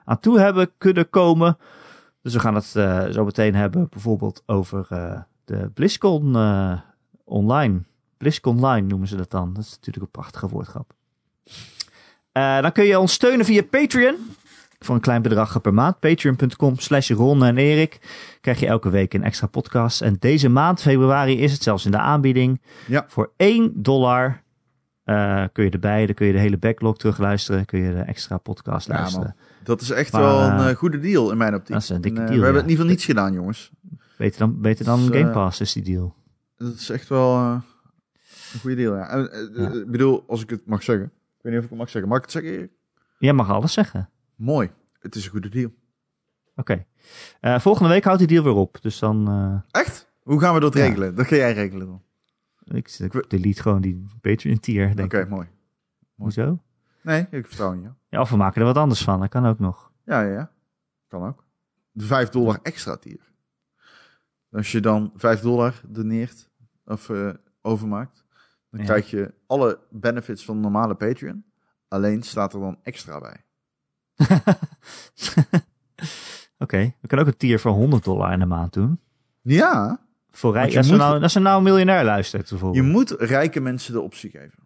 aan 0.04 0.20
toe 0.20 0.38
hebben 0.38 0.70
kunnen 0.78 1.10
komen. 1.10 1.58
Dus 2.22 2.32
we 2.32 2.40
gaan 2.40 2.54
het 2.54 2.64
zo 3.14 3.24
meteen 3.24 3.54
hebben. 3.54 3.88
Bijvoorbeeld 3.90 4.42
over 4.46 4.86
de 5.44 5.70
BlizzCon 5.74 6.36
online. 7.24 7.82
BlizzCon 8.16 8.56
Online 8.56 8.86
noemen 8.86 9.08
ze 9.08 9.16
dat 9.16 9.30
dan. 9.30 9.52
Dat 9.52 9.64
is 9.64 9.70
natuurlijk 9.70 10.04
een 10.04 10.20
prachtige 10.20 10.48
woordgrap. 10.48 10.92
dan 12.32 12.72
kun 12.72 12.84
je 12.84 12.98
ons 12.98 13.12
steunen 13.12 13.46
via 13.46 13.62
Patreon 13.62 14.16
voor 14.78 14.94
een 14.94 15.00
klein 15.00 15.22
bedrag 15.22 15.60
per 15.60 15.74
maand. 15.74 15.98
Patreon.com 15.98 16.78
slash 16.78 17.10
Ron 17.10 17.44
en 17.44 17.56
Erik. 17.56 17.98
Krijg 18.40 18.60
je 18.60 18.66
elke 18.66 18.90
week 18.90 19.14
een 19.14 19.22
extra 19.22 19.46
podcast. 19.46 20.02
En 20.02 20.16
deze 20.18 20.48
maand, 20.48 20.80
februari, 20.80 21.40
is 21.40 21.52
het 21.52 21.62
zelfs 21.62 21.84
in 21.84 21.90
de 21.90 21.98
aanbieding. 21.98 22.60
Ja. 22.86 23.04
Voor 23.08 23.32
1 23.36 23.72
dollar 23.74 24.42
uh, 25.04 25.44
kun 25.52 25.64
je 25.64 25.70
erbij. 25.70 26.06
Dan 26.06 26.14
kun 26.14 26.26
je 26.26 26.32
de 26.32 26.38
hele 26.38 26.58
backlog 26.58 26.96
terugluisteren. 26.96 27.64
Kun 27.64 27.80
je 27.80 27.92
de 27.92 28.00
extra 28.00 28.38
podcast 28.38 28.86
ja, 28.86 28.94
luisteren. 28.94 29.34
Man. 29.36 29.46
Dat 29.64 29.80
is 29.80 29.90
echt 29.90 30.12
maar, 30.12 30.22
wel 30.22 30.40
een 30.40 30.70
uh, 30.70 30.76
goede 30.76 31.00
deal 31.00 31.30
in 31.30 31.36
mijn 31.36 31.54
optiek. 31.54 31.72
Dat 31.72 31.82
is 31.82 31.88
een 31.88 32.00
dikke 32.00 32.18
en, 32.18 32.22
uh, 32.22 32.28
deal, 32.28 32.40
We 32.40 32.44
hebben 32.44 32.62
ja. 32.62 32.68
het 32.68 32.78
in 32.78 32.84
ieder 32.84 32.84
geval 32.84 32.90
niets 32.90 33.04
gedaan, 33.04 33.32
jongens. 33.32 33.70
Beter 34.18 34.38
dan, 34.38 34.60
beter 34.60 34.84
dan 34.84 35.06
Dus, 35.06 35.20
Game 35.20 35.30
Pass 35.30 35.60
is 35.60 35.72
die 35.72 35.82
deal. 35.82 36.14
Dat 36.56 36.74
is 36.74 36.90
echt 36.90 37.08
wel 37.08 37.36
een 37.36 38.60
goede 38.60 38.76
deal, 38.76 38.96
ja. 38.96 39.28
Ik 39.72 39.90
bedoel, 39.90 40.24
als 40.26 40.42
ik 40.42 40.50
het 40.50 40.66
mag 40.66 40.82
zeggen. 40.82 41.04
Ik 41.06 41.40
weet 41.40 41.52
niet 41.52 41.58
of 41.58 41.64
ik 41.64 41.70
het 41.70 41.78
mag 41.78 41.90
zeggen. 41.90 42.10
Mag 42.10 42.18
ik 42.18 42.24
het 42.24 42.32
zeggen? 42.32 42.70
Jij 43.18 43.32
mag 43.32 43.50
alles 43.50 43.72
zeggen. 43.72 44.08
Mooi. 44.36 44.70
Het 44.98 45.14
is 45.14 45.24
een 45.24 45.30
goede 45.30 45.48
deal. 45.48 45.70
Oké. 46.56 46.86
Okay. 47.40 47.60
volgende 47.60 47.88
week 47.88 48.04
houdt 48.04 48.18
die 48.18 48.28
deal 48.28 48.44
weer 48.44 48.52
op. 48.54 48.78
Dus 48.82 48.98
dan... 48.98 49.62
Echt? 49.70 50.12
Hoe 50.22 50.40
gaan 50.40 50.54
we 50.54 50.60
dat 50.60 50.74
Ja. 50.74 50.80
regelen? 50.84 51.14
Dat 51.14 51.26
ga 51.26 51.36
jij 51.36 51.52
regelen 51.52 51.86
dan. 51.86 52.02
Ik, 52.64 52.88
ik 52.98 53.30
delete 53.30 53.62
gewoon 53.62 53.80
die 53.80 54.06
Patreon 54.20 54.60
tier, 54.60 54.90
Oké, 55.04 55.18
ik. 55.20 55.28
mooi. 55.28 55.48
Hoezo? 56.14 56.58
Nee, 57.02 57.26
ik 57.30 57.46
vertrouw 57.46 57.72
in 57.72 57.82
je. 57.82 57.88
Ja, 58.08 58.20
of 58.20 58.30
we 58.30 58.36
maken 58.36 58.60
er 58.60 58.66
wat 58.66 58.76
anders 58.76 59.02
van. 59.04 59.20
Dat 59.20 59.28
kan 59.28 59.46
ook 59.46 59.58
nog. 59.58 59.92
Ja, 60.04 60.22
ja, 60.22 60.32
ja. 60.32 60.50
Kan 61.08 61.22
ook. 61.26 61.44
De 61.92 62.04
5 62.04 62.28
dollar 62.28 62.58
extra 62.62 62.96
tier. 62.96 63.32
Als 64.50 64.72
je 64.72 64.80
dan 64.80 65.12
5 65.16 65.40
dollar 65.40 65.80
doneert 65.88 66.50
of 66.84 67.08
uh, 67.08 67.30
overmaakt, 67.62 68.24
dan 68.70 68.80
Ja. 68.80 68.86
krijg 68.86 69.10
je 69.10 69.34
alle 69.46 69.78
benefits 69.90 70.44
van 70.44 70.54
de 70.56 70.60
normale 70.62 70.94
Patreon. 70.94 71.44
Alleen 71.88 72.22
staat 72.22 72.52
er 72.54 72.60
dan 72.60 72.78
extra 72.82 73.20
bij. 73.20 73.44
Oké, 76.58 76.94
we 77.00 77.06
kunnen 77.06 77.26
ook 77.26 77.32
een 77.32 77.38
tier 77.38 77.60
voor 77.60 77.72
100 77.72 78.04
dollar 78.04 78.32
in 78.32 78.38
de 78.38 78.46
maand 78.46 78.72
doen. 78.72 79.00
Ja, 79.42 80.00
Voor 80.30 80.52
rijk, 80.52 80.70
je 80.70 80.76
als, 80.78 80.86
er 80.86 80.92
moet- 80.92 81.00
nou, 81.02 81.22
als 81.22 81.34
er 81.34 81.40
nou 81.40 81.56
een 81.56 81.62
miljonair 81.62 82.04
luistert 82.04 82.42
je 82.48 82.54
bijvoorbeeld. 82.54 82.86
moet 82.86 83.10
rijke 83.18 83.60
mensen 83.60 83.92
de 83.92 84.00
optie 84.00 84.30
geven. 84.30 84.58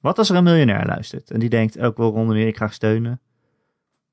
Wat 0.00 0.18
als 0.18 0.30
er 0.30 0.36
een 0.36 0.44
miljonair 0.44 0.86
luistert 0.86 1.30
en 1.30 1.40
die 1.40 1.48
denkt, 1.48 1.78
ook 1.80 1.96
wel 1.96 2.10
Ron 2.10 2.30
en 2.34 2.46
ik 2.46 2.56
graag 2.56 2.72
steunen. 2.72 3.20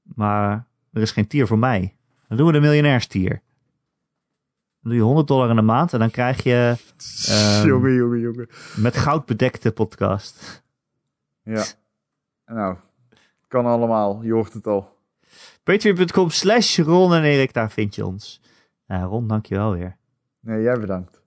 Maar 0.01 0.67
er 0.91 1.01
is 1.01 1.11
geen 1.11 1.27
tier 1.27 1.47
voor 1.47 1.59
mij. 1.59 1.95
Dan 2.27 2.37
doen 2.37 2.47
we 2.47 2.53
de 2.53 2.59
miljonairstier. 2.59 3.29
Dan 3.29 4.91
doe 4.91 4.93
je 4.93 5.01
100 5.01 5.27
dollar 5.27 5.49
in 5.49 5.55
de 5.55 5.61
maand 5.61 5.93
en 5.93 5.99
dan 5.99 6.11
krijg 6.11 6.43
je 6.43 6.75
Ehm. 7.27 7.67
jongen, 7.67 7.93
jongen, 7.93 8.19
jongen. 8.19 8.47
met 8.75 8.97
goud 8.97 9.25
bedekte 9.25 9.71
podcast. 9.71 10.63
Ja. 11.43 11.63
Nou, 12.45 12.77
kan 13.47 13.65
allemaal. 13.65 14.23
Je 14.23 14.33
hoort 14.33 14.53
het 14.53 14.67
al. 14.67 14.97
Patreon.com 15.63 16.29
slash 16.29 16.79
Ron 16.79 17.13
en 17.13 17.23
Erik, 17.23 17.53
daar 17.53 17.71
vind 17.71 17.95
je 17.95 18.05
ons. 18.05 18.41
Eh, 18.85 19.03
Ron, 19.03 19.27
dankjewel 19.27 19.71
weer. 19.71 19.97
Nee, 20.39 20.61
jij 20.61 20.79
bedankt. 20.79 21.21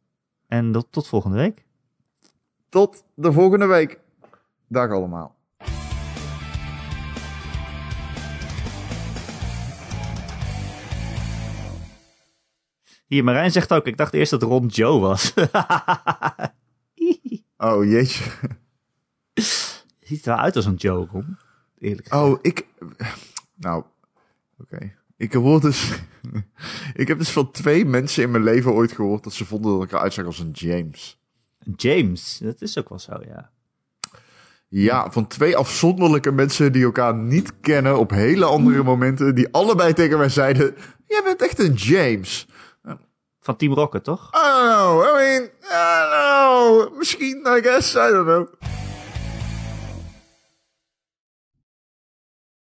En 0.47 0.73
tot, 0.73 0.93
tot 0.93 1.09
volgende 1.09 1.37
week. 1.37 1.67
Tot 2.69 3.05
de 3.15 3.33
volgende 3.33 3.67
week. 3.67 4.01
Dag 4.69 4.91
allemaal. 4.91 5.37
Hier, 13.07 13.25
Marijn 13.25 13.51
zegt 13.51 13.73
ook, 13.73 13.87
ik 13.87 13.97
dacht 13.97 14.15
eerst 14.15 14.31
dat 14.31 14.43
Ron 14.43 14.67
Joe 14.67 15.01
was. 15.01 15.35
Oh, 17.61 17.85
jeetje. 17.85 18.25
Ziet 20.01 20.27
er 20.27 20.33
wel 20.33 20.43
uit 20.43 20.57
als 20.57 20.65
een 20.65 20.75
Joe, 20.75 21.07
Ron. 21.07 21.39
Eerlijk 21.81 22.09
gezegd. 22.09 22.25
Oh, 22.25 22.39
ik... 22.43 22.67
Nou, 23.55 23.85
oké. 24.59 24.93
Ik 25.17 25.33
hoor 25.33 25.61
dus... 25.61 25.93
ik 26.95 27.09
heb 27.09 27.19
dus 27.19 27.31
van 27.31 27.51
twee 27.51 27.85
mensen 27.85 28.23
in 28.23 28.31
mijn 28.31 28.45
leven 28.45 28.73
ooit 28.73 28.93
gehoord 28.93 29.25
dat 29.25 29.33
ze 29.33 29.45
vonden 29.45 29.73
dat 29.73 29.83
ik 29.83 29.93
eruit 29.93 30.13
zag 30.13 30.25
als 30.27 30.39
een 30.39 30.51
James. 30.51 31.21
James, 31.77 32.39
dat 32.39 32.61
is 32.61 32.79
ook 32.79 32.89
wel 32.89 32.99
zo, 32.99 33.21
ja. 33.27 33.51
Ja, 34.69 35.11
van 35.11 35.27
twee 35.27 35.57
afzonderlijke 35.57 36.33
mensen 36.33 36.73
die 36.73 36.85
elkaar 36.85 37.15
niet 37.15 37.61
kennen 37.61 37.99
op 37.99 38.11
hele 38.11 38.45
andere 38.45 38.83
momenten, 38.83 39.35
die 39.35 39.49
allebei 39.53 39.93
tegen 39.93 40.19
mij 40.19 40.29
zeiden, 40.29 40.75
jij 41.07 41.23
bent 41.25 41.43
echt 41.43 41.59
een 41.59 41.73
James. 41.73 42.47
Van 43.41 43.57
Team 43.57 43.73
Rocket, 43.73 44.05
toch? 44.05 44.31
Know, 44.31 45.05
I 45.05 45.13
mean, 45.13 45.51
I 45.63 46.09
don't 46.11 46.89
know, 46.89 46.99
misschien, 46.99 47.47
I 47.47 47.61
guess, 47.63 47.95
I 47.95 48.11
don't 48.11 48.27
know. 48.27 48.49